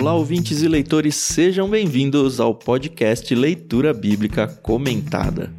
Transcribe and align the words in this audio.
Olá, 0.00 0.14
ouvintes 0.14 0.62
e 0.62 0.68
leitores, 0.68 1.16
sejam 1.16 1.68
bem-vindos 1.68 2.38
ao 2.38 2.54
podcast 2.54 3.34
Leitura 3.34 3.92
Bíblica 3.92 4.46
Comentada. 4.46 5.52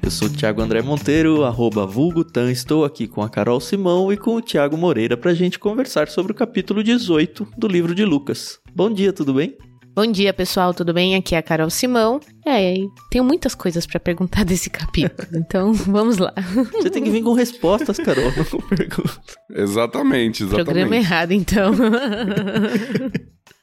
Eu 0.00 0.08
sou 0.08 0.28
o 0.28 0.30
Thiago 0.30 0.62
André 0.62 0.82
Monteiro, 0.82 1.42
arroba 1.42 1.84
vulgutan, 1.84 2.48
estou 2.52 2.84
aqui 2.84 3.08
com 3.08 3.22
a 3.22 3.28
Carol 3.28 3.58
Simão 3.58 4.12
e 4.12 4.16
com 4.16 4.36
o 4.36 4.40
Thiago 4.40 4.76
Moreira 4.76 5.16
para 5.16 5.32
a 5.32 5.34
gente 5.34 5.58
conversar 5.58 6.06
sobre 6.06 6.30
o 6.30 6.34
capítulo 6.34 6.84
18 6.84 7.48
do 7.58 7.66
livro 7.66 7.92
de 7.92 8.04
Lucas. 8.04 8.60
Bom 8.72 8.88
dia, 8.88 9.12
tudo 9.12 9.34
bem? 9.34 9.58
Bom 9.94 10.10
dia, 10.10 10.34
pessoal, 10.34 10.74
tudo 10.74 10.92
bem? 10.92 11.14
Aqui 11.14 11.36
é 11.36 11.38
a 11.38 11.42
Carol 11.42 11.70
Simão. 11.70 12.18
É, 12.44 12.74
tenho 13.12 13.22
muitas 13.22 13.54
coisas 13.54 13.86
para 13.86 14.00
perguntar 14.00 14.42
desse 14.44 14.68
capítulo, 14.68 15.28
então 15.34 15.70
vamos 15.86 16.18
lá. 16.18 16.34
Você 16.72 16.90
tem 16.90 17.04
que 17.04 17.10
vir 17.10 17.22
com 17.22 17.32
respostas, 17.32 17.96
Carol, 17.98 18.32
não 18.36 18.42
com 18.44 18.60
perguntas. 18.60 19.20
Exatamente, 19.54 20.42
exatamente. 20.42 20.64
Programa 20.64 20.96
errado, 20.96 21.30
então. 21.30 21.72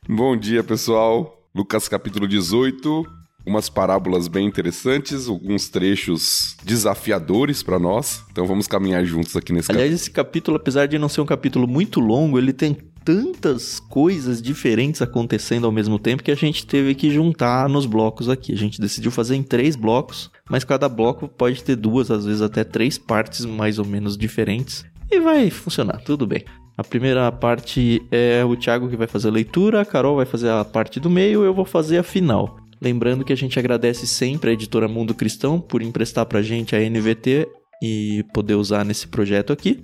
Bom 0.07 0.37
dia, 0.37 0.63
pessoal. 0.63 1.37
Lucas 1.53 1.89
capítulo 1.89 2.25
18, 2.25 3.05
umas 3.45 3.67
parábolas 3.67 4.29
bem 4.29 4.47
interessantes, 4.47 5.27
alguns 5.27 5.67
trechos 5.67 6.55
desafiadores 6.63 7.61
para 7.61 7.77
nós. 7.77 8.23
Então 8.31 8.45
vamos 8.45 8.67
caminhar 8.67 9.03
juntos 9.03 9.35
aqui 9.35 9.51
nesse 9.51 9.69
Aliás, 9.69 9.89
capítulo. 9.89 10.01
esse 10.01 10.11
capítulo, 10.11 10.55
apesar 10.57 10.85
de 10.85 10.97
não 10.97 11.09
ser 11.09 11.19
um 11.19 11.25
capítulo 11.25 11.67
muito 11.67 11.99
longo, 11.99 12.37
ele 12.37 12.53
tem 12.53 12.77
tantas 13.03 13.79
coisas 13.79 14.41
diferentes 14.41 15.01
acontecendo 15.01 15.65
ao 15.65 15.71
mesmo 15.71 15.97
tempo 15.97 16.23
que 16.23 16.31
a 16.31 16.35
gente 16.35 16.65
teve 16.65 16.95
que 16.95 17.09
juntar 17.09 17.67
nos 17.67 17.85
blocos 17.85 18.29
aqui. 18.29 18.53
A 18.53 18.57
gente 18.57 18.79
decidiu 18.79 19.11
fazer 19.11 19.35
em 19.35 19.43
três 19.43 19.75
blocos, 19.75 20.29
mas 20.49 20.63
cada 20.63 20.87
bloco 20.87 21.27
pode 21.27 21.63
ter 21.63 21.75
duas, 21.75 22.11
às 22.11 22.25
vezes 22.25 22.41
até 22.41 22.63
três 22.63 22.97
partes 22.97 23.45
mais 23.45 23.79
ou 23.79 23.85
menos 23.85 24.17
diferentes. 24.17 24.85
E 25.09 25.19
vai 25.19 25.49
funcionar, 25.49 26.01
tudo 26.03 26.25
bem. 26.25 26.43
A 26.77 26.83
primeira 26.83 27.31
parte 27.31 28.01
é 28.11 28.43
o 28.45 28.55
Thiago 28.55 28.89
que 28.89 28.95
vai 28.95 29.07
fazer 29.07 29.27
a 29.27 29.31
leitura, 29.31 29.81
a 29.81 29.85
Carol 29.85 30.15
vai 30.15 30.25
fazer 30.25 30.49
a 30.49 30.63
parte 30.63 30.99
do 30.99 31.09
meio, 31.09 31.43
eu 31.43 31.53
vou 31.53 31.65
fazer 31.65 31.97
a 31.97 32.03
final. 32.03 32.57
Lembrando 32.81 33.23
que 33.23 33.33
a 33.33 33.37
gente 33.37 33.59
agradece 33.59 34.07
sempre 34.07 34.49
a 34.49 34.53
editora 34.53 34.87
Mundo 34.87 35.13
Cristão 35.13 35.59
por 35.59 35.81
emprestar 35.81 36.25
pra 36.25 36.41
gente 36.41 36.75
a 36.75 36.79
NVT 36.79 37.47
e 37.83 38.23
poder 38.33 38.55
usar 38.55 38.83
nesse 38.85 39.07
projeto 39.07 39.51
aqui. 39.53 39.83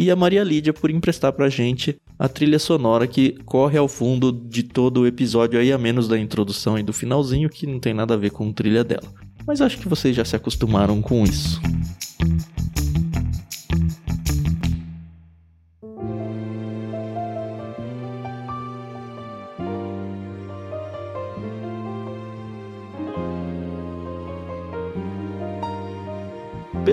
E 0.00 0.12
a 0.12 0.14
Maria 0.14 0.44
Lídia 0.44 0.72
por 0.72 0.92
emprestar 0.92 1.32
pra 1.32 1.48
gente 1.48 1.96
a 2.16 2.28
trilha 2.28 2.60
sonora 2.60 3.04
que 3.04 3.32
corre 3.44 3.76
ao 3.76 3.88
fundo 3.88 4.30
de 4.30 4.62
todo 4.62 5.00
o 5.00 5.06
episódio 5.08 5.58
aí, 5.58 5.72
a 5.72 5.76
menos 5.76 6.06
da 6.06 6.16
introdução 6.16 6.78
e 6.78 6.84
do 6.84 6.92
finalzinho, 6.92 7.50
que 7.50 7.66
não 7.66 7.80
tem 7.80 7.92
nada 7.92 8.14
a 8.14 8.16
ver 8.16 8.30
com 8.30 8.48
a 8.48 8.52
trilha 8.52 8.84
dela. 8.84 9.12
Mas 9.44 9.60
acho 9.60 9.76
que 9.76 9.88
vocês 9.88 10.14
já 10.14 10.24
se 10.24 10.36
acostumaram 10.36 11.02
com 11.02 11.24
isso. 11.24 11.60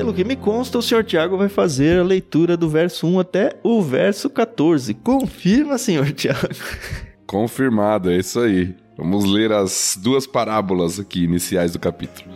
Pelo 0.06 0.14
que 0.14 0.24
me 0.24 0.36
consta, 0.36 0.78
o 0.78 0.84
senhor 0.84 1.04
Tiago 1.04 1.36
vai 1.36 1.50
fazer 1.50 2.00
a 2.00 2.04
leitura 2.04 2.56
do 2.56 2.70
verso 2.70 3.08
1 3.08 3.20
até 3.22 3.60
o 3.64 3.82
verso 3.82 4.30
14. 4.30 4.94
Confirma, 4.94 5.80
senhor 5.80 6.12
Tiago? 6.12 6.48
Confirmado, 7.26 8.12
é 8.12 8.18
isso 8.18 8.40
aí. 8.40 8.76
Vamos 8.96 9.26
ler 9.26 9.52
as 9.52 9.98
duas 10.00 10.28
parábolas 10.28 11.00
aqui 11.00 11.24
iniciais 11.24 11.72
do 11.72 11.80
capítulo. 11.80 12.30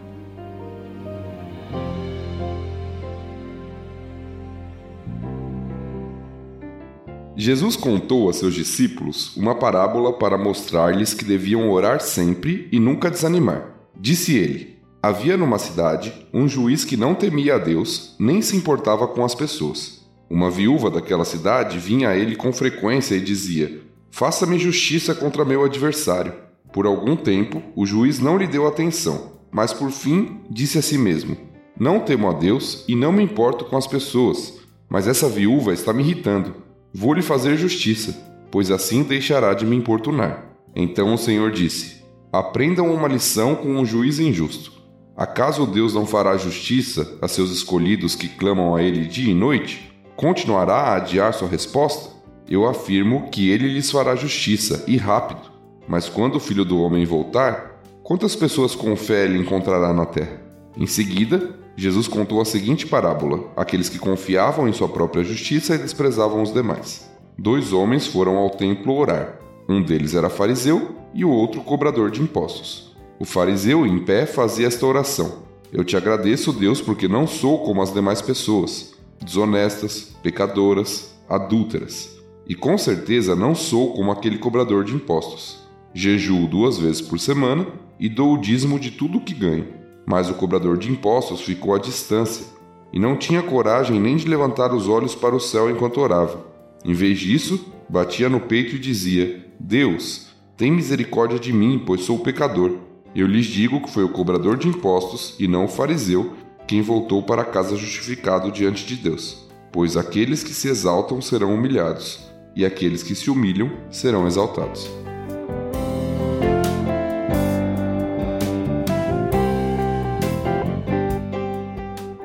Jesus 7.37 7.75
contou 7.75 8.31
a 8.31 8.33
seus 8.33 8.55
discípulos 8.55 9.37
uma 9.37 9.53
parábola 9.53 10.13
para 10.13 10.39
mostrar-lhes 10.39 11.13
que 11.13 11.23
deviam 11.23 11.69
orar 11.69 12.01
sempre 12.01 12.67
e 12.71 12.79
nunca 12.79 13.11
desanimar. 13.11 13.75
Disse 13.95 14.35
ele: 14.35 14.78
Havia 15.01 15.37
numa 15.37 15.57
cidade 15.57 16.13
um 16.33 16.45
juiz 16.45 16.83
que 16.83 16.97
não 16.97 17.15
temia 17.15 17.55
a 17.55 17.57
Deus, 17.57 18.15
nem 18.19 18.41
se 18.41 18.57
importava 18.57 19.07
com 19.07 19.23
as 19.23 19.33
pessoas. 19.33 20.05
Uma 20.29 20.51
viúva 20.51 20.91
daquela 20.91 21.23
cidade 21.23 21.79
vinha 21.79 22.09
a 22.09 22.17
ele 22.17 22.35
com 22.35 22.51
frequência 22.51 23.15
e 23.15 23.21
dizia: 23.21 23.81
Faça-me 24.11 24.59
justiça 24.59 25.15
contra 25.15 25.45
meu 25.45 25.63
adversário. 25.63 26.33
Por 26.73 26.85
algum 26.85 27.15
tempo, 27.15 27.63
o 27.77 27.85
juiz 27.85 28.19
não 28.19 28.37
lhe 28.37 28.45
deu 28.45 28.67
atenção, 28.67 29.39
mas 29.49 29.71
por 29.71 29.89
fim 29.89 30.41
disse 30.49 30.77
a 30.77 30.81
si 30.81 30.97
mesmo: 30.97 31.37
Não 31.79 32.01
temo 32.01 32.29
a 32.29 32.33
Deus 32.33 32.83
e 32.85 32.93
não 32.93 33.13
me 33.13 33.23
importo 33.23 33.63
com 33.63 33.77
as 33.77 33.87
pessoas, 33.87 34.59
mas 34.89 35.07
essa 35.07 35.29
viúva 35.29 35.71
está 35.71 35.93
me 35.93 36.03
irritando. 36.03 36.55
Vou 36.93 37.13
lhe 37.13 37.21
fazer 37.21 37.55
justiça, 37.55 38.17
pois 38.51 38.69
assim 38.69 39.01
deixará 39.03 39.53
de 39.53 39.65
me 39.65 39.77
importunar. 39.77 40.43
Então 40.75 41.13
o 41.13 41.17
Senhor 41.17 41.51
disse: 41.51 42.03
Aprendam 42.33 42.93
uma 42.93 43.07
lição 43.07 43.55
com 43.55 43.69
um 43.77 43.85
juiz 43.85 44.19
injusto. 44.19 44.78
Acaso 45.19 45.67
Deus 45.67 45.93
não 45.93 46.05
fará 46.05 46.37
justiça 46.37 47.17
a 47.21 47.27
seus 47.27 47.51
escolhidos 47.51 48.15
que 48.15 48.29
clamam 48.29 48.73
a 48.73 48.81
Ele 48.81 49.05
dia 49.05 49.29
e 49.29 49.35
noite? 49.35 49.91
Continuará 50.15 50.75
a 50.75 50.95
adiar 50.95 51.33
sua 51.33 51.49
resposta? 51.49 52.15
Eu 52.49 52.65
afirmo 52.65 53.29
que 53.29 53.49
Ele 53.49 53.67
lhes 53.67 53.91
fará 53.91 54.15
justiça, 54.15 54.81
e 54.87 54.95
rápido. 54.95 55.41
Mas 55.85 56.07
quando 56.07 56.35
o 56.35 56.39
Filho 56.39 56.63
do 56.63 56.79
Homem 56.79 57.03
voltar, 57.03 57.81
quantas 58.01 58.33
pessoas 58.33 58.75
com 58.75 58.95
fé 58.95 59.25
ele 59.25 59.37
encontrará 59.37 59.93
na 59.93 60.05
terra? 60.05 60.41
Em 60.77 60.87
seguida, 60.87 61.53
Jesus 61.75 62.07
contou 62.07 62.39
a 62.39 62.45
seguinte 62.45 62.87
parábola: 62.87 63.51
aqueles 63.57 63.89
que 63.89 63.99
confiavam 63.99 64.69
em 64.69 64.73
sua 64.73 64.87
própria 64.87 65.25
justiça 65.25 65.75
e 65.75 65.79
desprezavam 65.79 66.41
os 66.41 66.53
demais. 66.53 67.11
Dois 67.37 67.73
homens 67.73 68.07
foram 68.07 68.37
ao 68.37 68.51
templo 68.51 68.95
orar. 68.95 69.37
Um 69.67 69.83
deles 69.83 70.15
era 70.15 70.29
fariseu 70.29 70.95
e 71.13 71.25
o 71.25 71.29
outro 71.29 71.59
cobrador 71.59 72.09
de 72.09 72.21
impostos. 72.21 72.88
O 73.19 73.25
fariseu, 73.25 73.85
em 73.85 73.99
pé, 73.99 74.25
fazia 74.25 74.65
esta 74.65 74.85
oração: 74.85 75.43
Eu 75.73 75.83
te 75.83 75.97
agradeço, 75.97 76.53
Deus, 76.53 76.79
porque 76.79 77.05
não 77.05 77.27
sou 77.27 77.59
como 77.59 77.81
as 77.81 77.93
demais 77.93 78.21
pessoas, 78.21 78.93
desonestas, 79.21 80.15
pecadoras, 80.23 81.13
adúlteras. 81.27 82.17
E 82.47 82.55
com 82.55 82.77
certeza 82.77 83.35
não 83.35 83.53
sou 83.53 83.93
como 83.93 84.09
aquele 84.09 84.37
cobrador 84.37 84.85
de 84.85 84.95
impostos. 84.95 85.59
Jejuo 85.93 86.47
duas 86.47 86.77
vezes 86.77 87.01
por 87.01 87.19
semana 87.19 87.67
e 87.99 88.07
dou 88.07 88.33
o 88.33 88.37
dízimo 88.37 88.79
de 88.79 88.91
tudo 88.91 89.17
o 89.17 89.21
que 89.21 89.33
ganho. 89.33 89.67
Mas 90.05 90.29
o 90.29 90.33
cobrador 90.33 90.77
de 90.77 90.89
impostos 90.89 91.41
ficou 91.41 91.75
à 91.75 91.77
distância 91.77 92.45
e 92.93 92.99
não 92.99 93.17
tinha 93.17 93.43
coragem 93.43 93.99
nem 93.99 94.15
de 94.15 94.27
levantar 94.27 94.73
os 94.73 94.87
olhos 94.87 95.13
para 95.13 95.35
o 95.35 95.39
céu 95.41 95.69
enquanto 95.69 95.99
orava. 95.99 96.47
Em 96.85 96.93
vez 96.93 97.19
disso, 97.19 97.65
batia 97.89 98.29
no 98.29 98.39
peito 98.39 98.77
e 98.77 98.79
dizia: 98.79 99.45
Deus, 99.59 100.27
tem 100.55 100.71
misericórdia 100.71 101.37
de 101.37 101.51
mim, 101.51 101.83
pois 101.85 102.01
sou 102.01 102.17
pecador. 102.19 102.88
Eu 103.15 103.25
lhes 103.25 103.47
digo 103.47 103.81
que 103.81 103.89
foi 103.89 104.03
o 104.03 104.09
cobrador 104.09 104.55
de 104.55 104.67
impostos 104.67 105.35
e 105.39 105.47
não 105.47 105.65
o 105.65 105.67
fariseu 105.67 106.35
quem 106.67 106.81
voltou 106.83 107.23
para 107.23 107.43
casa 107.43 107.75
justificado 107.75 108.51
diante 108.51 108.85
de 108.85 108.95
Deus. 108.95 109.47
Pois 109.71 109.97
aqueles 109.97 110.43
que 110.43 110.53
se 110.53 110.67
exaltam 110.67 111.19
serão 111.19 111.55
humilhados, 111.55 112.19
e 112.55 112.63
aqueles 112.63 113.01
que 113.01 113.15
se 113.15 113.31
humilham 113.31 113.71
serão 113.89 114.27
exaltados. 114.27 114.87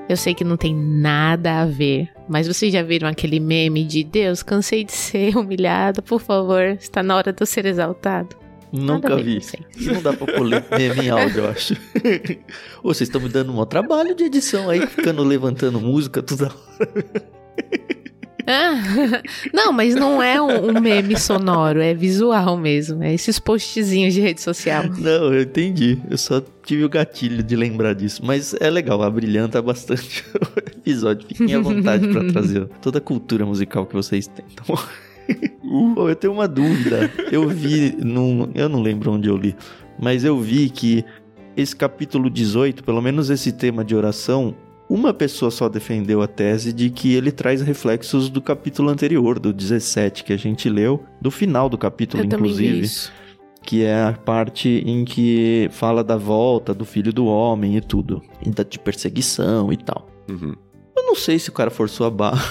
Eu 0.06 0.18
sei 0.18 0.34
que 0.34 0.44
não 0.44 0.58
tem 0.58 0.74
nada 0.74 1.62
a 1.62 1.64
ver, 1.66 2.10
mas 2.28 2.46
vocês 2.46 2.70
já 2.70 2.82
viram 2.82 3.08
aquele 3.08 3.40
meme 3.40 3.84
de 3.84 4.04
Deus, 4.04 4.42
cansei 4.42 4.84
de 4.84 4.92
ser 4.92 5.34
humilhado, 5.38 6.02
por 6.02 6.20
favor, 6.20 6.62
está 6.78 7.02
na 7.02 7.16
hora 7.16 7.32
de 7.32 7.42
eu 7.42 7.46
ser 7.46 7.64
exaltado? 7.64 8.43
Nunca 8.74 9.16
vi. 9.16 9.40
Não 9.80 10.02
dá 10.02 10.12
pra 10.12 10.26
pôr 10.26 10.48
meme 10.48 11.06
em 11.06 11.08
áudio, 11.08 11.44
eu 11.44 11.48
acho. 11.48 11.74
Ô, 12.82 12.92
vocês 12.92 13.08
estão 13.08 13.20
me 13.20 13.28
dando 13.28 13.56
um 13.56 13.64
trabalho 13.64 14.16
de 14.16 14.24
edição 14.24 14.68
aí, 14.68 14.84
ficando 14.84 15.22
levantando 15.22 15.80
música 15.80 16.20
toda 16.20 16.46
hora. 16.46 17.34
Ah, 18.46 19.22
não, 19.54 19.72
mas 19.72 19.94
não 19.94 20.22
é 20.22 20.40
um, 20.40 20.70
um, 20.70 20.80
meme 20.80 21.18
sonoro, 21.18 21.80
é 21.80 21.94
visual 21.94 22.56
mesmo. 22.56 23.02
É 23.02 23.14
esses 23.14 23.38
postzinhos 23.38 24.12
de 24.12 24.20
rede 24.20 24.40
social. 24.40 24.84
Não, 24.98 25.32
eu 25.32 25.42
entendi. 25.42 25.98
Eu 26.10 26.18
só 26.18 26.42
tive 26.64 26.84
o 26.84 26.88
gatilho 26.88 27.42
de 27.42 27.56
lembrar 27.56 27.94
disso. 27.94 28.22
Mas 28.24 28.54
é 28.60 28.68
legal, 28.68 29.02
a 29.02 29.10
brilhanta 29.10 29.62
bastante 29.62 30.24
o 30.34 30.58
episódio. 30.76 31.28
Fiquem 31.28 31.54
à 31.54 31.60
vontade 31.60 32.08
para 32.08 32.24
trazer 32.24 32.66
toda 32.82 32.98
a 32.98 33.00
cultura 33.00 33.46
musical 33.46 33.86
que 33.86 33.94
vocês 33.94 34.26
têm. 34.26 34.44
Tá 34.54 34.64
Uh, 35.74 36.08
eu 36.08 36.14
tenho 36.14 36.32
uma 36.32 36.46
dúvida. 36.46 37.10
Eu 37.32 37.48
vi 37.48 37.96
num. 37.98 38.48
Eu 38.54 38.68
não 38.68 38.80
lembro 38.80 39.10
onde 39.10 39.28
eu 39.28 39.36
li, 39.36 39.56
mas 39.98 40.24
eu 40.24 40.38
vi 40.38 40.70
que 40.70 41.04
esse 41.56 41.74
capítulo 41.74 42.30
18, 42.30 42.84
pelo 42.84 43.02
menos 43.02 43.28
esse 43.28 43.50
tema 43.50 43.84
de 43.84 43.94
oração, 43.94 44.54
uma 44.88 45.12
pessoa 45.12 45.50
só 45.50 45.68
defendeu 45.68 46.22
a 46.22 46.28
tese 46.28 46.72
de 46.72 46.90
que 46.90 47.14
ele 47.14 47.32
traz 47.32 47.60
reflexos 47.60 48.28
do 48.28 48.40
capítulo 48.40 48.88
anterior, 48.88 49.40
do 49.40 49.52
17, 49.52 50.22
que 50.22 50.32
a 50.32 50.36
gente 50.36 50.68
leu, 50.68 51.02
do 51.20 51.30
final 51.30 51.68
do 51.68 51.76
capítulo, 51.76 52.22
eu 52.22 52.26
inclusive. 52.26 52.88
Que 53.62 53.82
é 53.82 54.04
a 54.04 54.12
parte 54.12 54.68
em 54.86 55.04
que 55.04 55.68
fala 55.72 56.04
da 56.04 56.18
volta 56.18 56.74
do 56.74 56.84
filho 56.84 57.12
do 57.12 57.24
homem 57.24 57.78
e 57.78 57.80
tudo. 57.80 58.22
E 58.44 58.50
da 58.50 58.62
de 58.62 58.78
perseguição 58.78 59.72
e 59.72 59.76
tal. 59.76 60.06
Uhum. 60.28 60.54
Eu 60.94 61.06
não 61.06 61.14
sei 61.14 61.38
se 61.38 61.48
o 61.48 61.52
cara 61.52 61.70
forçou 61.70 62.06
a 62.06 62.10
barra. 62.10 62.44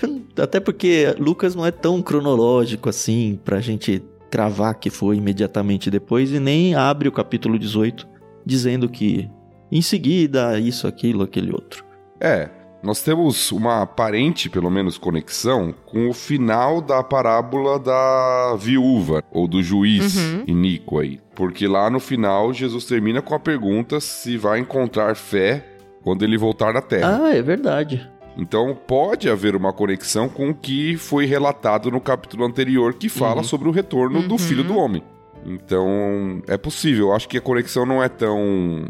Até 0.38 0.60
porque 0.60 1.14
Lucas 1.18 1.54
não 1.54 1.66
é 1.66 1.70
tão 1.70 2.00
cronológico 2.00 2.88
assim 2.88 3.38
pra 3.44 3.60
gente 3.60 4.02
cravar 4.30 4.74
que 4.74 4.88
foi 4.88 5.16
imediatamente 5.16 5.90
depois 5.90 6.32
e 6.32 6.40
nem 6.40 6.74
abre 6.74 7.08
o 7.08 7.12
capítulo 7.12 7.58
18 7.58 8.08
dizendo 8.46 8.88
que 8.88 9.28
em 9.70 9.80
seguida 9.80 10.58
isso, 10.58 10.86
aquilo, 10.86 11.22
aquele 11.22 11.50
outro. 11.50 11.84
É, 12.20 12.50
nós 12.82 13.00
temos 13.02 13.50
uma 13.52 13.82
aparente, 13.82 14.50
pelo 14.50 14.70
menos, 14.70 14.98
conexão 14.98 15.74
com 15.86 16.10
o 16.10 16.12
final 16.12 16.82
da 16.82 17.02
parábola 17.02 17.78
da 17.78 18.56
viúva, 18.58 19.22
ou 19.30 19.48
do 19.48 19.62
juiz 19.62 20.16
uhum. 20.16 20.44
iníquo 20.46 20.98
aí. 20.98 21.20
Porque 21.34 21.66
lá 21.66 21.88
no 21.88 22.00
final, 22.00 22.52
Jesus 22.52 22.84
termina 22.84 23.22
com 23.22 23.34
a 23.34 23.40
pergunta 23.40 23.98
se 23.98 24.36
vai 24.36 24.58
encontrar 24.58 25.16
fé 25.16 25.64
quando 26.02 26.22
ele 26.22 26.36
voltar 26.36 26.74
na 26.74 26.82
Terra. 26.82 27.20
Ah, 27.22 27.34
é 27.34 27.40
verdade. 27.40 28.06
Então 28.36 28.76
pode 28.86 29.28
haver 29.28 29.54
uma 29.54 29.72
conexão 29.72 30.28
com 30.28 30.50
o 30.50 30.54
que 30.54 30.96
foi 30.96 31.26
relatado 31.26 31.90
no 31.90 32.00
capítulo 32.00 32.44
anterior, 32.44 32.94
que 32.94 33.08
fala 33.08 33.38
uhum. 33.38 33.44
sobre 33.44 33.68
o 33.68 33.72
retorno 33.72 34.20
uhum. 34.20 34.28
do 34.28 34.38
Filho 34.38 34.64
do 34.64 34.76
Homem. 34.76 35.02
Então 35.44 36.42
é 36.46 36.56
possível. 36.56 37.12
Acho 37.12 37.28
que 37.28 37.36
a 37.36 37.40
conexão 37.40 37.84
não 37.84 38.02
é 38.02 38.08
tão 38.08 38.86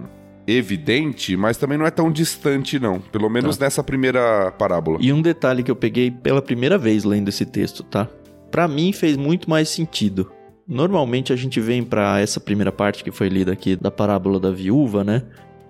evidente, 0.47 1.37
mas 1.37 1.57
também 1.57 1.79
não 1.79 1.87
é 1.87 1.91
tão 1.91 2.11
distante, 2.11 2.79
não. 2.79 3.01
Pelo 3.01 3.29
menos 3.29 3.57
tá. 3.57 3.65
nessa 3.65 3.83
primeira 3.83 4.53
parábola. 4.53 4.99
E 5.01 5.13
um 5.13 5.23
detalhe 5.23 5.63
que 5.63 5.71
eu 5.71 5.77
peguei 5.77 6.11
pela 6.11 6.43
primeira 6.43 6.77
vez 6.79 7.05
lendo 7.05 7.29
esse 7.29 7.47
texto, 7.47 7.83
tá? 7.83 8.09
Para 8.51 8.69
mim 8.69 8.93
fez 8.93 9.17
muito 9.17 9.49
mais 9.49 9.69
sentido. 9.69 10.31
Normalmente 10.67 11.33
a 11.33 11.37
gente 11.37 11.61
vem 11.61 11.83
para 11.83 12.21
essa 12.21 12.39
primeira 12.39 12.71
parte 12.71 13.03
que 13.03 13.11
foi 13.11 13.29
lida 13.29 13.53
aqui 13.53 13.77
da 13.77 13.91
parábola 13.91 14.39
da 14.39 14.51
viúva, 14.51 15.03
né? 15.03 15.23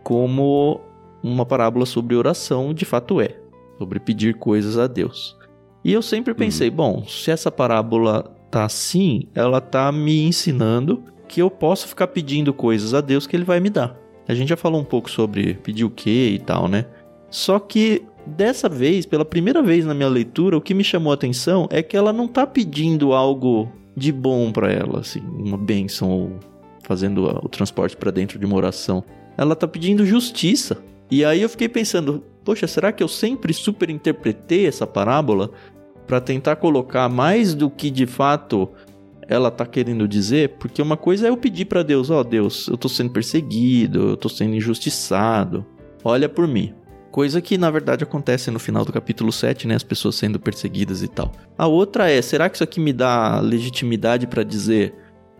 Como 0.02 0.80
uma 1.22 1.46
parábola 1.46 1.86
sobre 1.86 2.16
oração, 2.16 2.74
de 2.74 2.84
fato 2.84 3.20
é, 3.20 3.36
sobre 3.78 3.98
pedir 4.00 4.34
coisas 4.34 4.78
a 4.78 4.86
Deus. 4.86 5.36
E 5.84 5.92
eu 5.92 6.02
sempre 6.02 6.34
pensei, 6.34 6.68
uhum. 6.68 6.76
bom, 6.76 7.04
se 7.06 7.30
essa 7.30 7.50
parábola 7.50 8.22
tá 8.50 8.64
assim, 8.64 9.28
ela 9.34 9.60
tá 9.60 9.90
me 9.90 10.22
ensinando 10.24 11.02
que 11.26 11.40
eu 11.40 11.50
posso 11.50 11.88
ficar 11.88 12.08
pedindo 12.08 12.52
coisas 12.52 12.94
a 12.94 13.00
Deus 13.00 13.26
que 13.26 13.34
ele 13.34 13.44
vai 13.44 13.58
me 13.58 13.70
dar. 13.70 13.96
A 14.28 14.34
gente 14.34 14.50
já 14.50 14.56
falou 14.56 14.80
um 14.80 14.84
pouco 14.84 15.10
sobre 15.10 15.54
pedir 15.54 15.84
o 15.84 15.90
que 15.90 16.34
e 16.34 16.38
tal, 16.38 16.68
né? 16.68 16.86
Só 17.30 17.58
que 17.58 18.02
dessa 18.26 18.68
vez, 18.68 19.06
pela 19.06 19.24
primeira 19.24 19.62
vez 19.62 19.84
na 19.84 19.94
minha 19.94 20.08
leitura, 20.08 20.56
o 20.56 20.60
que 20.60 20.74
me 20.74 20.84
chamou 20.84 21.10
a 21.10 21.14
atenção 21.14 21.66
é 21.70 21.82
que 21.82 21.96
ela 21.96 22.12
não 22.12 22.28
tá 22.28 22.46
pedindo 22.46 23.12
algo 23.12 23.70
de 23.96 24.12
bom 24.12 24.52
para 24.52 24.70
ela, 24.70 25.00
assim, 25.00 25.20
uma 25.20 25.58
bênção 25.58 26.10
ou 26.10 26.38
fazendo 26.82 27.24
o 27.24 27.48
transporte 27.48 27.96
para 27.96 28.10
dentro 28.10 28.38
de 28.38 28.46
uma 28.46 28.56
oração. 28.56 29.02
Ela 29.36 29.56
tá 29.56 29.66
pedindo 29.66 30.04
justiça. 30.04 30.82
E 31.10 31.24
aí 31.24 31.42
eu 31.42 31.48
fiquei 31.48 31.68
pensando, 31.68 32.22
poxa, 32.44 32.66
será 32.66 32.92
que 32.92 33.02
eu 33.02 33.08
sempre 33.08 33.52
superinterpretei 33.52 34.66
essa 34.66 34.86
parábola 34.86 35.50
para 36.06 36.20
tentar 36.20 36.56
colocar 36.56 37.08
mais 37.08 37.54
do 37.54 37.70
que 37.70 37.90
de 37.90 38.06
fato 38.06 38.68
ela 39.28 39.50
tá 39.50 39.64
querendo 39.64 40.06
dizer, 40.06 40.56
porque 40.58 40.82
uma 40.82 40.96
coisa 40.96 41.26
é 41.26 41.30
eu 41.30 41.36
pedir 41.36 41.64
para 41.64 41.82
Deus, 41.82 42.10
ó 42.10 42.20
oh, 42.20 42.24
Deus, 42.24 42.68
eu 42.68 42.76
tô 42.76 42.88
sendo 42.88 43.10
perseguido, 43.10 44.10
eu 44.10 44.16
tô 44.16 44.28
sendo 44.28 44.54
injustiçado, 44.54 45.64
olha 46.04 46.28
por 46.28 46.46
mim. 46.46 46.74
Coisa 47.10 47.40
que 47.40 47.56
na 47.56 47.70
verdade 47.70 48.02
acontece 48.02 48.50
no 48.50 48.58
final 48.58 48.84
do 48.84 48.92
capítulo 48.92 49.30
7, 49.30 49.68
né, 49.68 49.74
as 49.74 49.82
pessoas 49.82 50.16
sendo 50.16 50.40
perseguidas 50.40 51.02
e 51.02 51.08
tal. 51.08 51.30
A 51.56 51.66
outra 51.66 52.10
é, 52.10 52.20
será 52.20 52.48
que 52.48 52.56
isso 52.56 52.64
aqui 52.64 52.80
me 52.80 52.92
dá 52.92 53.38
legitimidade 53.40 54.26
para 54.26 54.42
dizer, 54.42 54.94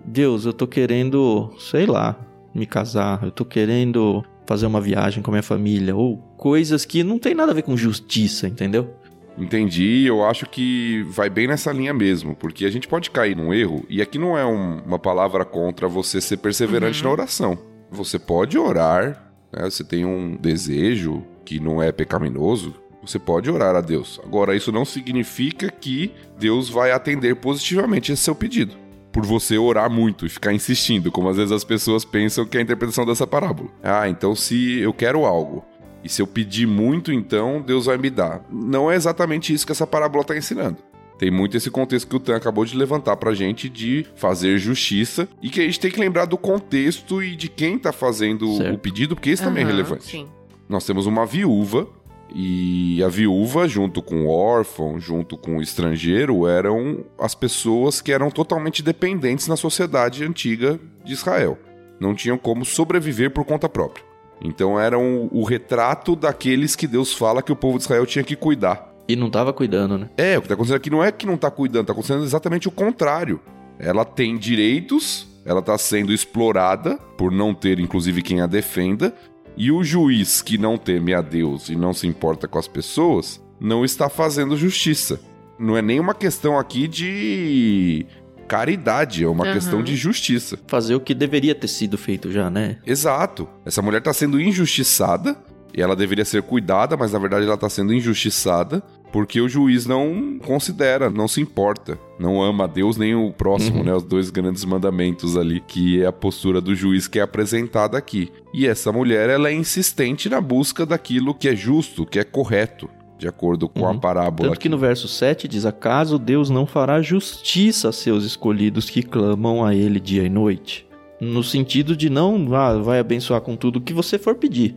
Deus, 0.05 0.45
eu 0.45 0.53
tô 0.53 0.67
querendo, 0.67 1.51
sei 1.59 1.87
lá, 1.87 2.19
me 2.55 2.67
casar, 2.67 3.23
eu 3.25 3.31
tô 3.31 3.45
querendo 3.45 4.23
fazer 4.47 4.67
uma 4.67 4.81
viagem 4.81 5.23
com 5.23 5.31
a 5.31 5.35
minha 5.35 5.43
família, 5.43 5.94
ou 5.94 6.19
coisas 6.37 6.85
que 6.85 7.03
não 7.03 7.19
tem 7.19 7.35
nada 7.35 7.53
a 7.53 7.55
ver 7.55 7.62
com 7.62 7.77
justiça, 7.77 8.49
entendeu? 8.49 8.94
Entendi, 9.37 10.05
eu 10.06 10.25
acho 10.25 10.47
que 10.47 11.03
vai 11.09 11.31
bem 11.31 11.47
nessa 11.47 11.73
linha 11.73 11.94
mesmo, 11.94 12.35
porque 12.35 12.67
a 12.67 12.71
gente 12.71 12.87
pode 12.87 13.11
cair 13.11 13.37
num 13.37 13.53
erro, 13.53 13.85
e 13.89 14.03
aqui 14.03 14.19
não 14.19 14.37
é 14.37 14.44
um, 14.44 14.81
uma 14.81 14.99
palavra 14.99 15.44
contra 15.44 15.89
você 15.89 16.21
ser 16.21 16.37
perseverante 16.37 17.03
uhum. 17.03 17.09
na 17.09 17.12
oração. 17.12 17.59
Você 17.91 18.19
pode 18.19 18.59
orar, 18.59 19.33
né? 19.53 19.65
você 19.65 19.83
tem 19.83 20.05
um 20.05 20.37
desejo 20.37 21.23
que 21.44 21.59
não 21.59 21.83
é 21.83 21.91
pecaminoso, 21.91 22.75
você 23.03 23.19
pode 23.19 23.50
orar 23.50 23.75
a 23.75 23.81
Deus. 23.81 24.21
Agora, 24.23 24.55
isso 24.55 24.71
não 24.71 24.85
significa 24.85 25.71
que 25.71 26.12
Deus 26.39 26.69
vai 26.69 26.93
atender 26.93 27.37
positivamente 27.37 28.12
esse 28.12 28.23
seu 28.23 28.35
pedido. 28.35 28.81
Por 29.12 29.26
você 29.26 29.59
orar 29.59 29.91
muito 29.91 30.25
e 30.25 30.29
ficar 30.29 30.53
insistindo, 30.53 31.12
como 31.12 31.29
às 31.29 31.37
vezes 31.37 31.53
as 31.53 31.64
pessoas 31.64 32.05
pensam 32.05 32.47
que 32.47 32.56
é 32.56 32.61
a 32.61 32.62
interpretação 32.62 33.05
dessa 33.05 33.26
parábola. 33.26 33.69
Ah, 33.82 34.09
então 34.09 34.35
se 34.35 34.79
eu 34.79 34.93
quero 34.93 35.25
algo 35.25 35.64
e 36.03 36.09
se 36.09 36.20
eu 36.20 36.26
pedir 36.26 36.67
muito, 36.67 37.12
então 37.12 37.61
Deus 37.61 37.87
vai 37.87 37.99
me 37.99 38.11
dar. 38.11 38.43
Não 38.50 38.91
é 38.91 38.97
exatamente 38.97 39.53
isso 39.53 39.67
que 39.67 39.73
essa 39.73 39.87
parábola 39.87 40.23
está 40.23 40.37
ensinando. 40.37 40.79
Tem 41.19 41.31
muito 41.31 41.56
esse 41.56 41.70
contexto 41.70 42.09
que 42.09 42.17
o 42.17 42.19
Tan 42.19 42.35
acabou 42.35 42.64
de 42.64 42.76
levantar 42.76 43.17
pra 43.17 43.32
gente 43.32 43.69
de 43.69 44.05
fazer 44.17 44.59
justiça 44.59 45.29
e 45.41 45.50
que 45.50 45.61
a 45.61 45.65
gente 45.65 45.79
tem 45.79 45.91
que 45.91 46.00
lembrar 46.00 46.25
do 46.25 46.37
contexto 46.37 47.23
e 47.23 47.37
de 47.37 47.49
quem 47.49 47.79
tá 47.79 47.93
fazendo 47.93 48.56
certo. 48.56 48.75
o 48.75 48.79
pedido, 48.79 49.15
porque 49.15 49.31
isso 49.31 49.43
uhum, 49.44 49.50
também 49.50 49.62
é 49.62 49.67
relevante. 49.67 50.05
Sim. 50.05 50.29
Nós 50.69 50.85
temos 50.85 51.06
uma 51.06 51.25
viúva 51.25 51.87
e 52.34 53.02
a 53.02 53.08
viúva, 53.08 53.69
junto 53.69 54.02
com 54.02 54.26
o 54.26 54.31
órfão, 54.31 54.99
junto 54.99 55.37
com 55.37 55.58
o 55.58 55.62
estrangeiro, 55.62 56.46
eram 56.46 57.05
as 57.19 57.34
pessoas 57.34 58.00
que 58.00 58.12
eram 58.12 58.31
totalmente 58.31 58.82
dependentes 58.82 59.49
na 59.49 59.56
sociedade 59.56 60.25
antiga 60.25 60.79
de 61.05 61.12
Israel. 61.12 61.58
Não 62.00 62.14
tinham 62.14 62.38
como 62.38 62.64
sobreviver 62.64 63.31
por 63.31 63.44
conta 63.44 63.69
própria. 63.69 64.05
Então 64.43 64.79
eram 64.79 65.29
o 65.31 65.44
retrato 65.44 66.17
daqueles 66.17 66.75
que 66.75 66.87
Deus 66.87 67.14
fala 67.14 67.43
que 67.43 67.52
o 67.52 67.56
povo 67.56 67.79
de 67.79 67.84
Israel 67.84 68.05
tinha 68.05 68.25
que 68.25 68.34
cuidar. 68.34 68.93
E 69.08 69.14
não 69.14 69.26
estava 69.29 69.52
cuidando, 69.52 69.99
né? 69.99 70.11
É, 70.17 70.37
o 70.37 70.40
que 70.40 70.46
está 70.46 70.55
acontecendo 70.55 70.76
aqui 70.76 70.90
não 70.90 71.02
é 71.02 71.12
que 71.12 71.26
não 71.26 71.34
está 71.34 71.50
cuidando, 71.50 71.82
está 71.82 71.93
acontecendo 71.93 72.25
exatamente 72.25 72.69
o 72.69 72.73
contrário. 72.73 73.40
Ela 73.79 74.05
tem 74.05 74.37
direitos, 74.37 75.26
ela 75.44 75.61
está 75.61 75.76
sendo 75.76 76.12
explorada 76.12 76.96
por 77.17 77.31
não 77.31 77.52
ter, 77.52 77.79
inclusive, 77.79 78.23
quem 78.23 78.40
a 78.40 78.46
defenda, 78.46 79.14
e 79.57 79.71
o 79.71 79.83
juiz 79.85 80.41
que 80.43 80.57
não 80.59 80.79
teme 80.79 81.15
a 81.15 81.21
Deus 81.21 81.69
e 81.69 81.77
não 81.77 81.93
se 81.93 82.07
importa 82.07 82.49
com 82.49 82.59
as 82.59 82.69
pessoas 82.69 83.43
não 83.61 83.85
está 83.85 84.09
fazendo 84.09 84.57
justiça. 84.57 85.21
Não 85.59 85.77
é 85.77 85.83
nem 85.83 86.01
uma 86.01 86.15
questão 86.15 86.59
aqui 86.59 86.89
de 86.89 88.07
caridade, 88.49 89.25
é 89.25 89.29
uma 89.29 89.47
uhum. 89.47 89.53
questão 89.53 89.83
de 89.83 89.95
justiça. 89.95 90.59
Fazer 90.67 90.95
o 90.95 91.01
que 91.01 91.15
deveria 91.15 91.55
ter 91.55 91.69
sido 91.69 91.97
feito 91.97 92.31
já, 92.33 92.51
né? 92.51 92.79
Exato. 92.85 93.49
Essa 93.65 93.81
mulher 93.81 93.99
está 93.99 94.13
sendo 94.13 94.41
injustiçada 94.41 95.37
e 95.75 95.81
ela 95.81 95.97
deveria 95.97 96.25
ser 96.25 96.43
cuidada, 96.43 96.97
mas 96.97 97.13
na 97.13 97.19
verdade 97.19 97.47
ela 97.47 97.55
está 97.55 97.69
sendo 97.69 97.94
injustiçada 97.94 98.82
porque 99.13 99.41
o 99.41 99.49
juiz 99.49 99.87
não 99.87 100.39
considera, 100.43 101.11
não 101.11 101.29
se 101.29 101.41
importa, 101.41 101.99
não 102.19 102.43
ama 102.43 102.65
a 102.65 102.67
Deus 102.67 102.97
nem 102.97 103.15
o 103.15 103.31
próximo, 103.31 103.79
uhum. 103.79 103.85
né? 103.85 103.95
Os 103.95 104.03
dois 104.03 104.31
grandes 104.31 104.65
mandamentos 104.65 105.37
ali, 105.37 105.61
que 105.61 106.03
é 106.03 106.07
a 106.07 106.13
postura 106.13 106.61
do 106.61 106.75
juiz 106.75 107.07
que 107.07 107.19
é 107.19 107.23
apresentada 107.23 107.99
aqui. 107.99 108.33
E 108.55 108.67
essa 108.67 108.91
mulher, 108.91 109.29
ela 109.29 109.49
é 109.49 109.53
insistente 109.53 110.29
na 110.29 110.41
busca 110.41 110.87
daquilo 110.87 111.35
que 111.35 111.49
é 111.49 111.55
justo, 111.55 112.07
que 112.07 112.19
é 112.19 112.25
correto 112.25 112.89
de 113.23 113.29
acordo 113.29 113.69
com 113.69 113.83
uhum. 113.83 113.91
a 113.91 113.95
parábola. 113.95 114.49
Tanto 114.49 114.61
que 114.61 114.69
no 114.69 114.77
verso 114.77 115.07
7 115.07 115.47
diz: 115.47 115.65
Acaso 115.65 116.19
Deus 116.19 116.51
não 116.51 116.67
fará 116.67 117.01
justiça 117.01 117.91
a 117.91 117.93
seus 117.93 118.25
escolhidos 118.25 118.91
que 118.91 119.03
clamam 119.03 119.65
a 119.65 119.75
Ele 119.75 120.01
dia 120.01 120.25
e 120.25 120.29
noite? 120.29 120.87
No 121.21 121.45
sentido 121.45 121.97
de 121.97 122.11
não 122.11 122.53
ah, 122.53 122.79
vai 122.79 122.99
abençoar 122.99 123.41
com 123.41 123.55
tudo 123.55 123.77
o 123.77 123.81
que 123.81 123.93
você 123.93 124.19
for 124.19 124.35
pedir, 124.35 124.75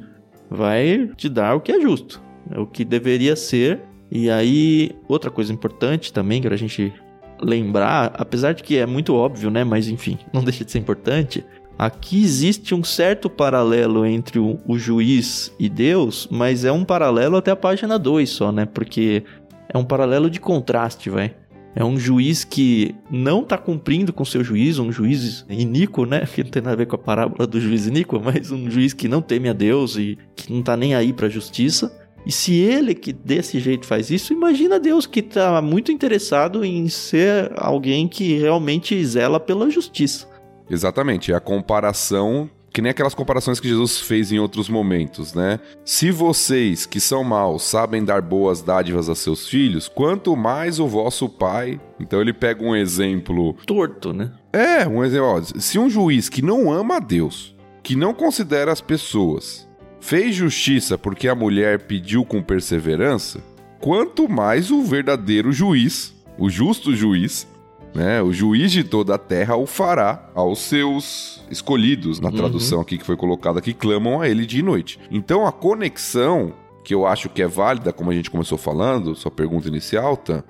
vai 0.47 1.09
te 1.17 1.27
dar 1.27 1.55
o 1.55 1.59
que 1.59 1.71
é 1.71 1.81
justo, 1.81 2.21
o 2.55 2.67
que 2.67 2.85
deveria 2.85 3.35
ser. 3.35 3.81
E 4.17 4.29
aí, 4.29 4.91
outra 5.09 5.29
coisa 5.29 5.51
importante 5.51 6.13
também 6.13 6.41
que 6.41 6.47
a 6.47 6.55
gente 6.55 6.93
lembrar, 7.37 8.13
apesar 8.13 8.53
de 8.53 8.63
que 8.63 8.77
é 8.77 8.85
muito 8.85 9.13
óbvio, 9.13 9.51
né? 9.51 9.65
Mas 9.65 9.89
enfim, 9.89 10.17
não 10.31 10.39
deixa 10.41 10.63
de 10.63 10.71
ser 10.71 10.79
importante. 10.79 11.43
Aqui 11.77 12.23
existe 12.23 12.73
um 12.73 12.81
certo 12.81 13.29
paralelo 13.29 14.05
entre 14.05 14.39
o, 14.39 14.57
o, 14.65 14.79
juiz 14.79 15.53
e 15.59 15.67
Deus, 15.67 16.29
mas 16.31 16.63
é 16.63 16.71
um 16.71 16.85
paralelo 16.85 17.35
até 17.35 17.51
a 17.51 17.57
página 17.57 17.99
2 17.99 18.29
só, 18.29 18.53
né? 18.53 18.65
Porque 18.65 19.21
é 19.67 19.77
um 19.77 19.83
paralelo 19.83 20.29
de 20.29 20.39
contraste, 20.39 21.09
vai. 21.09 21.35
É 21.75 21.83
um 21.83 21.99
juiz 21.99 22.45
que 22.45 22.95
não 23.11 23.41
está 23.41 23.57
cumprindo 23.57 24.13
com 24.13 24.23
seu 24.23 24.45
juízo, 24.45 24.81
um 24.81 24.93
juiz 24.93 25.45
iníquo, 25.49 26.05
né? 26.05 26.21
Que 26.33 26.41
não 26.41 26.51
tem 26.51 26.61
nada 26.61 26.75
a 26.75 26.77
ver 26.77 26.85
com 26.85 26.95
a 26.95 26.99
parábola 26.99 27.45
do 27.45 27.59
juiz 27.59 27.85
iníquo, 27.85 28.17
mas 28.23 28.49
um 28.49 28.71
juiz 28.71 28.93
que 28.93 29.09
não 29.09 29.21
teme 29.21 29.49
a 29.49 29.53
Deus 29.53 29.97
e 29.97 30.17
que 30.37 30.53
não 30.53 30.61
está 30.61 30.77
nem 30.77 30.95
aí 30.95 31.11
para 31.11 31.27
a 31.27 31.29
justiça. 31.29 32.04
E 32.25 32.31
se 32.31 32.55
ele 32.55 32.95
que 32.95 33.13
desse 33.13 33.59
jeito 33.59 33.85
faz 33.85 34.09
isso, 34.09 34.33
imagina 34.33 34.79
Deus 34.79 35.05
que 35.05 35.19
está 35.19 35.61
muito 35.61 35.91
interessado 35.91 36.65
em 36.65 36.89
ser 36.89 37.51
alguém 37.55 38.07
que 38.07 38.37
realmente 38.37 39.05
zela 39.05 39.39
pela 39.39 39.69
justiça. 39.69 40.27
Exatamente, 40.69 41.31
é 41.31 41.35
a 41.35 41.39
comparação 41.39 42.49
que 42.75 42.81
nem 42.81 42.89
aquelas 42.89 43.15
comparações 43.15 43.57
que 43.57 43.69
Jesus 43.69 44.01
fez 44.01 44.33
em 44.33 44.39
outros 44.39 44.67
momentos, 44.67 45.33
né? 45.33 45.61
Se 45.85 46.11
vocês 46.11 46.85
que 46.85 46.99
são 46.99 47.23
maus 47.23 47.63
sabem 47.63 48.03
dar 48.03 48.21
boas 48.21 48.61
dádivas 48.61 49.07
a 49.07 49.15
seus 49.15 49.47
filhos, 49.47 49.87
quanto 49.87 50.35
mais 50.35 50.77
o 50.77 50.85
vosso 50.85 51.29
pai. 51.29 51.79
Então 52.01 52.19
ele 52.19 52.33
pega 52.33 52.61
um 52.61 52.75
exemplo 52.75 53.55
torto, 53.65 54.11
né? 54.11 54.33
É, 54.51 54.85
um 54.85 55.05
exemplo, 55.05 55.25
ó, 55.25 55.41
se 55.41 55.79
um 55.79 55.89
juiz 55.89 56.27
que 56.27 56.41
não 56.41 56.69
ama 56.69 56.97
a 56.97 56.99
Deus, 56.99 57.55
que 57.81 57.95
não 57.95 58.13
considera 58.13 58.73
as 58.73 58.81
pessoas, 58.81 59.64
fez 60.05 60.35
justiça 60.35 60.99
porque 60.99 61.27
a 61.27 61.33
mulher 61.33 61.79
pediu 61.87 62.23
com 62.23 62.39
perseverança, 62.39 63.43
quanto 63.79 64.29
mais 64.29 64.69
o 64.69 64.83
verdadeiro 64.83 65.51
juiz, 65.51 66.13
o 66.37 66.47
justo 66.47 66.95
juiz, 66.95 67.47
né, 67.91 68.21
o 68.21 68.31
juiz 68.31 68.71
de 68.71 68.83
toda 68.83 69.15
a 69.15 69.17
terra 69.17 69.55
o 69.55 69.65
fará 69.65 70.29
aos 70.35 70.59
seus 70.59 71.43
escolhidos, 71.49 72.19
na 72.19 72.31
tradução 72.31 72.81
aqui 72.81 72.99
que 72.99 73.05
foi 73.05 73.17
colocada, 73.17 73.59
que 73.61 73.73
clamam 73.73 74.21
a 74.21 74.29
ele 74.29 74.45
dia 74.45 74.59
e 74.59 74.63
noite. 74.63 74.99
Então 75.09 75.47
a 75.47 75.51
conexão 75.51 76.53
que 76.83 76.93
eu 76.93 77.07
acho 77.07 77.27
que 77.27 77.41
é 77.41 77.47
válida, 77.47 77.91
como 77.91 78.11
a 78.11 78.13
gente 78.13 78.29
começou 78.29 78.59
falando, 78.59 79.15
sua 79.15 79.31
pergunta 79.31 79.67
inicial, 79.67 80.15
tá, 80.15 80.43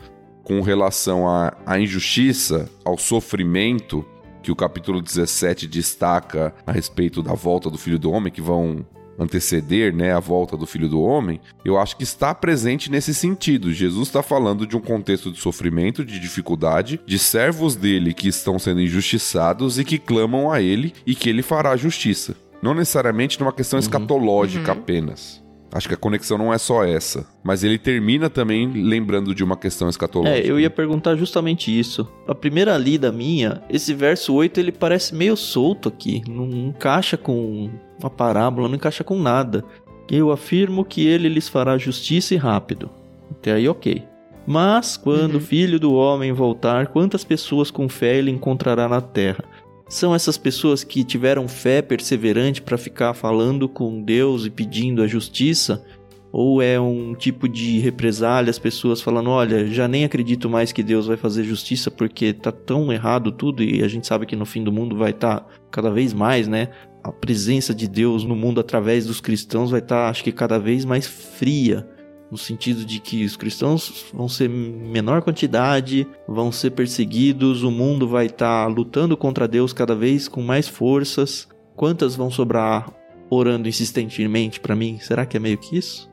com 0.44 0.60
relação 0.60 1.30
à, 1.30 1.56
à 1.66 1.80
injustiça, 1.80 2.70
ao 2.84 2.98
sofrimento 2.98 4.04
que 4.44 4.52
o 4.52 4.56
capítulo 4.56 5.02
17 5.02 5.66
destaca 5.66 6.54
a 6.68 6.74
respeito 6.74 7.24
da 7.24 7.34
volta 7.34 7.70
do 7.70 7.78
Filho 7.78 7.98
do 7.98 8.12
Homem, 8.12 8.34
que 8.34 8.42
vão 8.42 8.86
anteceder 9.18 9.94
né, 9.94 10.14
a 10.14 10.20
volta 10.20 10.58
do 10.58 10.66
Filho 10.66 10.90
do 10.90 11.02
Homem, 11.02 11.40
eu 11.64 11.78
acho 11.78 11.98
que 11.98 12.04
está 12.04 12.34
presente 12.34 12.92
nesse 12.92 13.14
sentido. 13.14 13.74
Jesus 13.74 14.08
está 14.08 14.22
falando 14.22 14.68
de 14.68 14.76
um 14.76 14.82
contexto 14.82 15.32
de 15.32 15.40
sofrimento, 15.40 16.04
de 16.04 16.20
dificuldade, 16.20 17.00
de 17.06 17.20
servos 17.20 17.76
dele 17.76 18.14
que 18.14 18.28
estão 18.28 18.60
sendo 18.60 18.82
injustiçados 18.82 19.80
e 19.80 19.86
que 19.86 19.98
clamam 19.98 20.52
a 20.52 20.62
ele 20.62 20.94
e 21.06 21.16
que 21.16 21.30
ele 21.30 21.42
fará 21.42 21.76
justiça. 21.76 22.36
Não 22.62 22.74
necessariamente 22.74 23.40
numa 23.40 23.54
questão 23.54 23.78
uhum. 23.78 23.82
escatológica 23.84 24.72
uhum. 24.72 24.80
apenas. 24.80 25.45
Acho 25.76 25.90
que 25.90 25.94
a 25.94 25.98
conexão 25.98 26.38
não 26.38 26.54
é 26.54 26.58
só 26.58 26.86
essa. 26.86 27.28
Mas 27.44 27.62
ele 27.62 27.78
termina 27.78 28.30
também 28.30 28.66
lembrando 28.66 29.36
de 29.36 29.44
uma 29.44 29.58
questão 29.58 29.90
escatológica. 29.90 30.48
É, 30.48 30.50
eu 30.50 30.58
ia 30.58 30.70
perguntar 30.70 31.18
justamente 31.18 31.78
isso. 31.78 32.08
A 32.26 32.34
primeira 32.34 32.78
lida 32.78 33.12
minha, 33.12 33.62
esse 33.70 33.94
verso 33.94 34.34
8, 34.34 34.58
ele 34.58 34.72
parece 34.72 35.14
meio 35.14 35.36
solto 35.36 35.90
aqui. 35.90 36.24
Não 36.30 36.48
encaixa 36.50 37.18
com 37.18 37.70
uma 38.00 38.10
parábola, 38.10 38.70
não 38.70 38.76
encaixa 38.76 39.04
com 39.04 39.20
nada. 39.20 39.66
Eu 40.10 40.32
afirmo 40.32 40.86
que 40.86 41.06
ele 41.06 41.28
lhes 41.28 41.50
fará 41.50 41.78
justiça 41.78 42.34
e 42.34 42.38
rápido. 42.38 42.90
Até 43.30 43.52
aí, 43.52 43.68
ok. 43.68 44.02
Mas, 44.48 44.96
quando 44.96 45.32
uhum. 45.32 45.40
o 45.40 45.42
filho 45.42 45.78
do 45.78 45.94
homem 45.94 46.32
voltar, 46.32 46.88
quantas 46.88 47.26
pessoas 47.26 47.70
com 47.70 47.90
fé 47.90 48.16
ele 48.16 48.32
encontrará 48.32 48.88
na 48.88 49.02
terra? 49.02 49.44
São 49.88 50.16
essas 50.16 50.38
pessoas 50.38 50.84
que 50.84 51.04
tiveram 51.04 51.48
fé 51.48 51.82
perseverante 51.82 52.62
para 52.62 52.78
ficar 52.78 53.14
falando 53.14 53.70
com 53.70 54.02
Deus 54.02 54.46
e 54.46 54.50
pedindo 54.50 55.04
a 55.04 55.08
justiça? 55.08 55.86
Ou 56.32 56.62
é 56.62 56.78
um 56.80 57.14
tipo 57.14 57.48
de 57.48 57.80
represália, 57.80 58.50
as 58.50 58.60
pessoas 58.60 59.00
falando: 59.00 59.30
olha, 59.30 59.68
já 59.68 59.88
nem 59.88 60.04
acredito 60.04 60.50
mais 60.50 60.72
que 60.72 60.84
Deus 60.84 61.08
vai 61.08 61.16
fazer 61.16 61.44
justiça 61.44 61.90
porque 61.90 62.34
tá 62.34 62.52
tão 62.52 62.92
errado 62.92 63.32
tudo 63.32 63.64
e 63.64 63.84
a 63.84 63.88
gente 63.88 64.06
sabe 64.06 64.26
que 64.26 64.36
no 64.36 64.46
fim 64.46 64.64
do 64.64 64.72
mundo 64.72 64.98
vai 64.98 65.12
estar 65.12 65.42
tá 65.42 65.48
cada 65.72 65.90
vez 65.92 66.14
mais, 66.14 66.48
né? 66.48 66.70
A 67.04 67.12
presença 67.12 67.74
de 67.74 67.88
Deus 67.88 68.24
no 68.26 68.36
mundo 68.36 68.60
através 68.60 69.06
dos 69.06 69.22
cristãos 69.22 69.72
vai 69.72 69.80
estar, 69.80 70.06
tá, 70.06 70.10
acho 70.10 70.24
que, 70.24 70.32
cada 70.32 70.58
vez 70.58 70.84
mais 70.84 71.08
fria 71.08 71.88
no 72.32 72.38
sentido 72.38 72.84
de 72.86 73.00
que 73.00 73.24
os 73.24 73.38
cristãos 73.38 74.06
vão 74.14 74.28
ser 74.28 74.50
menor 74.50 75.22
quantidade, 75.22 76.08
vão 76.28 76.52
ser 76.52 76.72
perseguidos, 76.72 77.64
o 77.64 77.72
mundo 77.72 78.08
vai 78.08 78.26
estar 78.26 78.66
tá 78.66 78.68
lutando 78.68 79.16
contra 79.16 79.48
Deus 79.48 79.72
cada 79.74 79.96
vez 79.96 80.28
com 80.28 80.42
mais 80.42 80.68
forças. 80.68 81.48
Quantas 81.76 82.16
vão 82.16 82.32
sobrar 82.32 82.92
orando 83.30 83.68
insistentemente 83.68 84.60
para 84.60 84.76
mim? 84.76 84.98
Será 85.00 85.26
que 85.26 85.38
é 85.38 85.40
meio 85.40 85.58
que 85.58 85.78
isso? 85.78 86.10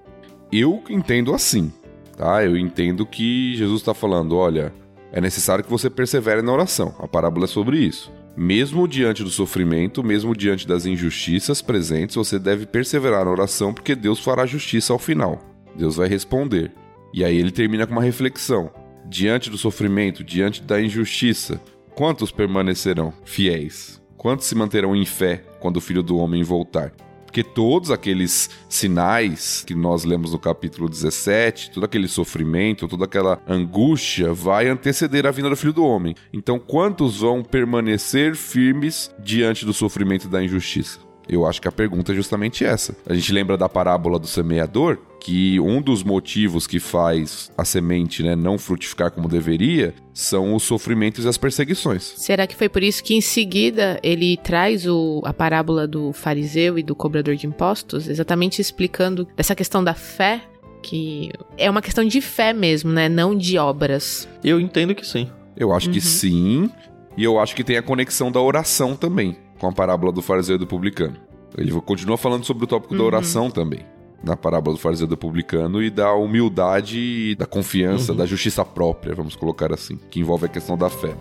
Eu 0.51 0.83
entendo 0.91 1.35
assim, 1.35 1.73
tá? 2.17 2.45
Eu 2.45 2.57
entendo 2.57 3.07
que 3.07 3.55
Jesus 3.57 3.81
está 3.81 3.95
falando, 3.95 4.37
olha, 4.37 4.73
é 5.13 5.21
necessário 5.21 5.65
que 5.65 5.71
você 5.71 5.89
persevere 5.89 6.43
na 6.43 6.53
oração. 6.53 6.95
A 6.99 7.09
parábola 7.09 7.45
é 7.45 7.49
sobre 7.49 7.79
isso. 7.79 8.13
Mesmo 8.37 8.89
diante 8.89 9.23
do 9.23 9.29
sofrimento, 9.29 10.03
mesmo 10.03 10.35
diante 10.35 10.67
das 10.67 10.87
injustiças 10.87 11.61
presentes, 11.61 12.17
você 12.17 12.39
deve 12.39 12.65
perseverar 12.65 13.25
na 13.25 13.31
oração, 13.31 13.75
porque 13.75 13.95
Deus 13.95 14.21
fará 14.21 14.47
justiça 14.47 14.93
ao 14.93 14.99
final. 14.99 15.52
Deus 15.77 15.97
vai 15.97 16.09
responder. 16.09 16.73
E 17.13 17.25
aí 17.25 17.37
ele 17.37 17.51
termina 17.51 17.87
com 17.87 17.93
uma 17.93 18.03
reflexão. 18.03 18.71
Diante 19.09 19.51
do 19.51 19.59
sofrimento, 19.59 20.25
diante 20.25 20.63
da 20.63 20.81
injustiça, 20.81 21.61
quantos 21.95 22.31
permanecerão 22.31 23.13
fiéis? 23.25 24.01
Quantos 24.17 24.47
se 24.47 24.55
manterão 24.55 24.95
em 24.95 25.05
fé 25.05 25.45
quando 25.61 25.79
o 25.79 25.81
filho 25.81 26.03
do 26.03 26.17
homem 26.17 26.43
voltar? 26.43 26.93
Porque 27.33 27.43
todos 27.43 27.91
aqueles 27.91 28.51
sinais 28.69 29.65
que 29.67 29.75
nós 29.75 30.05
lemos 30.05 30.33
no 30.33 30.39
capítulo 30.39 30.87
17, 30.87 31.71
todo 31.71 31.85
aquele 31.85 32.07
sofrimento, 32.07 32.87
toda 32.87 33.07
aquela 33.07 33.43
angústia 33.49 34.35
vai 34.35 34.69
anteceder 34.69 35.27
a 35.27 35.31
vinda 35.31 35.49
do 35.49 35.57
filho 35.57 35.73
do 35.73 35.83
homem. 35.83 36.15
Então, 36.31 36.59
quantos 36.59 37.21
vão 37.21 37.43
permanecer 37.43 38.37
firmes 38.37 39.11
diante 39.19 39.65
do 39.65 39.73
sofrimento 39.73 40.27
e 40.27 40.31
da 40.31 40.45
injustiça? 40.45 41.01
Eu 41.29 41.47
acho 41.47 41.61
que 41.61 41.69
a 41.69 41.73
pergunta 41.73 42.13
é 42.13 42.15
justamente 42.15 42.65
essa. 42.65 42.97
A 43.07 43.15
gente 43.15 43.33
lembra 43.33 43.57
da 43.57 43.69
parábola 43.69 44.19
do 44.19 44.27
semeador, 44.27 44.99
que 45.21 45.61
um 45.61 45.81
dos 45.81 46.03
motivos 46.03 46.67
que 46.67 46.81
faz 46.81 47.51
a 47.57 47.65
semente 47.65 48.25
né, 48.25 48.35
não 48.35 48.59
frutificar 48.59 49.11
como 49.11 49.29
deveria 49.29 49.95
são 50.13 50.55
os 50.55 50.65
sofrimentos 50.65 51.25
e 51.25 51.29
as 51.29 51.39
perseguições. 51.39 52.15
Será 52.17 52.45
que 52.45 52.57
foi 52.57 52.69
por 52.69 52.83
isso 52.83 53.05
que 53.05 53.15
em 53.15 53.21
seguida 53.21 54.01
ele 54.03 54.37
traz 54.37 54.85
o, 54.87 55.23
a 55.25 55.33
parábola 55.33 55.87
do 55.87 56.13
fariseu 56.13 56.77
e 56.77 56.83
do 56.83 56.95
cobrador 56.97 57.37
de 57.37 57.47
impostos, 57.47 58.09
exatamente 58.09 58.61
explicando 58.61 59.29
essa 59.37 59.55
questão 59.55 59.83
da 59.83 59.95
fé, 59.95 60.43
que 60.83 61.31
é 61.57 61.71
uma 61.71 61.81
questão 61.81 62.05
de 62.05 62.21
fé 62.21 62.53
mesmo, 62.53 62.91
né, 62.91 63.09
não 63.09 63.37
de 63.37 63.57
obras? 63.59 64.29
Eu 64.43 64.59
entendo 64.59 64.93
que 64.93 65.07
sim. 65.07 65.31
Eu 65.57 65.73
acho 65.73 65.87
uhum. 65.87 65.93
que 65.93 66.01
sim, 66.01 66.69
e 67.17 67.23
eu 67.23 67.39
acho 67.39 67.55
que 67.55 67.63
tem 67.63 67.77
a 67.77 67.83
conexão 67.83 68.33
da 68.33 68.41
oração 68.41 68.97
também 68.97 69.37
com 69.63 69.69
a 69.69 69.73
parábola 69.73 70.11
do 70.11 70.21
fariseu 70.21 70.57
e 70.57 70.59
do 70.59 70.67
publicano. 70.67 71.15
Ele 71.57 71.71
continua 71.83 72.19
falando 72.19 72.45
sobre 72.45 72.65
o 72.65 72.67
tópico 72.67 72.95
uhum. 72.95 72.99
da 72.99 73.07
oração 73.07 73.49
também. 73.49 73.87
Na 74.21 74.37
parábola 74.37 74.75
do 74.75 74.81
fariseu 74.81 75.07
e 75.07 75.09
do 75.09 75.17
publicano 75.17 75.81
e 75.81 75.89
da 75.89 76.13
humildade 76.15 76.99
e 76.99 77.37
da 77.37 77.47
confiança, 77.47 78.11
uhum. 78.11 78.19
da 78.19 78.27
justiça 78.27 78.65
própria, 78.65 79.15
vamos 79.15 79.37
colocar 79.37 79.73
assim, 79.73 79.97
que 80.11 80.19
envolve 80.19 80.47
a 80.47 80.49
questão 80.49 80.77
da 80.77 80.91
fé. 80.91 81.15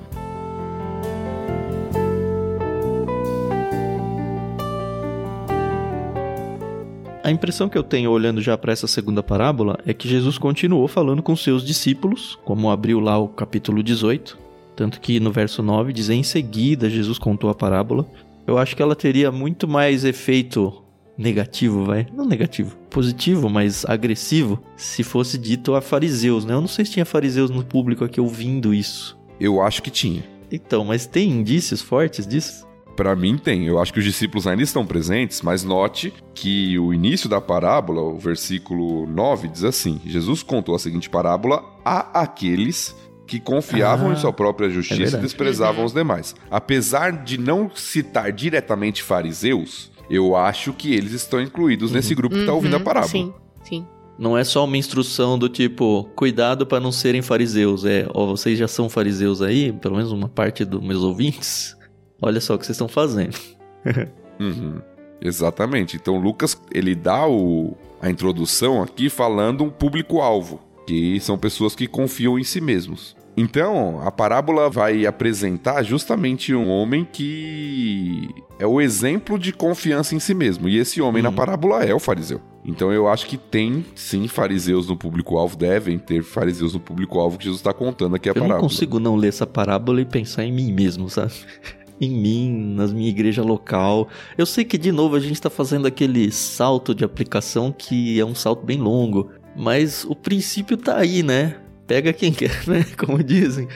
A 7.24 7.30
impressão 7.30 7.70
que 7.70 7.78
eu 7.78 7.84
tenho 7.84 8.10
olhando 8.10 8.42
já 8.42 8.58
para 8.58 8.74
essa 8.74 8.88
segunda 8.88 9.22
parábola 9.22 9.78
é 9.86 9.94
que 9.94 10.10
Jesus 10.10 10.40
continuou 10.40 10.88
falando 10.88 11.22
com 11.22 11.36
seus 11.36 11.64
discípulos, 11.64 12.40
como 12.44 12.72
abriu 12.72 13.00
lá 13.00 13.20
o 13.20 13.28
capítulo 13.28 13.84
18, 13.84 14.36
tanto 14.76 15.00
que 15.00 15.20
no 15.20 15.32
verso 15.32 15.62
9 15.62 15.94
diz: 15.94 16.10
Em 16.10 16.24
seguida, 16.24 16.90
Jesus 16.90 17.20
contou 17.20 17.52
a 17.52 17.56
parábola 17.56 18.08
eu 18.46 18.58
acho 18.58 18.76
que 18.76 18.82
ela 18.82 18.96
teria 18.96 19.32
muito 19.32 19.68
mais 19.68 20.04
efeito 20.04 20.82
negativo, 21.18 21.86
vai. 21.86 22.08
Não 22.14 22.26
negativo, 22.26 22.76
positivo, 22.90 23.50
mas 23.50 23.86
agressivo, 23.86 24.62
se 24.76 25.04
fosse 25.04 25.38
dito 25.38 25.76
a 25.76 25.82
fariseus, 25.82 26.46
né? 26.46 26.54
Eu 26.54 26.62
não 26.62 26.68
sei 26.68 26.86
se 26.86 26.92
tinha 26.92 27.06
fariseus 27.06 27.50
no 27.50 27.64
público 27.64 28.04
aqui 28.04 28.20
ouvindo 28.20 28.74
isso. 28.74 29.18
Eu 29.40 29.62
acho 29.62 29.82
que 29.82 29.92
tinha. 29.92 30.24
Então, 30.52 30.84
mas 30.84 31.06
tem 31.06 31.30
indícios 31.30 31.82
fortes 31.82 32.28
disso? 32.28 32.68
Para 32.96 33.16
mim 33.16 33.38
tem. 33.38 33.66
Eu 33.66 33.80
acho 33.80 33.94
que 33.94 34.00
os 34.00 34.06
discípulos 34.06 34.46
ainda 34.46 34.62
estão 34.62 34.86
presentes, 34.86 35.42
mas 35.42 35.64
note 35.64 36.14
que 36.36 36.78
o 36.78 36.94
início 36.94 37.30
da 37.30 37.40
parábola, 37.40 38.02
o 38.02 38.18
versículo 38.18 39.08
9, 39.08 39.48
diz 39.48 39.64
assim: 39.64 40.02
Jesus 40.06 40.44
contou 40.44 40.76
a 40.76 40.80
seguinte 40.80 41.10
parábola 41.10 41.64
a 41.86 42.22
aqueles 42.22 42.96
que 43.32 43.40
confiavam 43.40 44.10
ah, 44.10 44.14
em 44.14 44.18
sua 44.18 44.34
própria 44.34 44.70
justiça 44.70 45.16
é 45.16 45.20
e 45.20 45.22
desprezavam 45.22 45.80
uhum. 45.80 45.86
os 45.86 45.94
demais. 45.94 46.36
Apesar 46.50 47.14
de 47.14 47.38
não 47.38 47.72
citar 47.74 48.30
diretamente 48.34 49.02
fariseus, 49.02 49.90
eu 50.10 50.36
acho 50.36 50.74
que 50.74 50.94
eles 50.94 51.14
estão 51.14 51.40
incluídos 51.40 51.92
uhum. 51.92 51.96
nesse 51.96 52.14
grupo 52.14 52.36
que 52.36 52.42
está 52.42 52.52
ouvindo 52.52 52.74
a 52.74 52.78
uhum. 52.80 52.84
parábola. 52.84 53.10
Sim, 53.10 53.34
sim. 53.64 53.88
Não 54.20 54.38
é 54.38 54.44
só 54.44 54.66
uma 54.66 54.76
instrução 54.76 55.40
do 55.40 55.48
tipo, 55.48 56.10
cuidado 56.14 56.68
para 56.68 56.82
não 56.82 56.92
serem 56.92 57.22
fariseus. 57.22 57.86
É, 57.86 58.06
ó, 58.14 58.26
vocês 58.26 58.60
já 58.60 58.68
são 58.68 58.90
fariseus 58.90 59.42
aí, 59.42 59.72
pelo 59.72 59.96
menos 59.96 60.12
uma 60.12 60.28
parte 60.28 60.66
dos 60.66 60.82
meus 60.84 61.02
ouvintes. 61.02 61.74
Olha 62.22 62.42
só 62.42 62.56
o 62.56 62.60
que 62.60 62.66
vocês 62.66 62.76
estão 62.76 62.90
fazendo. 62.90 63.38
uhum. 64.38 64.82
Exatamente. 65.22 65.96
Então 65.96 66.18
Lucas, 66.18 66.62
ele 66.74 66.96
dá 66.96 67.26
o, 67.26 67.78
a 68.02 68.10
introdução 68.10 68.84
aqui 68.84 69.10
falando 69.10 69.64
um 69.64 69.70
público-alvo, 69.70 70.60
que 70.86 71.18
são 71.22 71.38
pessoas 71.38 71.74
que 71.74 71.88
confiam 71.88 72.38
em 72.38 72.44
si 72.44 72.60
mesmos. 72.60 73.16
Então, 73.36 74.02
a 74.02 74.12
parábola 74.12 74.70
vai 74.70 75.06
apresentar 75.06 75.84
justamente 75.84 76.54
um 76.54 76.70
homem 76.70 77.08
que 77.10 78.30
é 78.60 78.68
o 78.68 78.82
exemplo 78.82 79.40
de 79.40 79.54
confiança 79.54 80.14
em 80.16 80.20
si 80.20 80.34
mesmo. 80.34 80.68
E 80.68 80.78
esse 80.78 81.02
homem 81.02 81.24
na 81.24 81.30
uhum. 81.30 81.36
parábola 81.36 81.84
é 81.84 81.94
o 81.94 82.00
fariseu. 82.00 82.42
Então 82.64 82.92
eu 82.92 83.08
acho 83.08 83.26
que 83.26 83.38
tem 83.38 83.84
sim 83.96 84.28
fariseus 84.28 84.88
no 84.88 84.96
público-alvo, 84.96 85.58
devem 85.58 85.98
ter 85.98 86.24
fariseus 86.24 86.74
no 86.74 86.80
público-alvo 86.80 87.38
que 87.38 87.46
Jesus 87.46 87.60
está 87.60 87.74
contando 87.74 88.16
aqui 88.16 88.30
a 88.30 88.32
eu 88.32 88.36
parábola. 88.36 88.60
Eu 88.60 88.62
não 88.62 88.70
consigo 88.70 89.00
não 89.00 89.16
ler 89.16 89.30
essa 89.30 89.48
parábola 89.48 90.02
e 90.02 90.06
pensar 90.06 90.46
em 90.46 90.52
mim 90.52 90.72
mesmo, 90.72 91.10
sabe? 91.10 91.34
em 92.00 92.10
mim, 92.10 92.74
na 92.76 92.88
minha 92.88 93.10
igreja 93.10 93.42
local. 93.42 94.08
Eu 94.38 94.46
sei 94.46 94.64
que 94.64 94.78
de 94.78 94.92
novo 94.92 95.16
a 95.16 95.20
gente 95.20 95.34
está 95.34 95.50
fazendo 95.50 95.88
aquele 95.88 96.32
salto 96.32 96.94
de 96.94 97.04
aplicação 97.04 97.74
que 97.76 98.20
é 98.20 98.26
um 98.26 98.36
salto 98.36 98.64
bem 98.64 98.78
longo, 98.78 99.30
mas 99.56 100.06
o 100.06 100.16
princípio 100.16 100.78
tá 100.78 100.98
aí, 100.98 101.24
né? 101.24 101.58
Pega 101.92 102.14
quem 102.14 102.32
quer, 102.32 102.66
né? 102.68 102.86
Como 102.98 103.22
dizem. 103.22 103.68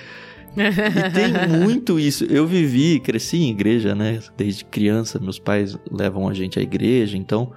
E 0.55 1.12
tem 1.12 1.57
muito 1.60 2.00
isso. 2.00 2.24
Eu 2.24 2.48
vivi, 2.48 2.98
cresci 3.01 3.38
em 3.43 3.50
igreja, 3.50 3.93
né? 3.93 4.19
Desde 4.38 4.63
criança, 4.63 5.19
meus 5.19 5.38
pais 5.38 5.77
levam 5.91 6.29
a 6.29 6.34
gente 6.34 6.57
à 6.57 6.62
igreja, 6.62 7.17
então 7.17 7.51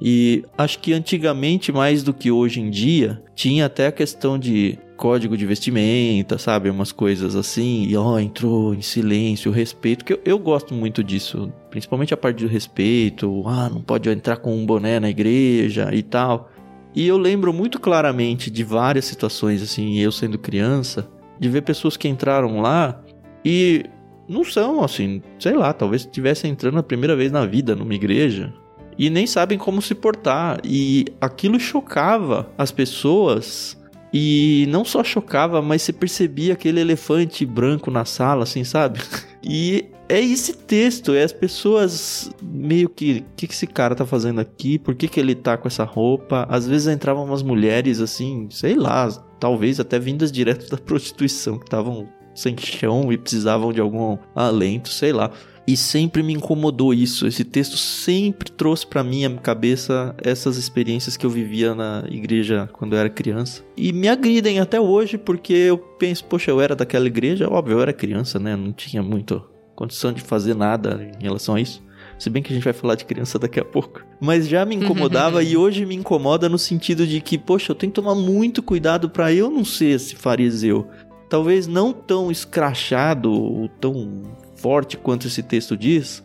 E 0.00 0.44
acho 0.56 0.78
que 0.78 0.92
antigamente, 0.92 1.72
mais 1.72 2.04
do 2.04 2.14
que 2.14 2.30
hoje 2.30 2.60
em 2.60 2.70
dia, 2.70 3.20
tinha 3.34 3.66
até 3.66 3.88
a 3.88 3.92
questão 3.92 4.38
de 4.38 4.78
código 4.96 5.36
de 5.36 5.44
vestimenta, 5.44 6.38
sabe? 6.38 6.70
Umas 6.70 6.92
coisas 6.92 7.34
assim. 7.34 7.84
E 7.88 7.96
ó, 7.96 8.16
entrou 8.20 8.74
em 8.74 8.82
silêncio, 8.82 9.50
respeito. 9.50 10.04
Que 10.04 10.12
eu, 10.12 10.20
eu 10.24 10.38
gosto 10.38 10.72
muito 10.72 11.02
disso. 11.02 11.52
Principalmente 11.68 12.14
a 12.14 12.16
parte 12.16 12.44
do 12.44 12.48
respeito. 12.48 13.42
Ah, 13.44 13.68
não 13.68 13.82
pode 13.82 14.08
entrar 14.08 14.36
com 14.36 14.56
um 14.56 14.64
boné 14.64 15.00
na 15.00 15.10
igreja 15.10 15.92
e 15.92 16.02
tal. 16.02 16.48
E 16.96 17.06
eu 17.06 17.18
lembro 17.18 17.52
muito 17.52 17.78
claramente 17.78 18.50
de 18.50 18.64
várias 18.64 19.04
situações, 19.04 19.62
assim, 19.62 19.98
eu 19.98 20.10
sendo 20.10 20.38
criança, 20.38 21.06
de 21.38 21.46
ver 21.46 21.60
pessoas 21.60 21.94
que 21.94 22.08
entraram 22.08 22.62
lá 22.62 23.02
e 23.44 23.84
não 24.26 24.42
são, 24.42 24.82
assim, 24.82 25.22
sei 25.38 25.52
lá, 25.52 25.74
talvez 25.74 26.02
estivessem 26.02 26.50
entrando 26.50 26.78
a 26.78 26.82
primeira 26.82 27.14
vez 27.14 27.30
na 27.30 27.44
vida 27.44 27.76
numa 27.76 27.94
igreja 27.94 28.52
e 28.98 29.10
nem 29.10 29.26
sabem 29.26 29.58
como 29.58 29.82
se 29.82 29.94
portar. 29.94 30.58
E 30.64 31.04
aquilo 31.20 31.60
chocava 31.60 32.50
as 32.56 32.70
pessoas. 32.70 33.76
E 34.12 34.64
não 34.70 34.84
só 34.84 35.04
chocava, 35.04 35.60
mas 35.60 35.82
você 35.82 35.92
percebia 35.92 36.54
aquele 36.54 36.80
elefante 36.80 37.44
branco 37.44 37.90
na 37.90 38.06
sala, 38.06 38.44
assim, 38.44 38.64
sabe? 38.64 39.00
E 39.48 39.86
é 40.08 40.20
esse 40.20 40.52
texto, 40.52 41.14
é 41.14 41.22
as 41.22 41.32
pessoas 41.32 42.30
meio 42.42 42.88
que, 42.88 43.18
o 43.18 43.36
que, 43.36 43.46
que 43.46 43.54
esse 43.54 43.66
cara 43.66 43.94
tá 43.94 44.04
fazendo 44.04 44.40
aqui? 44.40 44.76
Por 44.76 44.94
que, 44.96 45.06
que 45.06 45.20
ele 45.20 45.36
tá 45.36 45.56
com 45.56 45.68
essa 45.68 45.84
roupa? 45.84 46.46
Às 46.50 46.66
vezes 46.66 46.92
entravam 46.92 47.24
umas 47.24 47.44
mulheres 47.44 48.00
assim, 48.00 48.48
sei 48.50 48.74
lá, 48.74 49.08
talvez 49.38 49.78
até 49.78 50.00
vindas 50.00 50.32
direto 50.32 50.68
da 50.68 50.76
prostituição, 50.76 51.58
que 51.58 51.64
estavam 51.64 52.08
sem 52.34 52.56
chão 52.58 53.12
e 53.12 53.16
precisavam 53.16 53.72
de 53.72 53.80
algum 53.80 54.18
alento, 54.34 54.88
sei 54.88 55.12
lá. 55.12 55.30
E 55.66 55.76
sempre 55.76 56.22
me 56.22 56.32
incomodou 56.32 56.94
isso. 56.94 57.26
Esse 57.26 57.42
texto 57.42 57.76
sempre 57.76 58.50
trouxe 58.52 58.86
para 58.86 59.02
minha 59.02 59.28
cabeça 59.38 60.14
essas 60.22 60.56
experiências 60.56 61.16
que 61.16 61.26
eu 61.26 61.30
vivia 61.30 61.74
na 61.74 62.04
igreja 62.08 62.68
quando 62.72 62.92
eu 62.92 63.00
era 63.00 63.10
criança. 63.10 63.64
E 63.76 63.92
me 63.92 64.08
agridem 64.08 64.60
até 64.60 64.80
hoje 64.80 65.18
porque 65.18 65.52
eu 65.52 65.76
penso, 65.76 66.24
poxa, 66.24 66.52
eu 66.52 66.60
era 66.60 66.76
daquela 66.76 67.06
igreja, 67.06 67.50
óbvio, 67.50 67.78
eu 67.78 67.82
era 67.82 67.92
criança, 67.92 68.38
né? 68.38 68.54
Não 68.54 68.72
tinha 68.72 69.02
muito 69.02 69.42
condição 69.74 70.12
de 70.12 70.20
fazer 70.20 70.54
nada 70.54 71.10
em 71.18 71.24
relação 71.24 71.56
a 71.56 71.60
isso. 71.60 71.84
Se 72.18 72.30
bem 72.30 72.42
que 72.42 72.52
a 72.52 72.54
gente 72.54 72.64
vai 72.64 72.72
falar 72.72 72.94
de 72.94 73.04
criança 73.04 73.38
daqui 73.38 73.60
a 73.60 73.64
pouco. 73.64 74.02
Mas 74.20 74.48
já 74.48 74.64
me 74.64 74.74
incomodava 74.74 75.42
e 75.44 75.56
hoje 75.56 75.84
me 75.84 75.94
incomoda 75.94 76.48
no 76.48 76.58
sentido 76.58 77.06
de 77.06 77.20
que, 77.20 77.36
poxa, 77.36 77.72
eu 77.72 77.76
tenho 77.76 77.92
que 77.92 78.00
tomar 78.00 78.14
muito 78.14 78.62
cuidado 78.62 79.10
para 79.10 79.32
eu 79.32 79.50
não 79.50 79.64
ser 79.64 79.96
esse 79.96 80.16
fariseu. 80.16 80.88
Talvez 81.28 81.66
não 81.66 81.92
tão 81.92 82.30
escrachado 82.30 83.30
ou 83.30 83.68
tão 83.68 84.22
forte 84.56 84.96
quanto 84.96 85.26
esse 85.26 85.42
texto 85.42 85.76
diz, 85.76 86.22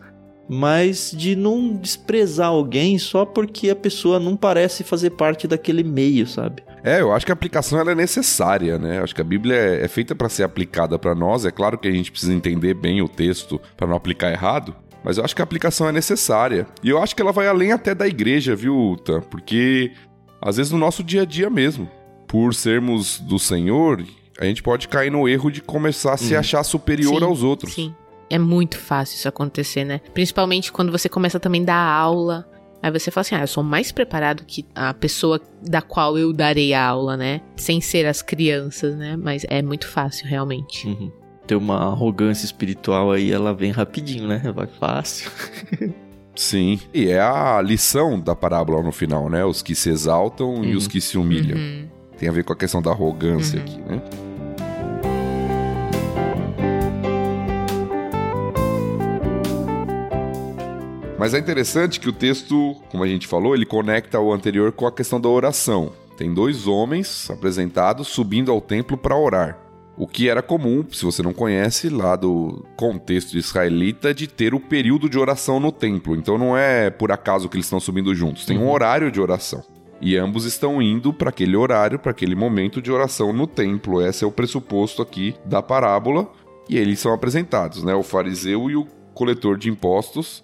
mas 0.48 1.14
de 1.16 1.36
não 1.36 1.74
desprezar 1.74 2.48
alguém 2.48 2.98
só 2.98 3.24
porque 3.24 3.70
a 3.70 3.76
pessoa 3.76 4.18
não 4.18 4.36
parece 4.36 4.84
fazer 4.84 5.10
parte 5.10 5.46
daquele 5.46 5.82
meio, 5.82 6.26
sabe? 6.26 6.62
É, 6.84 7.00
eu 7.00 7.12
acho 7.12 7.24
que 7.24 7.30
a 7.30 7.34
aplicação 7.34 7.78
ela 7.78 7.92
é 7.92 7.94
necessária, 7.94 8.76
né? 8.76 9.00
Acho 9.00 9.14
que 9.14 9.20
a 9.20 9.24
Bíblia 9.24 9.54
é, 9.54 9.84
é 9.84 9.88
feita 9.88 10.14
para 10.14 10.28
ser 10.28 10.42
aplicada 10.42 10.98
para 10.98 11.14
nós. 11.14 11.44
É 11.44 11.50
claro 11.50 11.78
que 11.78 11.86
a 11.86 11.92
gente 11.92 12.10
precisa 12.10 12.34
entender 12.34 12.74
bem 12.74 13.00
o 13.00 13.08
texto 13.08 13.60
para 13.76 13.86
não 13.86 13.96
aplicar 13.96 14.32
errado, 14.32 14.74
mas 15.04 15.16
eu 15.16 15.24
acho 15.24 15.34
que 15.34 15.42
a 15.42 15.44
aplicação 15.44 15.88
é 15.88 15.92
necessária. 15.92 16.66
E 16.82 16.90
eu 16.90 17.00
acho 17.00 17.14
que 17.14 17.22
ela 17.22 17.32
vai 17.32 17.46
além 17.46 17.72
até 17.72 17.94
da 17.94 18.06
igreja, 18.06 18.56
viu, 18.56 18.76
Uta? 18.76 19.20
Porque 19.20 19.92
às 20.40 20.56
vezes 20.56 20.72
no 20.72 20.78
nosso 20.78 21.04
dia 21.04 21.22
a 21.22 21.24
dia 21.24 21.48
mesmo, 21.48 21.88
por 22.26 22.52
sermos 22.52 23.20
do 23.20 23.38
Senhor, 23.38 24.04
a 24.38 24.44
gente 24.44 24.62
pode 24.62 24.88
cair 24.88 25.10
no 25.10 25.28
erro 25.28 25.50
de 25.50 25.60
começar 25.60 26.14
a 26.14 26.16
se 26.16 26.34
hum. 26.34 26.38
achar 26.38 26.64
superior 26.64 27.20
sim, 27.20 27.24
aos 27.24 27.42
outros. 27.42 27.74
Sim. 27.74 27.94
É 28.32 28.38
muito 28.38 28.78
fácil 28.78 29.16
isso 29.16 29.28
acontecer, 29.28 29.84
né? 29.84 30.00
Principalmente 30.14 30.72
quando 30.72 30.90
você 30.90 31.06
começa 31.06 31.38
também 31.38 31.60
a 31.64 31.66
dar 31.66 31.86
aula. 31.86 32.48
Aí 32.82 32.90
você 32.90 33.10
fala 33.10 33.20
assim: 33.20 33.34
ah, 33.34 33.42
eu 33.42 33.46
sou 33.46 33.62
mais 33.62 33.92
preparado 33.92 34.42
que 34.46 34.64
a 34.74 34.94
pessoa 34.94 35.38
da 35.60 35.82
qual 35.82 36.16
eu 36.16 36.32
darei 36.32 36.72
a 36.72 36.82
aula, 36.82 37.14
né? 37.14 37.42
Sem 37.56 37.82
ser 37.82 38.06
as 38.06 38.22
crianças, 38.22 38.96
né? 38.96 39.18
Mas 39.18 39.44
é 39.50 39.60
muito 39.60 39.86
fácil, 39.86 40.26
realmente. 40.26 40.88
Uhum. 40.88 41.12
Ter 41.46 41.56
uma 41.56 41.76
arrogância 41.90 42.46
espiritual 42.46 43.12
aí, 43.12 43.30
ela 43.30 43.52
vem 43.52 43.70
rapidinho, 43.70 44.26
né? 44.26 44.40
Vai 44.56 44.66
fácil. 44.66 45.30
Sim. 46.34 46.80
E 46.94 47.10
é 47.10 47.20
a 47.20 47.60
lição 47.60 48.18
da 48.18 48.34
parábola 48.34 48.82
no 48.82 48.92
final, 48.92 49.28
né? 49.28 49.44
Os 49.44 49.60
que 49.60 49.74
se 49.74 49.90
exaltam 49.90 50.54
uhum. 50.54 50.64
e 50.64 50.74
os 50.74 50.84
uhum. 50.84 50.90
que 50.90 51.02
se 51.02 51.18
humilham. 51.18 51.58
Uhum. 51.58 51.86
Tem 52.16 52.30
a 52.30 52.32
ver 52.32 52.44
com 52.44 52.54
a 52.54 52.56
questão 52.56 52.80
da 52.80 52.92
arrogância 52.92 53.58
uhum. 53.58 53.62
aqui, 53.62 53.80
né? 53.82 54.02
Mas 61.22 61.34
é 61.34 61.38
interessante 61.38 62.00
que 62.00 62.08
o 62.08 62.12
texto, 62.12 62.74
como 62.90 63.04
a 63.04 63.06
gente 63.06 63.28
falou, 63.28 63.54
ele 63.54 63.64
conecta 63.64 64.18
o 64.18 64.32
anterior 64.32 64.72
com 64.72 64.88
a 64.88 64.90
questão 64.90 65.20
da 65.20 65.28
oração. 65.28 65.92
Tem 66.16 66.34
dois 66.34 66.66
homens 66.66 67.30
apresentados 67.30 68.08
subindo 68.08 68.50
ao 68.50 68.60
templo 68.60 68.96
para 68.98 69.16
orar. 69.16 69.56
O 69.96 70.04
que 70.04 70.28
era 70.28 70.42
comum, 70.42 70.84
se 70.90 71.04
você 71.04 71.22
não 71.22 71.32
conhece, 71.32 71.88
lá 71.88 72.16
do 72.16 72.66
contexto 72.76 73.38
israelita, 73.38 74.12
de 74.12 74.26
ter 74.26 74.52
o 74.52 74.58
período 74.58 75.08
de 75.08 75.16
oração 75.16 75.60
no 75.60 75.70
templo. 75.70 76.16
Então 76.16 76.36
não 76.36 76.58
é 76.58 76.90
por 76.90 77.12
acaso 77.12 77.48
que 77.48 77.54
eles 77.54 77.66
estão 77.66 77.78
subindo 77.78 78.12
juntos, 78.16 78.44
tem 78.44 78.58
um 78.58 78.62
uhum. 78.62 78.72
horário 78.72 79.08
de 79.08 79.20
oração. 79.20 79.62
E 80.00 80.16
ambos 80.16 80.44
estão 80.44 80.82
indo 80.82 81.12
para 81.12 81.28
aquele 81.28 81.54
horário, 81.54 82.00
para 82.00 82.10
aquele 82.10 82.34
momento 82.34 82.82
de 82.82 82.90
oração 82.90 83.32
no 83.32 83.46
templo. 83.46 84.04
Esse 84.04 84.24
é 84.24 84.26
o 84.26 84.32
pressuposto 84.32 85.00
aqui 85.00 85.36
da 85.44 85.62
parábola. 85.62 86.28
E 86.68 86.76
eles 86.76 86.98
são 86.98 87.14
apresentados, 87.14 87.84
né? 87.84 87.94
O 87.94 88.02
fariseu 88.02 88.68
e 88.68 88.74
o 88.74 88.88
coletor 89.14 89.56
de 89.56 89.70
impostos 89.70 90.42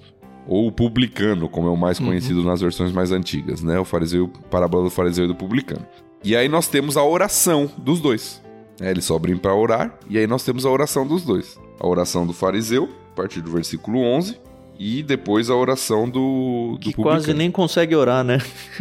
ou 0.48 0.66
o 0.66 0.72
publicano, 0.72 1.48
como 1.48 1.68
é 1.68 1.70
o 1.70 1.76
mais 1.76 2.00
uhum. 2.00 2.06
conhecido 2.06 2.40
uhum. 2.40 2.46
nas 2.46 2.60
versões 2.60 2.90
mais 2.90 3.12
antigas, 3.12 3.62
né? 3.62 3.78
O 3.78 3.84
fariseu, 3.84 4.28
parábola 4.50 4.84
do 4.84 4.90
fariseu 4.90 5.26
e 5.26 5.28
do 5.28 5.34
publicano. 5.34 5.86
E 6.24 6.34
aí 6.34 6.48
nós 6.48 6.66
temos 6.66 6.96
a 6.96 7.04
oração 7.04 7.70
dos 7.76 8.00
dois. 8.00 8.42
É, 8.80 8.90
eles 8.90 9.04
sobem 9.04 9.36
para 9.36 9.54
orar, 9.54 9.98
e 10.08 10.16
aí 10.16 10.26
nós 10.26 10.42
temos 10.42 10.64
a 10.64 10.70
oração 10.70 11.06
dos 11.06 11.22
dois. 11.22 11.58
A 11.78 11.86
oração 11.86 12.26
do 12.26 12.32
fariseu, 12.32 12.88
a 13.12 13.14
partir 13.14 13.42
do 13.42 13.50
versículo 13.50 14.00
11, 14.00 14.40
e 14.78 15.02
depois 15.02 15.50
a 15.50 15.56
oração 15.56 16.08
do, 16.08 16.72
do 16.72 16.78
que 16.78 16.92
publicano. 16.92 17.16
quase 17.16 17.34
nem 17.34 17.50
consegue 17.50 17.96
orar, 17.96 18.22
né? 18.22 18.38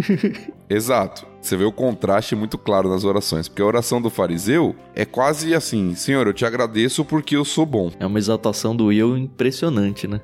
Exato. 0.69 1.25
Você 1.41 1.55
vê 1.55 1.63
o 1.63 1.71
contraste 1.71 2.35
muito 2.35 2.57
claro 2.57 2.89
nas 2.89 3.03
orações, 3.03 3.47
porque 3.47 3.61
a 3.61 3.65
oração 3.65 4.01
do 4.01 4.09
fariseu 4.09 4.75
é 4.93 5.05
quase 5.05 5.55
assim: 5.55 5.95
Senhor, 5.95 6.27
eu 6.27 6.33
te 6.33 6.45
agradeço 6.45 7.03
porque 7.05 7.35
eu 7.35 7.45
sou 7.45 7.65
bom. 7.65 7.91
É 7.99 8.05
uma 8.05 8.19
exaltação 8.19 8.75
do 8.75 8.91
eu 8.91 9.17
impressionante, 9.17 10.07
né? 10.07 10.21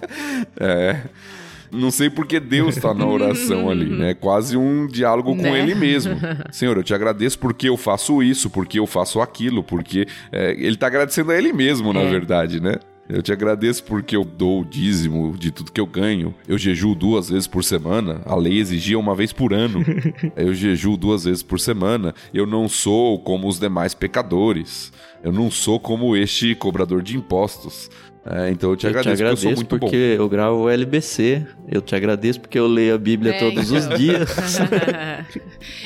é. 0.58 1.02
Não 1.70 1.90
sei 1.90 2.08
porque 2.08 2.38
Deus 2.38 2.76
está 2.76 2.94
na 2.94 3.04
oração 3.04 3.68
ali, 3.70 3.86
né? 3.86 4.10
É 4.10 4.14
quase 4.14 4.56
um 4.56 4.86
diálogo 4.86 5.34
com 5.34 5.42
né? 5.42 5.58
ele 5.58 5.74
mesmo. 5.74 6.14
Senhor, 6.52 6.76
eu 6.76 6.84
te 6.84 6.94
agradeço 6.94 7.38
porque 7.38 7.68
eu 7.68 7.76
faço 7.76 8.22
isso, 8.22 8.48
porque 8.48 8.78
eu 8.78 8.86
faço 8.86 9.20
aquilo, 9.20 9.62
porque 9.62 10.06
é, 10.30 10.52
ele 10.52 10.74
está 10.74 10.86
agradecendo 10.86 11.32
a 11.32 11.36
ele 11.36 11.52
mesmo, 11.52 11.92
na 11.92 12.02
é. 12.02 12.08
verdade, 12.08 12.60
né? 12.60 12.76
Eu 13.08 13.22
te 13.22 13.32
agradeço 13.32 13.84
porque 13.84 14.16
eu 14.16 14.24
dou 14.24 14.62
o 14.62 14.64
dízimo 14.64 15.36
de 15.36 15.50
tudo 15.50 15.70
que 15.70 15.80
eu 15.80 15.86
ganho. 15.86 16.34
Eu 16.48 16.56
jejuo 16.56 16.94
duas 16.94 17.28
vezes 17.28 17.46
por 17.46 17.62
semana. 17.62 18.22
A 18.24 18.34
lei 18.34 18.58
exigia 18.58 18.98
uma 18.98 19.14
vez 19.14 19.32
por 19.32 19.52
ano. 19.52 19.84
eu 20.36 20.54
jejuo 20.54 20.96
duas 20.96 21.24
vezes 21.24 21.42
por 21.42 21.60
semana. 21.60 22.14
Eu 22.32 22.46
não 22.46 22.68
sou 22.68 23.18
como 23.18 23.46
os 23.46 23.58
demais 23.58 23.92
pecadores. 23.94 24.90
Eu 25.22 25.32
não 25.32 25.50
sou 25.50 25.78
como 25.78 26.16
este 26.16 26.54
cobrador 26.54 27.02
de 27.02 27.16
impostos. 27.16 27.90
É, 28.26 28.50
então 28.50 28.70
eu 28.70 28.76
te 28.76 28.86
eu 28.86 28.90
agradeço, 28.90 29.16
te 29.16 29.22
agradeço 29.22 29.42
porque 29.42 29.52
eu 29.52 29.56
sou 29.56 29.56
muito 29.56 29.78
porque 29.78 30.16
bom. 30.16 30.22
eu 30.22 30.28
gravo 30.30 30.62
o 30.62 30.70
LBC. 30.70 31.46
Eu 31.70 31.82
te 31.82 31.94
agradeço 31.94 32.40
porque 32.40 32.58
eu 32.58 32.66
leio 32.66 32.94
a 32.94 32.98
Bíblia 32.98 33.34
é, 33.34 33.38
todos 33.38 33.70
então. 33.70 33.92
os 33.92 33.98
dias. 34.00 34.30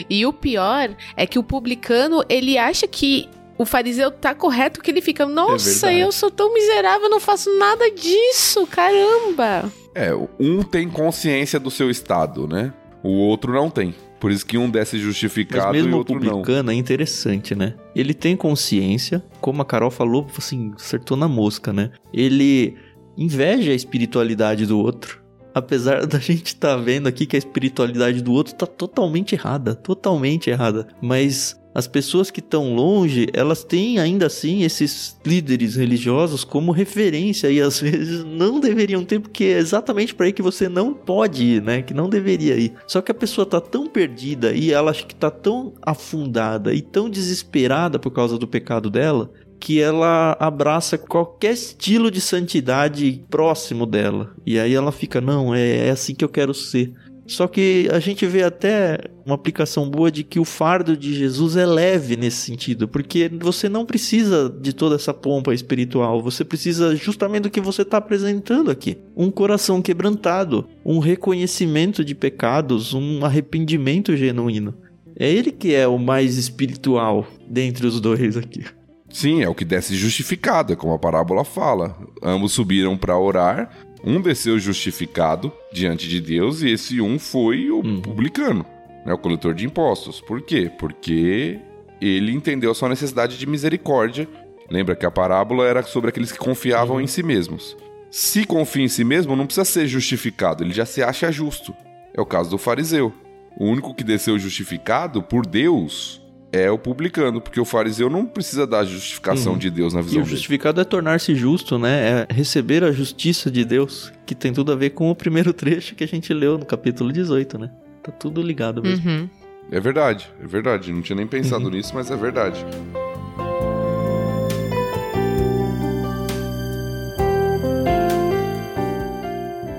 e 0.09 0.25
o 0.25 0.33
pior 0.33 0.91
é 1.17 1.27
que 1.27 1.37
o 1.37 1.43
publicano, 1.43 2.23
ele 2.29 2.57
acha 2.57 2.87
que 2.87 3.29
o 3.59 3.67
fariseu 3.67 4.11
tá 4.11 4.35
correto 4.35 4.81
que 4.81 4.91
ele 4.91 5.03
fica, 5.03 5.27
nossa, 5.27 5.91
é 5.91 5.99
eu 5.99 6.13
sou 6.13 6.31
tão 6.31 6.55
miserável, 6.55 7.11
não 7.11 7.19
faço 7.19 7.53
nada 7.59 7.91
disso, 7.91 8.67
caramba. 8.69 9.71
É, 9.95 10.15
um 10.39 10.63
tem 10.63 10.89
consciência 10.89 11.59
do 11.59 11.71
seu 11.71 11.91
estado, 11.91 12.47
né? 12.47 12.73
O 13.03 13.11
outro 13.11 13.53
não 13.53 13.69
tem. 13.69 13.95
Por 14.21 14.31
isso 14.31 14.45
que 14.45 14.59
um 14.59 14.71
desce 14.71 14.99
justificado 14.99 15.67
Mas 15.67 15.73
mesmo 15.73 15.91
e 15.91 15.95
o 15.95 15.99
outro 15.99 16.15
publicano 16.15 16.65
não. 16.65 16.73
é 16.73 16.77
interessante, 16.77 17.55
né? 17.55 17.75
Ele 17.95 18.15
tem 18.15 18.37
consciência, 18.37 19.23
como 19.41 19.63
a 19.63 19.65
Carol 19.65 19.91
falou, 19.91 20.27
assim, 20.37 20.73
acertou 20.77 21.17
na 21.17 21.29
mosca, 21.29 21.73
né? 21.73 21.91
Ele 22.13 22.77
inveja 23.17 23.73
a 23.73 23.75
espiritualidade 23.75 24.67
do 24.67 24.79
outro. 24.79 25.23
Apesar 25.55 26.07
da 26.07 26.19
gente 26.21 26.47
estar 26.49 26.77
tá 26.77 26.83
vendo 26.83 27.09
aqui 27.09 27.27
que 27.27 27.37
a 27.37 27.39
espiritualidade 27.39 28.23
do 28.23 28.33
outro 28.33 28.55
tá 28.55 28.67
totalmente 28.67 29.35
errada, 29.35 29.75
totalmente 29.75 30.51
errada. 30.51 30.89
Mas 31.01 31.57
as 31.79 31.87
pessoas 31.87 32.29
que 32.29 32.41
estão 32.41 32.75
longe, 32.75 33.29
elas 33.33 33.63
têm 33.63 34.01
ainda 34.01 34.27
assim 34.27 34.65
esses 34.65 35.17
líderes 35.25 35.77
religiosos 35.77 36.43
como 36.43 36.73
referência 36.73 37.49
e 37.53 37.61
às 37.61 37.79
vezes 37.81 38.25
não 38.25 38.59
deveriam 38.59 39.05
ter, 39.05 39.21
porque 39.21 39.45
é 39.45 39.59
exatamente 39.59 40.13
para 40.13 40.27
aí 40.27 40.33
que 40.33 40.43
você 40.43 40.69
não 40.69 40.93
pode 40.93 41.45
ir, 41.45 41.63
né? 41.63 41.81
Que 41.81 41.95
não 41.95 42.09
deveria 42.09 42.57
ir. 42.57 42.73
Só 42.85 43.01
que 43.01 43.13
a 43.13 43.15
pessoa 43.15 43.47
tá 43.47 43.61
tão 43.61 43.87
perdida 43.87 44.53
e 44.53 44.73
ela 44.73 44.91
acha 44.91 45.07
que 45.07 45.15
tá 45.15 45.31
tão 45.31 45.73
afundada 45.81 46.75
e 46.75 46.83
tão 46.83 47.09
desesperada 47.09 47.97
por 47.97 48.11
causa 48.11 48.37
do 48.37 48.49
pecado 48.49 48.91
dela 48.91 49.31
que 49.61 49.81
ela 49.81 50.37
abraça 50.39 50.97
qualquer 50.97 51.53
estilo 51.53 52.11
de 52.11 52.21
santidade 52.21 53.25
próximo 53.29 53.87
dela. 53.87 54.33
E 54.47 54.59
aí 54.59 54.73
ela 54.73 54.93
fica, 54.93 55.21
não, 55.21 55.55
é, 55.55 55.89
é 55.89 55.91
assim 55.91 56.15
que 56.15 56.25
eu 56.25 56.29
quero 56.29 56.55
ser. 56.55 56.93
Só 57.29 57.47
que 57.47 57.87
a 57.93 58.01
gente 58.01 58.25
vê 58.25 58.43
até 58.43 58.99
uma 59.27 59.35
aplicação 59.35 59.89
boa 59.89 60.11
de 60.11 60.25
que 60.25 60.41
o 60.41 60.47
fardo 60.47 60.97
de 60.97 61.15
Jesus 61.15 61.57
é 61.57 61.67
leve 61.67 62.17
nesse 62.17 62.39
sentido, 62.39 62.89
porque 62.89 63.31
você 63.39 63.69
não 63.69 63.85
precisa 63.85 64.49
de 64.49 64.73
toda 64.73 64.97
essa 64.97 65.13
pompa 65.13 65.53
espiritual, 65.53 66.23
você 66.23 66.43
precisa 66.43 66.97
justamente 66.97 67.43
do 67.43 67.51
que 67.51 67.61
você 67.61 67.83
está 67.83 67.99
apresentando 67.99 68.71
aqui: 68.71 68.97
um 69.15 69.31
coração 69.31 69.83
quebrantado, 69.83 70.67
um 70.83 70.99
reconhecimento 71.01 72.03
de 72.03 72.15
pecados, 72.15 72.95
um 72.95 73.23
arrependimento 73.23 74.17
genuíno. 74.17 74.73
É 75.15 75.31
ele 75.31 75.53
que 75.53 75.75
é 75.75 75.87
o 75.87 75.99
mais 75.99 76.39
espiritual 76.39 77.29
dentre 77.47 77.87
os 77.87 78.01
dois 78.01 78.39
aqui. 78.39 78.65
Sim, 79.11 79.43
é 79.43 79.49
o 79.49 79.55
que 79.55 79.67
desce 79.67 79.95
justificado, 79.95 80.73
é 80.73 80.77
como 80.77 80.95
a 80.95 80.99
parábola 80.99 81.45
fala. 81.45 81.95
Ambos 82.23 82.53
subiram 82.53 82.97
para 82.97 83.19
orar, 83.19 83.71
um 84.03 84.19
desceu 84.19 84.59
justificado 84.59 85.53
diante 85.73 86.09
de 86.09 86.21
Deus 86.21 86.63
e 86.63 86.71
esse 86.71 87.01
um 87.01 87.19
foi 87.19 87.71
o 87.71 87.77
uhum. 87.77 88.01
publicano, 88.01 88.65
né, 89.05 89.13
o 89.13 89.19
coletor 89.19 89.55
de 89.55 89.67
impostos. 89.67 90.21
Por 90.21 90.43
quê? 90.43 90.71
Porque 90.79 91.59
ele 92.01 92.33
entendeu 92.33 92.71
a 92.71 92.75
sua 92.75 92.89
necessidade 92.89 93.39
de 93.39 93.47
misericórdia. 93.47 94.29
Lembra 94.71 94.95
que 94.95 95.07
a 95.07 95.11
parábola 95.11 95.67
era 95.67 95.83
sobre 95.83 96.11
aqueles 96.11 96.33
que 96.33 96.39
confiavam 96.39 96.97
uhum. 96.97 97.03
em 97.03 97.07
si 97.07 97.23
mesmos. 97.23 97.77
Se 98.11 98.45
confia 98.45 98.85
em 98.85 98.89
si 98.89 99.05
mesmo, 99.05 99.37
não 99.37 99.47
precisa 99.47 99.65
ser 99.65 99.87
justificado, 99.87 100.65
ele 100.65 100.73
já 100.73 100.87
se 100.87 101.03
acha 101.03 101.31
justo. 101.31 101.75
É 102.15 102.21
o 102.21 102.27
caso 102.27 102.51
do 102.51 102.59
fariseu. 102.59 103.13
O 103.59 103.67
único 103.67 103.95
que 103.95 104.05
desceu 104.05 104.39
justificado 104.39 105.23
por 105.23 105.45
Deus 105.45 106.23
é 106.53 106.71
o 106.71 106.79
publicano, 106.79 107.41
porque 107.41 107.61
o 107.61 107.65
fariseu 107.65 108.09
não 108.09 108.25
precisa 108.25 108.67
da 108.67 108.85
justificação 108.85 109.53
uhum. 109.53 109.59
de 109.59 109.71
Deus 109.71 109.93
na 109.93 110.01
visão 110.01 110.21
E 110.21 110.23
o 110.23 110.27
justificado 110.27 110.77
dele. 110.77 110.87
é 110.87 110.91
tornar-se 110.91 111.35
justo, 111.35 111.79
né? 111.79 112.27
É 112.31 112.35
receber 112.35 112.83
a 112.85 112.91
justiça 112.91 113.51
de 113.51 113.65
Deus, 113.65 114.13
que 114.25 114.35
tem 114.35 114.53
tudo 114.53 114.73
a 114.73 114.77
ver 114.77 114.91
com 114.91 115.11
o 115.11 115.15
primeiro 115.15 115.53
trecho 115.55 115.95
que 115.95 116.05
a 116.05 116.09
gente 116.09 116.33
leu 116.33 116.57
no 116.57 116.65
capítulo 116.65 117.13
18, 117.13 117.59
né? 117.59 117.71
Tá 118.03 118.11
tudo 118.13 118.41
ligado 118.41 118.83
mesmo. 118.83 119.09
Uhum. 119.09 119.29
É 119.71 119.79
verdade, 119.79 120.31
é 120.43 120.47
verdade. 120.47 120.93
Não 120.93 121.03
tinha 121.03 121.17
nem 121.17 121.27
pensado 121.27 121.65
uhum. 121.65 121.71
nisso, 121.71 121.95
mas 121.95 122.11
é 122.11 122.17
verdade. 122.17 122.65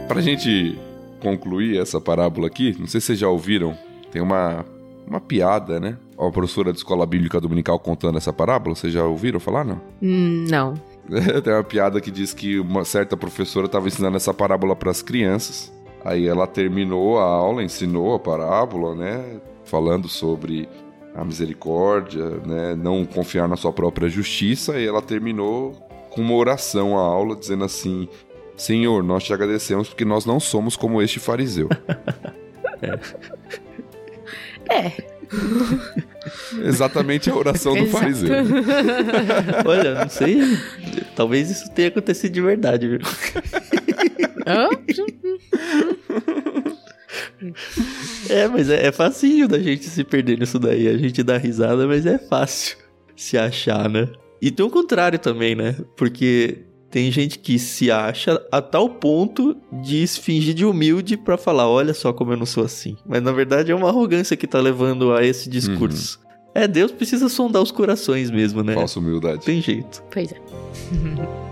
Pra 0.07 0.21
gente 0.21 0.77
concluir 1.19 1.79
essa 1.79 1.99
parábola 1.99 2.47
aqui, 2.47 2.75
não 2.79 2.87
sei 2.87 3.01
se 3.01 3.07
vocês 3.07 3.19
já 3.19 3.27
ouviram, 3.27 3.75
tem 4.11 4.21
uma, 4.21 4.65
uma 5.07 5.19
piada, 5.19 5.79
né? 5.79 5.97
A 6.27 6.31
professora 6.31 6.71
de 6.71 6.79
escola 6.79 7.05
bíblica 7.05 7.39
dominical 7.39 7.79
contando 7.79 8.17
essa 8.17 8.33
parábola? 8.33 8.75
Vocês 8.75 8.91
já 8.91 9.05
ouviram 9.05 9.39
falar, 9.39 9.63
não? 9.63 9.81
Hum, 10.01 10.45
não. 10.49 10.73
Tem 11.43 11.53
uma 11.53 11.63
piada 11.63 12.01
que 12.01 12.11
diz 12.11 12.33
que 12.33 12.59
uma 12.59 12.83
certa 12.83 13.15
professora 13.15 13.65
estava 13.65 13.87
ensinando 13.87 14.17
essa 14.17 14.33
parábola 14.33 14.75
para 14.75 14.91
as 14.91 15.01
crianças. 15.01 15.71
Aí 16.03 16.27
ela 16.27 16.47
terminou 16.47 17.19
a 17.19 17.23
aula, 17.23 17.63
ensinou 17.63 18.15
a 18.15 18.19
parábola, 18.19 18.95
né? 18.95 19.39
Falando 19.65 20.07
sobre 20.07 20.67
a 21.15 21.23
misericórdia, 21.25 22.29
né? 22.45 22.75
Não 22.75 23.05
confiar 23.05 23.47
na 23.47 23.55
sua 23.55 23.73
própria 23.73 24.07
justiça. 24.07 24.79
E 24.79 24.85
ela 24.85 25.01
terminou 25.01 25.73
com 26.09 26.21
uma 26.21 26.35
oração 26.35 26.97
a 26.97 27.01
aula, 27.01 27.35
dizendo 27.35 27.65
assim: 27.65 28.07
Senhor, 28.55 29.03
nós 29.03 29.23
te 29.23 29.33
agradecemos 29.33 29.89
porque 29.89 30.05
nós 30.05 30.25
não 30.25 30.39
somos 30.39 30.75
como 30.75 31.01
este 31.01 31.19
fariseu. 31.19 31.69
é. 32.81 32.99
é. 34.73 35.08
Exatamente 36.63 37.29
a 37.29 37.35
oração 37.35 37.75
do 37.75 37.85
fariseu. 37.87 38.29
Olha, 39.65 39.95
não 39.95 40.09
sei. 40.09 40.39
Talvez 41.15 41.49
isso 41.49 41.69
tenha 41.71 41.87
acontecido 41.89 42.33
de 42.33 42.41
verdade, 42.41 42.87
viu? 42.87 42.99
é, 48.29 48.47
mas 48.47 48.69
é, 48.69 48.87
é 48.87 48.91
facinho 48.91 49.47
da 49.47 49.59
gente 49.59 49.85
se 49.85 50.03
perder 50.03 50.39
nisso 50.39 50.59
daí. 50.59 50.87
A 50.87 50.97
gente 50.97 51.23
dá 51.23 51.37
risada, 51.37 51.87
mas 51.87 52.05
é 52.05 52.17
fácil 52.17 52.77
se 53.15 53.37
achar, 53.37 53.89
né? 53.89 54.09
E 54.41 54.51
tem 54.51 54.65
o 54.65 54.69
contrário 54.69 55.19
também, 55.19 55.55
né? 55.55 55.75
Porque 55.95 56.59
tem 56.89 57.11
gente 57.11 57.39
que 57.39 57.59
se 57.59 57.91
acha 57.91 58.41
a 58.51 58.61
tal 58.61 58.89
ponto 58.89 59.55
de 59.71 60.05
se 60.07 60.19
fingir 60.19 60.53
de 60.53 60.65
humilde 60.65 61.15
para 61.15 61.37
falar, 61.37 61.69
olha 61.69 61.93
só 61.93 62.11
como 62.11 62.33
eu 62.33 62.37
não 62.37 62.45
sou 62.45 62.63
assim. 62.63 62.97
Mas 63.05 63.21
na 63.21 63.31
verdade 63.31 63.71
é 63.71 63.75
uma 63.75 63.89
arrogância 63.89 64.35
que 64.35 64.47
tá 64.47 64.59
levando 64.59 65.13
a 65.13 65.23
esse 65.23 65.49
discurso. 65.49 66.19
Uhum. 66.23 66.29
É, 66.55 66.67
Deus 66.67 66.91
precisa 66.91 67.29
sondar 67.29 67.61
os 67.61 67.71
corações 67.71 68.31
mesmo, 68.31 68.63
né? 68.63 68.73
Falsa 68.73 68.99
humildade. 68.99 69.45
Tem 69.45 69.61
jeito. 69.61 70.03
Pois 70.11 70.31
é. 70.31 70.37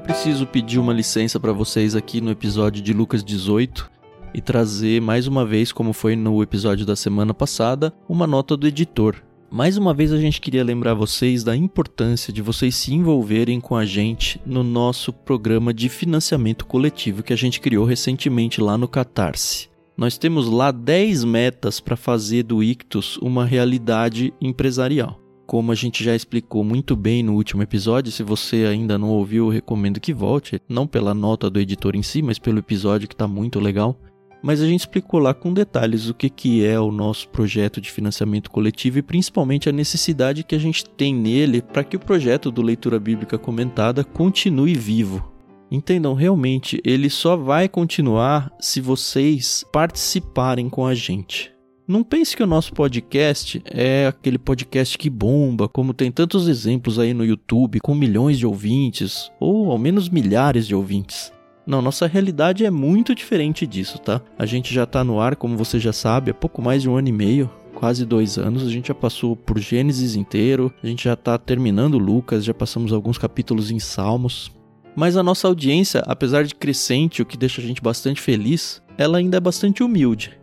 eu 0.00 0.02
preciso 0.02 0.46
pedir 0.46 0.78
uma 0.78 0.94
licença 0.94 1.38
para 1.38 1.52
vocês 1.52 1.94
aqui 1.94 2.22
no 2.22 2.30
episódio 2.30 2.82
de 2.82 2.90
Lucas 2.90 3.22
18 3.22 3.90
e 4.32 4.40
trazer 4.40 4.98
mais 4.98 5.26
uma 5.26 5.44
vez, 5.44 5.72
como 5.72 5.92
foi 5.92 6.16
no 6.16 6.42
episódio 6.42 6.86
da 6.86 6.96
semana 6.96 7.34
passada, 7.34 7.92
uma 8.08 8.26
nota 8.26 8.56
do 8.56 8.66
editor. 8.66 9.16
Mais 9.50 9.76
uma 9.76 9.92
vez 9.92 10.10
a 10.10 10.16
gente 10.16 10.40
queria 10.40 10.64
lembrar 10.64 10.94
vocês 10.94 11.44
da 11.44 11.54
importância 11.54 12.32
de 12.32 12.40
vocês 12.40 12.76
se 12.76 12.94
envolverem 12.94 13.60
com 13.60 13.76
a 13.76 13.84
gente 13.84 14.40
no 14.46 14.64
nosso 14.64 15.12
programa 15.12 15.74
de 15.74 15.90
financiamento 15.90 16.64
coletivo 16.64 17.22
que 17.22 17.34
a 17.34 17.36
gente 17.36 17.60
criou 17.60 17.84
recentemente 17.84 18.58
lá 18.58 18.78
no 18.78 18.88
Catarse. 18.88 19.68
Nós 19.98 20.16
temos 20.16 20.48
lá 20.48 20.70
10 20.70 21.24
metas 21.24 21.78
para 21.78 21.94
fazer 21.94 22.44
do 22.44 22.62
Ictus 22.62 23.18
uma 23.18 23.44
realidade 23.44 24.32
empresarial. 24.40 25.20
Como 25.50 25.72
a 25.72 25.74
gente 25.74 26.04
já 26.04 26.14
explicou 26.14 26.62
muito 26.62 26.94
bem 26.94 27.24
no 27.24 27.34
último 27.34 27.60
episódio, 27.60 28.12
se 28.12 28.22
você 28.22 28.66
ainda 28.66 28.96
não 28.96 29.08
ouviu, 29.08 29.48
recomendo 29.48 29.98
que 29.98 30.14
volte, 30.14 30.62
não 30.68 30.86
pela 30.86 31.12
nota 31.12 31.50
do 31.50 31.58
editor 31.58 31.96
em 31.96 32.04
si, 32.04 32.22
mas 32.22 32.38
pelo 32.38 32.60
episódio 32.60 33.08
que 33.08 33.14
está 33.14 33.26
muito 33.26 33.58
legal. 33.58 33.98
Mas 34.44 34.62
a 34.62 34.66
gente 34.68 34.82
explicou 34.82 35.18
lá 35.18 35.34
com 35.34 35.52
detalhes 35.52 36.08
o 36.08 36.14
que, 36.14 36.30
que 36.30 36.64
é 36.64 36.78
o 36.78 36.92
nosso 36.92 37.28
projeto 37.30 37.80
de 37.80 37.90
financiamento 37.90 38.48
coletivo 38.48 39.00
e 39.00 39.02
principalmente 39.02 39.68
a 39.68 39.72
necessidade 39.72 40.44
que 40.44 40.54
a 40.54 40.58
gente 40.60 40.88
tem 40.88 41.12
nele 41.12 41.60
para 41.60 41.82
que 41.82 41.96
o 41.96 42.00
projeto 42.00 42.52
do 42.52 42.62
Leitura 42.62 43.00
Bíblica 43.00 43.36
Comentada 43.36 44.04
continue 44.04 44.74
vivo. 44.74 45.32
Entendam, 45.68 46.14
realmente, 46.14 46.80
ele 46.84 47.10
só 47.10 47.34
vai 47.34 47.68
continuar 47.68 48.52
se 48.60 48.80
vocês 48.80 49.64
participarem 49.72 50.68
com 50.68 50.86
a 50.86 50.94
gente. 50.94 51.52
Não 51.90 52.04
pense 52.04 52.36
que 52.36 52.42
o 52.44 52.46
nosso 52.46 52.72
podcast 52.72 53.60
é 53.64 54.06
aquele 54.06 54.38
podcast 54.38 54.96
que 54.96 55.10
bomba, 55.10 55.68
como 55.68 55.92
tem 55.92 56.08
tantos 56.08 56.46
exemplos 56.46 57.00
aí 57.00 57.12
no 57.12 57.24
YouTube, 57.24 57.80
com 57.80 57.96
milhões 57.96 58.38
de 58.38 58.46
ouvintes, 58.46 59.28
ou 59.40 59.72
ao 59.72 59.76
menos 59.76 60.08
milhares 60.08 60.68
de 60.68 60.74
ouvintes. 60.76 61.32
Não, 61.66 61.82
nossa 61.82 62.06
realidade 62.06 62.64
é 62.64 62.70
muito 62.70 63.12
diferente 63.12 63.66
disso, 63.66 63.98
tá? 63.98 64.22
A 64.38 64.46
gente 64.46 64.72
já 64.72 64.86
tá 64.86 65.02
no 65.02 65.18
ar, 65.18 65.34
como 65.34 65.56
você 65.56 65.80
já 65.80 65.92
sabe, 65.92 66.30
há 66.30 66.34
pouco 66.34 66.62
mais 66.62 66.80
de 66.80 66.88
um 66.88 66.94
ano 66.94 67.08
e 67.08 67.12
meio, 67.12 67.50
quase 67.74 68.06
dois 68.06 68.38
anos. 68.38 68.64
A 68.64 68.70
gente 68.70 68.86
já 68.86 68.94
passou 68.94 69.34
por 69.34 69.58
Gênesis 69.58 70.14
inteiro, 70.14 70.72
a 70.80 70.86
gente 70.86 71.02
já 71.02 71.16
tá 71.16 71.36
terminando 71.38 71.98
Lucas, 71.98 72.44
já 72.44 72.54
passamos 72.54 72.92
alguns 72.92 73.18
capítulos 73.18 73.72
em 73.72 73.80
Salmos. 73.80 74.52
Mas 74.94 75.16
a 75.16 75.24
nossa 75.24 75.48
audiência, 75.48 76.04
apesar 76.06 76.44
de 76.44 76.54
crescente, 76.54 77.20
o 77.20 77.26
que 77.26 77.36
deixa 77.36 77.60
a 77.60 77.64
gente 77.64 77.82
bastante 77.82 78.20
feliz, 78.20 78.80
ela 78.96 79.18
ainda 79.18 79.38
é 79.38 79.40
bastante 79.40 79.82
humilde. 79.82 80.38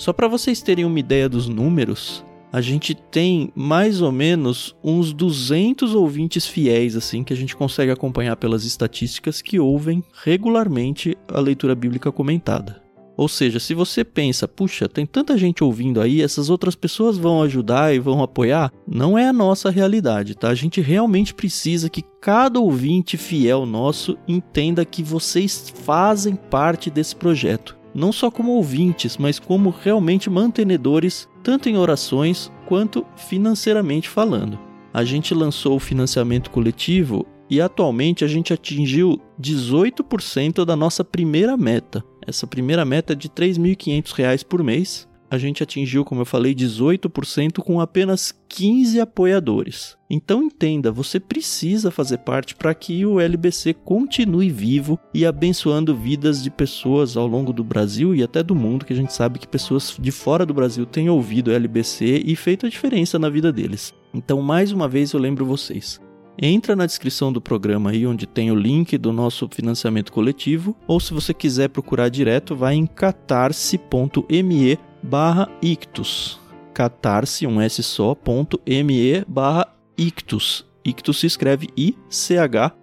Só 0.00 0.14
para 0.14 0.28
vocês 0.28 0.62
terem 0.62 0.86
uma 0.86 0.98
ideia 0.98 1.28
dos 1.28 1.46
números, 1.46 2.24
a 2.50 2.62
gente 2.62 2.94
tem 2.94 3.52
mais 3.54 4.00
ou 4.00 4.10
menos 4.10 4.74
uns 4.82 5.12
200 5.12 5.94
ouvintes 5.94 6.46
fiéis 6.46 6.96
assim 6.96 7.22
que 7.22 7.34
a 7.34 7.36
gente 7.36 7.54
consegue 7.54 7.92
acompanhar 7.92 8.34
pelas 8.36 8.64
estatísticas 8.64 9.42
que 9.42 9.60
ouvem 9.60 10.02
regularmente 10.24 11.18
a 11.28 11.38
leitura 11.38 11.74
bíblica 11.74 12.10
comentada. 12.10 12.82
Ou 13.14 13.28
seja, 13.28 13.60
se 13.60 13.74
você 13.74 14.02
pensa, 14.02 14.48
puxa, 14.48 14.88
tem 14.88 15.04
tanta 15.04 15.36
gente 15.36 15.62
ouvindo 15.62 16.00
aí, 16.00 16.22
essas 16.22 16.48
outras 16.48 16.74
pessoas 16.74 17.18
vão 17.18 17.42
ajudar 17.42 17.94
e 17.94 17.98
vão 17.98 18.22
apoiar, 18.22 18.72
não 18.88 19.18
é 19.18 19.28
a 19.28 19.34
nossa 19.34 19.68
realidade, 19.68 20.34
tá? 20.34 20.48
A 20.48 20.54
gente 20.54 20.80
realmente 20.80 21.34
precisa 21.34 21.90
que 21.90 22.02
cada 22.22 22.58
ouvinte 22.58 23.18
fiel 23.18 23.66
nosso 23.66 24.16
entenda 24.26 24.82
que 24.82 25.02
vocês 25.02 25.70
fazem 25.84 26.36
parte 26.36 26.88
desse 26.88 27.14
projeto 27.14 27.78
não 27.94 28.12
só 28.12 28.30
como 28.30 28.52
ouvintes, 28.52 29.16
mas 29.16 29.38
como 29.38 29.70
realmente 29.70 30.30
mantenedores, 30.30 31.28
tanto 31.42 31.68
em 31.68 31.76
orações 31.76 32.50
quanto 32.66 33.04
financeiramente 33.16 34.08
falando. 34.08 34.58
A 34.92 35.04
gente 35.04 35.34
lançou 35.34 35.76
o 35.76 35.80
financiamento 35.80 36.50
coletivo 36.50 37.26
e 37.48 37.60
atualmente 37.60 38.24
a 38.24 38.28
gente 38.28 38.52
atingiu 38.52 39.20
18% 39.40 40.64
da 40.64 40.76
nossa 40.76 41.04
primeira 41.04 41.56
meta. 41.56 42.04
Essa 42.24 42.46
primeira 42.46 42.84
meta 42.84 43.12
é 43.12 43.16
de 43.16 43.26
R$ 43.26 43.34
3.500 43.34 44.44
por 44.44 44.62
mês. 44.62 45.08
A 45.30 45.38
gente 45.38 45.62
atingiu, 45.62 46.04
como 46.04 46.22
eu 46.22 46.26
falei, 46.26 46.54
18% 46.54 47.58
com 47.60 47.80
apenas 47.80 48.34
15 48.48 49.00
apoiadores. 49.00 49.96
Então 50.10 50.42
entenda, 50.42 50.90
você 50.90 51.20
precisa 51.20 51.92
fazer 51.92 52.18
parte 52.18 52.56
para 52.56 52.74
que 52.74 53.06
o 53.06 53.20
LBC 53.20 53.74
continue 53.74 54.50
vivo 54.50 54.98
e 55.14 55.24
abençoando 55.24 55.94
vidas 55.96 56.42
de 56.42 56.50
pessoas 56.50 57.16
ao 57.16 57.28
longo 57.28 57.52
do 57.52 57.62
Brasil 57.62 58.12
e 58.12 58.24
até 58.24 58.42
do 58.42 58.56
mundo, 58.56 58.84
que 58.84 58.92
a 58.92 58.96
gente 58.96 59.12
sabe 59.12 59.38
que 59.38 59.46
pessoas 59.46 59.96
de 59.98 60.10
fora 60.10 60.44
do 60.44 60.52
Brasil 60.52 60.84
têm 60.84 61.08
ouvido 61.08 61.48
o 61.48 61.54
LBC 61.54 62.24
e 62.26 62.34
feito 62.34 62.66
a 62.66 62.68
diferença 62.68 63.16
na 63.16 63.28
vida 63.28 63.52
deles. 63.52 63.94
Então, 64.12 64.42
mais 64.42 64.72
uma 64.72 64.88
vez 64.88 65.12
eu 65.12 65.20
lembro 65.20 65.46
vocês. 65.46 66.00
Entra 66.42 66.74
na 66.74 66.86
descrição 66.86 67.32
do 67.32 67.40
programa 67.40 67.90
aí 67.90 68.06
onde 68.06 68.26
tem 68.26 68.50
o 68.50 68.54
link 68.54 68.96
do 68.96 69.12
nosso 69.12 69.48
financiamento 69.52 70.10
coletivo, 70.10 70.74
ou 70.88 70.98
se 70.98 71.12
você 71.12 71.34
quiser 71.34 71.68
procurar 71.68 72.08
direto, 72.08 72.56
vai 72.56 72.74
em 72.74 72.86
catarse.me 72.86 74.78
barra 75.02 75.48
ictus. 75.62 76.38
Catarse, 76.72 77.46
um 77.46 77.60
S 77.60 77.82
só, 77.82 78.14
ponto 78.14 78.60
me 78.66 79.24
barra 79.26 79.66
ictus. 79.96 80.64
Ictus 80.84 81.20
se 81.20 81.26
escreve 81.26 81.68
I-C-H-T-H-U-S. 81.76 82.80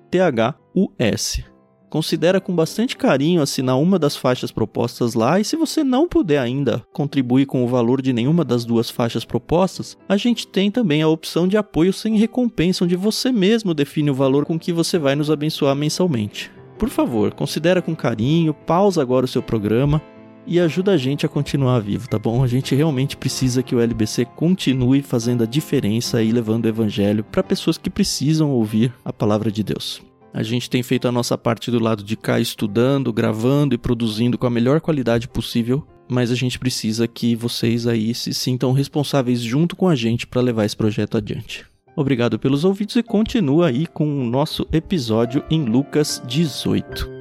Considera 1.90 2.42
com 2.42 2.54
bastante 2.54 2.98
carinho 2.98 3.42
assinar 3.42 3.80
uma 3.80 3.98
das 3.98 4.16
faixas 4.16 4.52
propostas 4.52 5.14
lá 5.14 5.40
e 5.40 5.46
se 5.46 5.56
você 5.56 5.86
não 5.86 6.06
puder 6.08 6.38
ainda 6.38 6.84
contribuir 6.92 7.46
com 7.46 7.64
o 7.64 7.68
valor 7.68 8.02
de 8.02 8.12
nenhuma 8.12 8.44
das 8.44 8.66
duas 8.66 8.90
faixas 8.90 9.24
propostas, 9.24 9.98
a 10.08 10.18
gente 10.18 10.46
tem 10.46 10.70
também 10.70 11.02
a 11.02 11.08
opção 11.08 11.48
de 11.48 11.56
apoio 11.56 11.94
sem 11.94 12.18
recompensa, 12.18 12.84
onde 12.84 12.98
você 12.98 13.32
mesmo 13.32 13.74
define 13.74 14.12
o 14.12 14.14
valor 14.14 14.46
com 14.46 14.60
que 14.60 14.74
você 14.74 15.00
vai 15.00 15.16
nos 15.16 15.32
abençoar 15.32 15.76
mensalmente. 15.76 16.52
Por 16.78 16.90
favor, 16.90 17.34
considera 17.34 17.82
com 17.82 17.96
carinho, 17.96 18.54
pausa 18.54 19.02
agora 19.02 19.26
o 19.26 19.30
seu 19.30 19.42
programa 19.42 20.02
e 20.48 20.60
ajuda 20.60 20.94
a 20.94 20.98
gente 20.98 21.26
a 21.26 21.30
continuar 21.30 21.80
vivo, 21.80 22.08
tá 22.08 22.18
bom? 22.18 22.42
A 22.42 22.48
gente 22.48 22.74
realmente 22.74 23.18
precisa 23.18 23.62
que 23.62 23.76
o 23.76 23.82
LBC 23.82 24.26
continue 24.26 25.02
fazendo 25.02 25.44
a 25.44 25.48
diferença 25.48 26.24
e 26.24 26.32
levando 26.32 26.66
o 26.66 26.70
evangelho 26.70 27.24
para 27.24 27.44
pessoas 27.44 27.78
que 27.78 27.90
precisam 27.90 28.50
ouvir 28.50 28.94
a 29.04 29.12
palavra 29.12 29.52
de 29.52 29.62
Deus. 29.62 30.02
A 30.34 30.44
gente 30.44 30.70
tem 30.70 30.82
feito 30.82 31.08
a 31.08 31.12
nossa 31.12 31.38
parte 31.38 31.70
do 31.70 31.80
lado 31.80 32.04
de 32.04 32.16
cá, 32.16 32.40
estudando, 32.40 33.12
gravando 33.12 33.76
e 33.76 33.78
produzindo 33.78 34.38
com 34.38 34.48
a 34.48 34.52
melhor 34.52 34.80
qualidade 34.80 35.28
possível, 35.28 35.86
mas 36.08 36.32
a 36.32 36.36
gente 36.36 36.58
precisa 36.58 37.08
que 37.08 37.36
vocês 37.36 37.86
aí 37.86 38.14
se 38.14 38.34
sintam 38.34 38.72
responsáveis 38.72 39.42
junto 39.42 39.76
com 39.76 39.90
a 39.90 39.96
gente 39.96 40.26
para 40.26 40.42
levar 40.42 40.66
esse 40.66 40.78
projeto 40.78 41.18
adiante. 41.18 41.66
Obrigado 41.96 42.38
pelos 42.38 42.64
ouvidos 42.64 42.96
e 42.96 43.04
continua 43.04 43.68
aí 43.68 43.88
com 43.88 44.22
o 44.22 44.26
nosso 44.26 44.68
episódio 44.72 45.44
em 45.50 45.66
Lucas 45.66 46.22
18. 46.28 47.17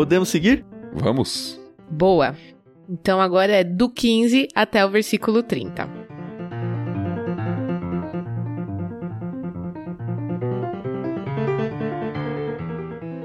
Podemos 0.00 0.30
seguir? 0.30 0.64
Vamos. 0.94 1.60
Boa. 1.90 2.34
Então 2.88 3.20
agora 3.20 3.52
é 3.52 3.62
do 3.62 3.86
15 3.86 4.48
até 4.54 4.82
o 4.82 4.88
versículo 4.88 5.42
30. 5.42 5.86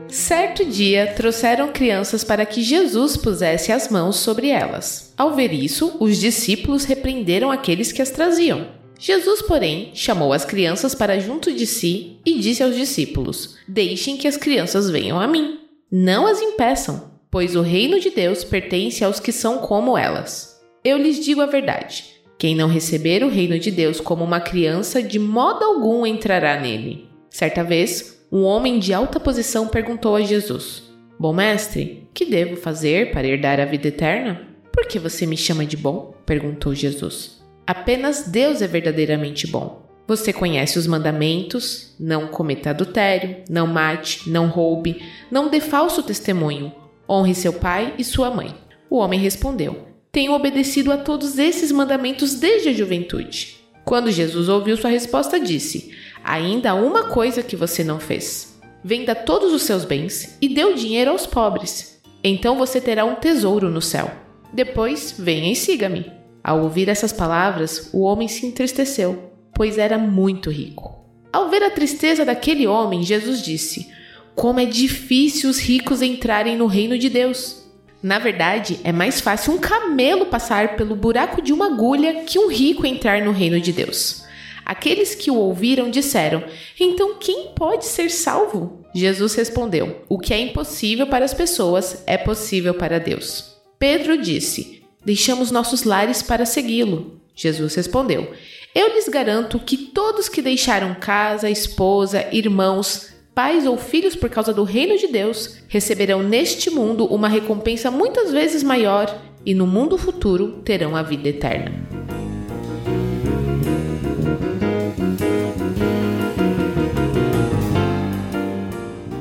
Certo 0.10 0.66
dia 0.66 1.14
trouxeram 1.16 1.72
crianças 1.72 2.26
para 2.26 2.46
que 2.46 2.62
Jesus 2.62 3.16
pusesse 3.16 3.72
as 3.72 3.88
mãos 3.88 4.18
sobre 4.18 4.50
elas. 4.50 5.14
Ao 5.18 5.34
ver 5.34 5.54
isso, 5.54 5.96
os 6.02 6.20
discípulos 6.20 6.84
repreenderam 6.84 7.52
aqueles 7.52 7.94
que 7.94 8.02
as 8.02 8.10
traziam. 8.10 8.68
Jesus, 9.00 9.42
porém, 9.42 9.92
chamou 9.94 10.34
as 10.34 10.44
crianças 10.44 10.94
para 10.94 11.20
junto 11.20 11.54
de 11.54 11.66
si 11.66 12.18
e 12.26 12.38
disse 12.38 12.62
aos 12.62 12.76
discípulos: 12.76 13.56
Deixem 13.66 14.18
que 14.18 14.28
as 14.28 14.36
crianças 14.36 14.90
venham 14.90 15.18
a 15.18 15.26
mim. 15.26 15.65
Não 15.92 16.26
as 16.26 16.42
impeçam, 16.42 17.12
pois 17.30 17.56
o 17.56 17.62
reino 17.62 18.00
de 18.00 18.10
Deus 18.10 18.44
pertence 18.44 19.04
aos 19.04 19.20
que 19.20 19.32
são 19.32 19.60
como 19.60 19.98
elas. 19.98 20.60
Eu 20.84 20.98
lhes 20.98 21.24
digo 21.24 21.42
a 21.42 21.46
verdade: 21.46 22.06
quem 22.38 22.56
não 22.56 22.68
receber 22.68 23.24
o 23.24 23.30
reino 23.30 23.58
de 23.60 23.72
Deus 23.72 24.00
como 24.00 24.24
uma 24.24 24.40
criança, 24.40 25.02
de 25.02 25.20
modo 25.20 25.64
algum 25.64 26.06
entrará 26.06 26.60
nele. 26.60 27.08
Certa 27.30 27.64
vez, 27.64 28.26
um 28.32 28.44
homem 28.44 28.80
de 28.80 28.94
alta 28.94 29.20
posição 29.20 29.68
perguntou 29.68 30.16
a 30.16 30.22
Jesus: 30.22 30.84
Bom 31.20 31.34
mestre, 31.34 32.08
que 32.14 32.26
devo 32.26 32.58
fazer 32.58 33.12
para 33.12 33.28
herdar 33.28 33.60
a 33.60 33.66
vida 33.66 33.88
eterna? 33.88 34.48
Por 34.72 34.88
que 34.88 35.00
você 35.00 35.26
me 35.26 35.38
chama 35.38 35.66
de 35.66 35.78
bom? 35.78 36.14
perguntou 36.26 36.76
Jesus. 36.76 37.42
Apenas 37.66 38.28
Deus 38.28 38.62
é 38.62 38.68
verdadeiramente 38.68 39.48
bom. 39.48 39.85
Você 40.08 40.32
conhece 40.32 40.78
os 40.78 40.86
mandamentos: 40.86 41.96
não 42.00 42.28
cometa 42.28 42.70
adultério, 42.70 43.38
não 43.50 43.66
mate, 43.66 44.30
não 44.30 44.48
roube, 44.48 45.02
não 45.32 45.50
dê 45.50 45.60
falso 45.60 46.04
testemunho, 46.04 46.72
honre 47.10 47.34
seu 47.34 47.54
pai 47.54 47.94
e 47.98 48.04
sua 48.04 48.30
mãe. 48.30 48.54
O 48.90 48.98
homem 48.98 49.20
respondeu: 49.20 49.88
Tenho 50.12 50.34
obedecido 50.34 50.92
a 50.92 50.98
todos 50.98 51.40
esses 51.40 51.72
mandamentos 51.72 52.36
desde 52.36 52.70
a 52.70 52.74
juventude. 52.74 53.58
Quando 53.84 54.12
Jesus 54.12 54.48
ouviu 54.48 54.78
sua 54.78 54.92
resposta, 54.92 55.40
disse: 55.40 55.92
Ainda 56.24 56.72
há 56.72 56.76
uma 56.76 57.06
coisa 57.06 57.42
que 57.42 57.56
você 57.56 57.84
não 57.84 58.00
fez. 58.00 58.60
Venda 58.84 59.16
todos 59.16 59.52
os 59.52 59.64
seus 59.64 59.84
bens 59.84 60.38
e 60.40 60.48
dê 60.48 60.64
o 60.64 60.76
dinheiro 60.76 61.10
aos 61.10 61.26
pobres. 61.26 62.00
Então 62.24 62.56
você 62.58 62.80
terá 62.80 63.04
um 63.04 63.16
tesouro 63.16 63.70
no 63.70 63.82
céu. 63.82 64.12
Depois, 64.54 65.16
venha 65.18 65.52
e 65.52 65.56
siga-me. 65.56 66.12
Ao 66.44 66.62
ouvir 66.62 66.88
essas 66.88 67.12
palavras, 67.12 67.90
o 67.92 68.02
homem 68.02 68.28
se 68.28 68.46
entristeceu 68.46 69.35
pois 69.56 69.80
era 69.80 69.98
muito 69.98 70.52
rico. 70.52 70.94
Ao 71.34 71.50
ver 71.50 71.64
a 71.64 71.72
tristeza 71.72 72.24
daquele 72.24 72.68
homem, 72.68 73.02
Jesus 73.02 73.42
disse: 73.42 73.90
Como 74.36 74.60
é 74.60 74.66
difícil 74.66 75.50
os 75.50 75.58
ricos 75.58 76.02
entrarem 76.02 76.56
no 76.56 76.68
reino 76.68 77.00
de 77.00 77.10
Deus. 77.10 77.66
Na 78.04 78.20
verdade, 78.20 78.80
é 78.84 78.92
mais 78.92 79.20
fácil 79.20 79.54
um 79.54 79.58
camelo 79.58 80.28
passar 80.28 80.76
pelo 80.76 80.96
buraco 80.96 81.42
de 81.42 81.52
uma 81.52 81.74
agulha 81.74 82.24
que 82.24 82.38
um 82.38 82.50
rico 82.50 82.86
entrar 82.86 83.22
no 83.24 83.32
reino 83.32 83.60
de 83.60 83.74
Deus. 83.74 84.24
Aqueles 84.64 85.16
que 85.16 85.32
o 85.32 85.36
ouviram 85.36 85.90
disseram: 85.90 86.44
Então 86.80 87.16
quem 87.16 87.54
pode 87.56 87.86
ser 87.86 88.12
salvo? 88.12 88.86
Jesus 88.94 89.36
respondeu: 89.36 90.04
O 90.10 90.20
que 90.20 90.34
é 90.34 90.40
impossível 90.40 91.08
para 91.08 91.26
as 91.26 91.34
pessoas 91.34 92.04
é 92.06 92.18
possível 92.18 92.74
para 92.74 93.00
Deus. 93.00 93.56
Pedro 93.80 94.18
disse: 94.18 94.84
Deixamos 95.06 95.52
nossos 95.52 95.84
lares 95.84 96.22
para 96.22 96.46
segui-lo. 96.46 97.22
Jesus 97.36 97.76
respondeu: 97.76 98.32
eu 98.76 98.90
lhes 98.90 99.08
garanto 99.08 99.58
que 99.58 99.78
todos 99.78 100.28
que 100.28 100.42
deixaram 100.42 100.94
casa, 100.94 101.50
esposa, 101.50 102.28
irmãos, 102.34 103.10
pais 103.34 103.66
ou 103.66 103.78
filhos 103.78 104.18
por 104.18 104.30
causa 104.30 104.54
do 104.54 104.66
reino 104.66 104.98
de 104.98 105.08
Deus 105.08 105.60
receberão 105.70 106.22
neste 106.22 106.70
mundo 106.70 107.06
uma 107.06 107.30
recompensa 107.30 107.90
muitas 107.90 108.34
vezes 108.34 108.64
maior 108.64 109.18
e 109.46 109.54
no 109.54 109.66
mundo 109.66 109.98
futuro 109.98 110.62
terão 110.66 110.94
a 110.94 111.02
vida 111.02 111.30
eterna. 111.30 111.72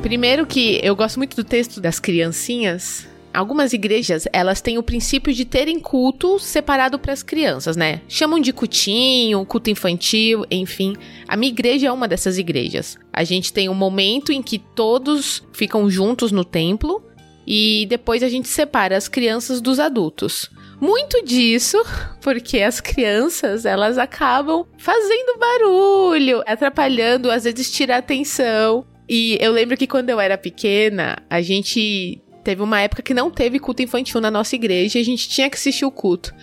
Primeiro 0.02 0.44
que 0.46 0.80
eu 0.82 0.96
gosto 0.96 1.16
muito 1.18 1.36
do 1.36 1.44
texto 1.44 1.80
das 1.80 2.00
criancinhas, 2.00 3.06
Algumas 3.34 3.72
igrejas, 3.72 4.28
elas 4.32 4.60
têm 4.60 4.78
o 4.78 4.82
princípio 4.82 5.32
de 5.32 5.44
terem 5.44 5.80
culto 5.80 6.38
separado 6.38 7.00
para 7.00 7.12
as 7.12 7.20
crianças, 7.20 7.76
né? 7.76 8.00
Chamam 8.08 8.38
de 8.38 8.52
cultinho, 8.52 9.44
culto 9.44 9.70
infantil, 9.70 10.44
enfim. 10.48 10.94
A 11.26 11.36
minha 11.36 11.50
igreja 11.50 11.88
é 11.88 11.92
uma 11.92 12.06
dessas 12.06 12.38
igrejas. 12.38 12.96
A 13.12 13.24
gente 13.24 13.52
tem 13.52 13.68
um 13.68 13.74
momento 13.74 14.30
em 14.30 14.40
que 14.40 14.58
todos 14.58 15.42
ficam 15.52 15.90
juntos 15.90 16.30
no 16.30 16.44
templo 16.44 17.02
e 17.44 17.86
depois 17.88 18.22
a 18.22 18.28
gente 18.28 18.46
separa 18.46 18.96
as 18.96 19.08
crianças 19.08 19.60
dos 19.60 19.80
adultos. 19.80 20.48
Muito 20.80 21.24
disso 21.24 21.82
porque 22.22 22.60
as 22.60 22.80
crianças, 22.80 23.66
elas 23.66 23.98
acabam 23.98 24.64
fazendo 24.78 25.38
barulho, 25.38 26.42
atrapalhando, 26.46 27.30
às 27.30 27.42
vezes 27.42 27.70
tira 27.70 27.96
a 27.96 27.98
atenção. 27.98 28.86
E 29.08 29.36
eu 29.40 29.52
lembro 29.52 29.76
que 29.76 29.86
quando 29.86 30.08
eu 30.08 30.18
era 30.18 30.38
pequena, 30.38 31.18
a 31.28 31.42
gente 31.42 32.22
Teve 32.44 32.62
uma 32.62 32.78
época 32.80 33.02
que 33.02 33.14
não 33.14 33.30
teve 33.30 33.58
culto 33.58 33.82
infantil 33.82 34.20
na 34.20 34.30
nossa 34.30 34.54
igreja 34.54 34.98
e 34.98 35.00
a 35.00 35.04
gente 35.04 35.28
tinha 35.28 35.48
que 35.48 35.56
assistir 35.56 35.86
o 35.86 35.90
culto. 35.90 36.34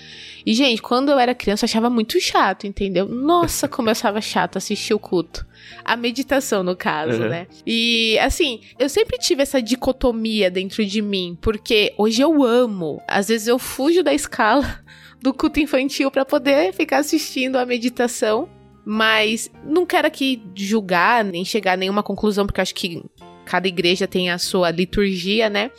E, 0.43 0.53
gente, 0.53 0.81
quando 0.81 1.09
eu 1.11 1.19
era 1.19 1.35
criança, 1.35 1.65
eu 1.65 1.67
achava 1.67 1.89
muito 1.89 2.19
chato, 2.19 2.65
entendeu? 2.65 3.07
Nossa, 3.07 3.67
como 3.67 3.87
eu 3.87 3.91
achava 3.91 4.19
chato 4.19 4.57
assistir 4.57 4.95
o 4.95 4.99
culto. 4.99 5.45
A 5.85 5.95
meditação, 5.95 6.63
no 6.63 6.75
caso, 6.75 7.21
uhum. 7.21 7.29
né? 7.29 7.47
E, 7.65 8.17
assim, 8.19 8.61
eu 8.79 8.89
sempre 8.89 9.19
tive 9.19 9.43
essa 9.43 9.61
dicotomia 9.61 10.49
dentro 10.49 10.83
de 10.83 11.01
mim, 11.01 11.37
porque 11.39 11.93
hoje 11.95 12.21
eu 12.21 12.43
amo. 12.43 12.99
Às 13.07 13.27
vezes 13.27 13.47
eu 13.47 13.59
fujo 13.59 14.01
da 14.01 14.13
escala 14.13 14.83
do 15.21 15.31
culto 15.33 15.59
infantil 15.59 16.09
para 16.09 16.25
poder 16.25 16.73
ficar 16.73 16.97
assistindo 16.97 17.57
a 17.57 17.65
meditação 17.65 18.49
Mas 18.83 19.51
não 19.63 19.85
quero 19.85 20.07
aqui 20.07 20.41
julgar, 20.55 21.23
nem 21.23 21.45
chegar 21.45 21.73
a 21.73 21.77
nenhuma 21.77 22.01
conclusão, 22.01 22.47
porque 22.47 22.59
acho 22.59 22.73
que 22.73 23.03
cada 23.45 23.67
igreja 23.67 24.07
tem 24.07 24.29
a 24.29 24.37
sua 24.37 24.71
liturgia, 24.71 25.49
né? 25.49 25.71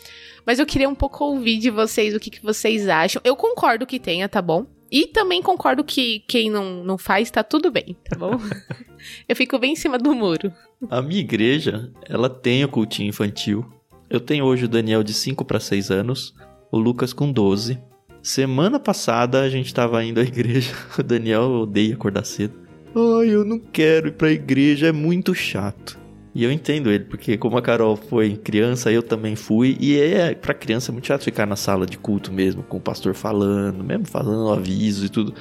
Mas 0.44 0.58
eu 0.58 0.66
queria 0.66 0.88
um 0.88 0.94
pouco 0.94 1.24
ouvir 1.24 1.58
de 1.58 1.70
vocês 1.70 2.14
o 2.14 2.20
que, 2.20 2.30
que 2.30 2.42
vocês 2.42 2.88
acham. 2.88 3.22
Eu 3.24 3.36
concordo 3.36 3.86
que 3.86 3.98
tenha, 3.98 4.28
tá 4.28 4.42
bom? 4.42 4.66
E 4.90 5.06
também 5.06 5.40
concordo 5.40 5.82
que 5.82 6.22
quem 6.28 6.50
não, 6.50 6.84
não 6.84 6.98
faz 6.98 7.30
tá 7.30 7.42
tudo 7.42 7.70
bem, 7.70 7.96
tá 8.04 8.18
bom? 8.18 8.38
eu 9.26 9.34
fico 9.34 9.58
bem 9.58 9.72
em 9.72 9.76
cima 9.76 9.96
do 9.96 10.14
muro. 10.14 10.52
A 10.90 11.00
minha 11.00 11.20
igreja, 11.20 11.90
ela 12.06 12.28
tem 12.28 12.62
o 12.62 12.68
cultinho 12.68 13.08
infantil. 13.08 13.64
Eu 14.10 14.20
tenho 14.20 14.44
hoje 14.44 14.66
o 14.66 14.68
Daniel 14.68 15.02
de 15.02 15.14
5 15.14 15.44
para 15.46 15.58
6 15.58 15.90
anos, 15.90 16.34
o 16.70 16.78
Lucas 16.78 17.14
com 17.14 17.32
12. 17.32 17.78
Semana 18.22 18.78
passada 18.78 19.40
a 19.40 19.48
gente 19.48 19.72
tava 19.72 20.04
indo 20.04 20.20
à 20.20 20.22
igreja. 20.22 20.74
O 20.98 21.02
Daniel 21.02 21.44
odeia 21.62 21.94
acordar 21.94 22.24
cedo. 22.24 22.54
Ai, 22.94 23.30
eu 23.30 23.44
não 23.44 23.58
quero 23.58 24.08
ir 24.08 24.12
pra 24.12 24.30
igreja, 24.30 24.88
é 24.88 24.92
muito 24.92 25.34
chato. 25.34 25.98
E 26.34 26.44
eu 26.44 26.50
entendo 26.50 26.90
ele, 26.90 27.04
porque 27.04 27.36
como 27.36 27.58
a 27.58 27.62
Carol 27.62 27.94
foi 27.94 28.36
criança, 28.36 28.90
eu 28.90 29.02
também 29.02 29.36
fui. 29.36 29.76
E 29.78 29.98
é, 29.98 30.34
pra 30.34 30.54
criança 30.54 30.90
é 30.90 30.92
muito 30.92 31.06
chato 31.06 31.24
ficar 31.24 31.46
na 31.46 31.56
sala 31.56 31.84
de 31.86 31.98
culto 31.98 32.32
mesmo, 32.32 32.62
com 32.62 32.78
o 32.78 32.80
pastor 32.80 33.14
falando, 33.14 33.84
mesmo 33.84 34.06
falando 34.06 34.50
aviso 34.50 35.06
e 35.06 35.08
tudo. 35.10 35.34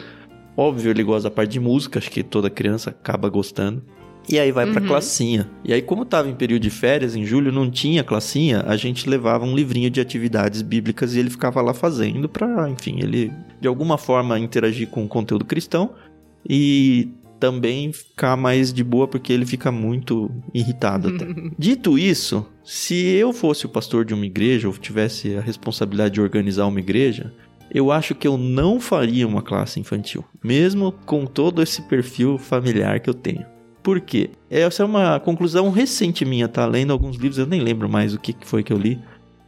Óbvio, 0.55 0.91
ele 0.91 1.03
gosta 1.03 1.29
da 1.29 1.35
parte 1.35 1.51
de 1.51 1.59
música, 1.59 1.97
acho 1.97 2.11
que 2.11 2.21
toda 2.21 2.49
criança 2.49 2.89
acaba 2.89 3.29
gostando. 3.29 3.81
E 4.29 4.37
aí 4.37 4.51
vai 4.51 4.65
uhum. 4.65 4.73
pra 4.73 4.81
classinha. 4.81 5.49
E 5.63 5.73
aí, 5.73 5.81
como 5.81 6.05
tava 6.05 6.29
em 6.29 6.35
período 6.35 6.61
de 6.61 6.69
férias, 6.69 7.15
em 7.15 7.25
julho, 7.25 7.51
não 7.51 7.71
tinha 7.71 8.03
classinha, 8.03 8.63
a 8.67 8.75
gente 8.75 9.09
levava 9.09 9.45
um 9.45 9.55
livrinho 9.55 9.89
de 9.89 9.99
atividades 9.99 10.61
bíblicas 10.61 11.15
e 11.15 11.19
ele 11.19 11.29
ficava 11.29 11.61
lá 11.61 11.73
fazendo 11.73 12.29
pra, 12.29 12.69
enfim, 12.69 12.99
ele 12.99 13.31
de 13.59 13.67
alguma 13.67 13.97
forma 13.97 14.37
interagir 14.37 14.87
com 14.89 15.03
o 15.05 15.07
conteúdo 15.07 15.45
cristão. 15.45 15.91
E 16.47 17.09
também 17.41 17.91
ficar 17.91 18.37
mais 18.37 18.71
de 18.71 18.83
boa 18.83 19.07
porque 19.07 19.33
ele 19.33 19.47
fica 19.47 19.71
muito 19.71 20.29
irritado 20.53 21.09
até. 21.09 21.25
Dito 21.57 21.97
isso, 21.97 22.45
se 22.63 22.95
eu 22.95 23.33
fosse 23.33 23.65
o 23.65 23.69
pastor 23.69 24.05
de 24.05 24.13
uma 24.13 24.25
igreja 24.25 24.67
ou 24.67 24.77
tivesse 24.77 25.35
a 25.35 25.41
responsabilidade 25.41 26.13
de 26.13 26.21
organizar 26.21 26.67
uma 26.67 26.79
igreja, 26.79 27.33
eu 27.73 27.91
acho 27.91 28.13
que 28.13 28.27
eu 28.27 28.37
não 28.37 28.79
faria 28.79 29.27
uma 29.27 29.41
classe 29.41 29.79
infantil, 29.79 30.23
mesmo 30.43 30.91
com 31.05 31.25
todo 31.25 31.63
esse 31.63 31.81
perfil 31.81 32.37
familiar 32.37 32.99
que 32.99 33.09
eu 33.09 33.13
tenho. 33.13 33.45
Por 33.81 33.99
quê? 33.99 34.29
Essa 34.47 34.83
é 34.83 34.85
uma 34.85 35.19
conclusão 35.19 35.71
recente 35.71 36.23
minha, 36.23 36.47
tá? 36.47 36.67
Lendo 36.67 36.93
alguns 36.93 37.15
livros, 37.15 37.39
eu 37.39 37.47
nem 37.47 37.61
lembro 37.61 37.89
mais 37.89 38.13
o 38.13 38.19
que 38.19 38.35
foi 38.41 38.61
que 38.61 38.71
eu 38.71 38.77
li, 38.77 38.99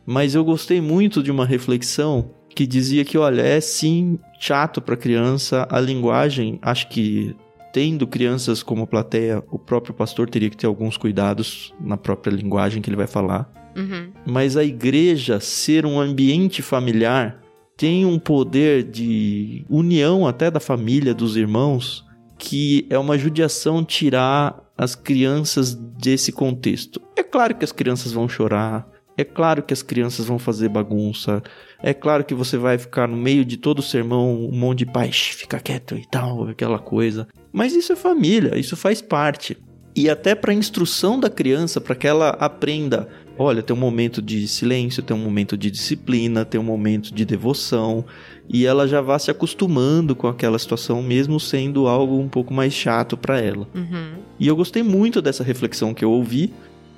mas 0.04 0.34
eu 0.34 0.44
gostei 0.44 0.82
muito 0.82 1.22
de 1.22 1.30
uma 1.30 1.46
reflexão 1.46 2.32
que 2.56 2.66
dizia 2.66 3.06
que, 3.06 3.18
olha, 3.18 3.42
é 3.42 3.62
sim 3.62 4.18
chato 4.40 4.82
para 4.82 4.98
criança 4.98 5.68
a 5.70 5.80
linguagem, 5.80 6.60
acho 6.62 6.90
que 6.90 7.36
tendo 7.74 8.06
crianças 8.06 8.62
como 8.62 8.86
plateia, 8.86 9.44
o 9.50 9.58
próprio 9.58 9.96
pastor 9.96 10.30
teria 10.30 10.50
que 10.50 10.56
ter 10.56 10.68
alguns 10.68 10.96
cuidados 10.96 11.74
na 11.82 11.98
própria 11.98 12.32
linguagem 12.32 12.82
que 12.82 12.90
ele 12.90 12.96
vai 12.96 13.08
falar. 13.08 13.52
Uhum. 13.76 14.12
Mas 14.28 14.56
a 14.56 14.64
igreja 14.64 15.40
ser 15.40 15.84
um 15.84 16.00
ambiente 16.00 16.62
familiar 16.62 17.42
tem 17.76 18.06
um 18.06 18.20
poder 18.20 18.84
de 18.84 19.66
união 19.68 20.28
até 20.28 20.52
da 20.52 20.60
família, 20.60 21.16
dos 21.16 21.36
irmãos, 21.36 22.06
que 22.38 22.86
é 22.92 22.98
uma 23.00 23.18
judiação 23.18 23.84
tirar 23.84 24.62
as 24.78 24.94
crianças 24.94 25.74
desse 25.74 26.32
contexto. 26.32 27.02
É 27.16 27.24
claro 27.24 27.56
que 27.56 27.66
as 27.66 27.72
crianças 27.72 28.12
vão 28.12 28.30
chorar, 28.30 28.88
é 29.18 29.24
claro 29.24 29.64
que 29.64 29.74
as 29.74 29.82
crianças 29.82 30.28
vão 30.28 30.38
fazer 30.38 30.70
bagunça, 30.70 31.42
é 31.84 31.94
claro 31.94 32.24
que 32.24 32.34
você 32.34 32.58
vai 32.58 32.78
ficar 32.78 33.10
no 33.10 33.18
meio 33.18 33.44
de 33.44 33.58
todo 33.58 33.80
o 33.80 33.84
sermão, 33.84 34.46
um 34.46 34.58
monte 34.58 34.80
de 34.80 34.86
pai, 34.86 35.12
fica 35.12 35.60
quieto 35.60 35.98
e 35.98 36.08
tal, 36.10 36.48
aquela 36.48 36.80
coisa. 36.80 37.28
Mas 37.52 37.76
isso 37.76 37.92
é 37.92 37.96
família, 37.98 38.58
isso 38.58 38.78
faz 38.78 39.02
parte. 39.02 39.58
E 39.94 40.10
até 40.10 40.34
para 40.34 40.54
a 40.54 40.56
instrução 40.56 41.20
da 41.20 41.30
criança, 41.30 41.82
para 41.82 41.94
que 41.94 42.08
ela 42.08 42.30
aprenda, 42.30 43.10
olha, 43.38 43.62
tem 43.62 43.76
um 43.76 43.80
momento 43.80 44.22
de 44.22 44.48
silêncio, 44.48 45.04
tem 45.04 45.16
um 45.16 45.20
momento 45.20 45.58
de 45.58 45.70
disciplina, 45.70 46.46
tem 46.46 46.60
um 46.60 46.64
momento 46.64 47.14
de 47.14 47.26
devoção, 47.26 48.06
e 48.48 48.66
ela 48.66 48.88
já 48.88 49.02
vá 49.02 49.20
se 49.20 49.30
acostumando 49.30 50.16
com 50.16 50.28
aquela 50.28 50.58
situação, 50.58 51.04
mesmo 51.04 51.38
sendo 51.38 51.86
algo 51.86 52.18
um 52.18 52.30
pouco 52.30 52.54
mais 52.54 52.74
chato 52.74 53.18
para 53.18 53.42
ela. 53.42 53.68
Uhum. 53.76 54.14
E 54.40 54.48
eu 54.48 54.56
gostei 54.56 54.82
muito 54.82 55.22
dessa 55.22 55.44
reflexão 55.44 55.94
que 55.94 56.04
eu 56.04 56.12
ouvi. 56.12 56.54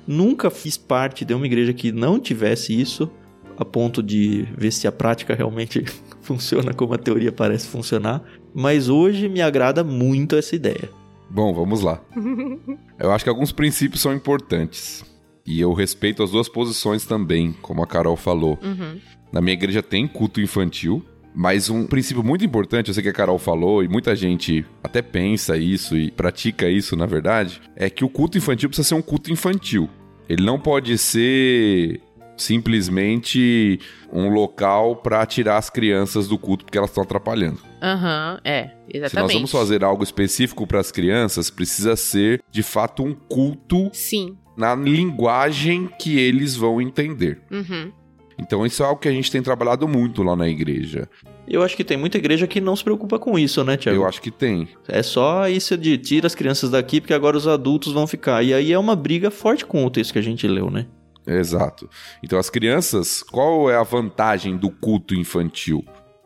Nunca 0.06 0.48
fiz 0.48 0.76
parte 0.76 1.24
de 1.24 1.34
uma 1.34 1.44
igreja 1.44 1.72
que 1.72 1.90
não 1.90 2.20
tivesse 2.20 2.80
isso, 2.80 3.10
a 3.56 3.64
ponto 3.64 4.02
de 4.02 4.46
ver 4.56 4.70
se 4.70 4.86
a 4.86 4.92
prática 4.92 5.34
realmente 5.34 5.84
funciona 6.22 6.72
como 6.72 6.94
a 6.94 6.98
teoria 6.98 7.32
parece 7.32 7.66
funcionar, 7.66 8.22
mas 8.54 8.88
hoje 8.88 9.28
me 9.28 9.40
agrada 9.40 9.82
muito 9.82 10.36
essa 10.36 10.54
ideia. 10.54 10.90
Bom, 11.28 11.52
vamos 11.52 11.82
lá. 11.82 12.00
eu 12.98 13.10
acho 13.12 13.24
que 13.24 13.30
alguns 13.30 13.52
princípios 13.52 14.00
são 14.00 14.14
importantes. 14.14 15.04
E 15.44 15.60
eu 15.60 15.72
respeito 15.72 16.22
as 16.22 16.30
duas 16.30 16.48
posições 16.48 17.04
também, 17.04 17.54
como 17.62 17.82
a 17.82 17.86
Carol 17.86 18.16
falou. 18.16 18.58
Uhum. 18.62 18.98
Na 19.32 19.40
minha 19.40 19.54
igreja 19.54 19.82
tem 19.82 20.06
culto 20.06 20.40
infantil, 20.40 21.04
mas 21.34 21.68
um 21.68 21.86
princípio 21.86 22.24
muito 22.24 22.44
importante, 22.44 22.88
eu 22.88 22.94
sei 22.94 23.02
que 23.02 23.10
a 23.10 23.12
Carol 23.12 23.38
falou 23.38 23.84
e 23.84 23.88
muita 23.88 24.16
gente 24.16 24.64
até 24.82 25.02
pensa 25.02 25.56
isso 25.56 25.96
e 25.96 26.10
pratica 26.10 26.68
isso, 26.68 26.96
na 26.96 27.06
verdade, 27.06 27.60
é 27.76 27.90
que 27.90 28.04
o 28.04 28.08
culto 28.08 28.38
infantil 28.38 28.68
precisa 28.68 28.88
ser 28.88 28.94
um 28.94 29.02
culto 29.02 29.30
infantil. 29.30 29.88
Ele 30.28 30.44
não 30.44 30.58
pode 30.58 30.96
ser 30.98 32.00
simplesmente 32.36 33.80
um 34.12 34.28
local 34.28 34.96
para 34.96 35.24
tirar 35.26 35.56
as 35.56 35.70
crianças 35.70 36.28
do 36.28 36.38
culto 36.38 36.64
porque 36.64 36.78
elas 36.78 36.90
estão 36.90 37.02
atrapalhando. 37.02 37.60
Aham, 37.82 38.34
uhum, 38.34 38.40
é, 38.44 38.70
exatamente. 38.88 39.10
Se 39.10 39.16
nós 39.16 39.32
vamos 39.32 39.52
fazer 39.52 39.84
algo 39.84 40.02
específico 40.02 40.66
para 40.66 40.80
as 40.80 40.90
crianças, 40.90 41.50
precisa 41.50 41.96
ser 41.96 42.42
de 42.50 42.62
fato 42.62 43.02
um 43.04 43.14
culto. 43.14 43.90
Sim. 43.92 44.36
Na 44.56 44.74
linguagem 44.74 45.88
que 46.00 46.18
eles 46.18 46.56
vão 46.56 46.80
entender. 46.80 47.40
Uhum. 47.50 47.92
Então 48.38 48.64
isso 48.66 48.82
é 48.82 48.86
algo 48.86 49.00
que 49.00 49.08
a 49.08 49.12
gente 49.12 49.30
tem 49.30 49.42
trabalhado 49.42 49.86
muito 49.88 50.22
lá 50.22 50.36
na 50.36 50.48
igreja. 50.48 51.08
Eu 51.48 51.62
acho 51.62 51.76
que 51.76 51.84
tem 51.84 51.96
muita 51.96 52.18
igreja 52.18 52.46
que 52.46 52.60
não 52.60 52.74
se 52.74 52.82
preocupa 52.82 53.18
com 53.18 53.38
isso, 53.38 53.62
né, 53.62 53.76
Tiago? 53.76 53.98
Eu 53.98 54.06
acho 54.06 54.20
que 54.20 54.30
tem. 54.30 54.68
É 54.88 55.02
só 55.02 55.48
isso 55.48 55.76
de 55.76 55.96
tira 55.96 56.26
as 56.26 56.34
crianças 56.34 56.70
daqui 56.70 57.00
porque 57.00 57.14
agora 57.14 57.36
os 57.36 57.46
adultos 57.46 57.92
vão 57.92 58.06
ficar. 58.06 58.42
E 58.42 58.52
aí 58.52 58.72
é 58.72 58.78
uma 58.78 58.96
briga 58.96 59.30
forte 59.30 59.64
com 59.64 59.84
o 59.84 59.90
texto 59.90 60.12
que 60.12 60.18
a 60.18 60.22
gente 60.22 60.46
leu, 60.46 60.70
né? 60.70 60.86
Exato. 61.26 61.88
Então, 62.22 62.38
as 62.38 62.48
crianças, 62.48 63.22
qual 63.22 63.70
é 63.70 63.76
a 63.76 63.82
vantagem 63.82 64.56
do 64.56 64.70
culto 64.70 65.14
infantil? 65.14 65.84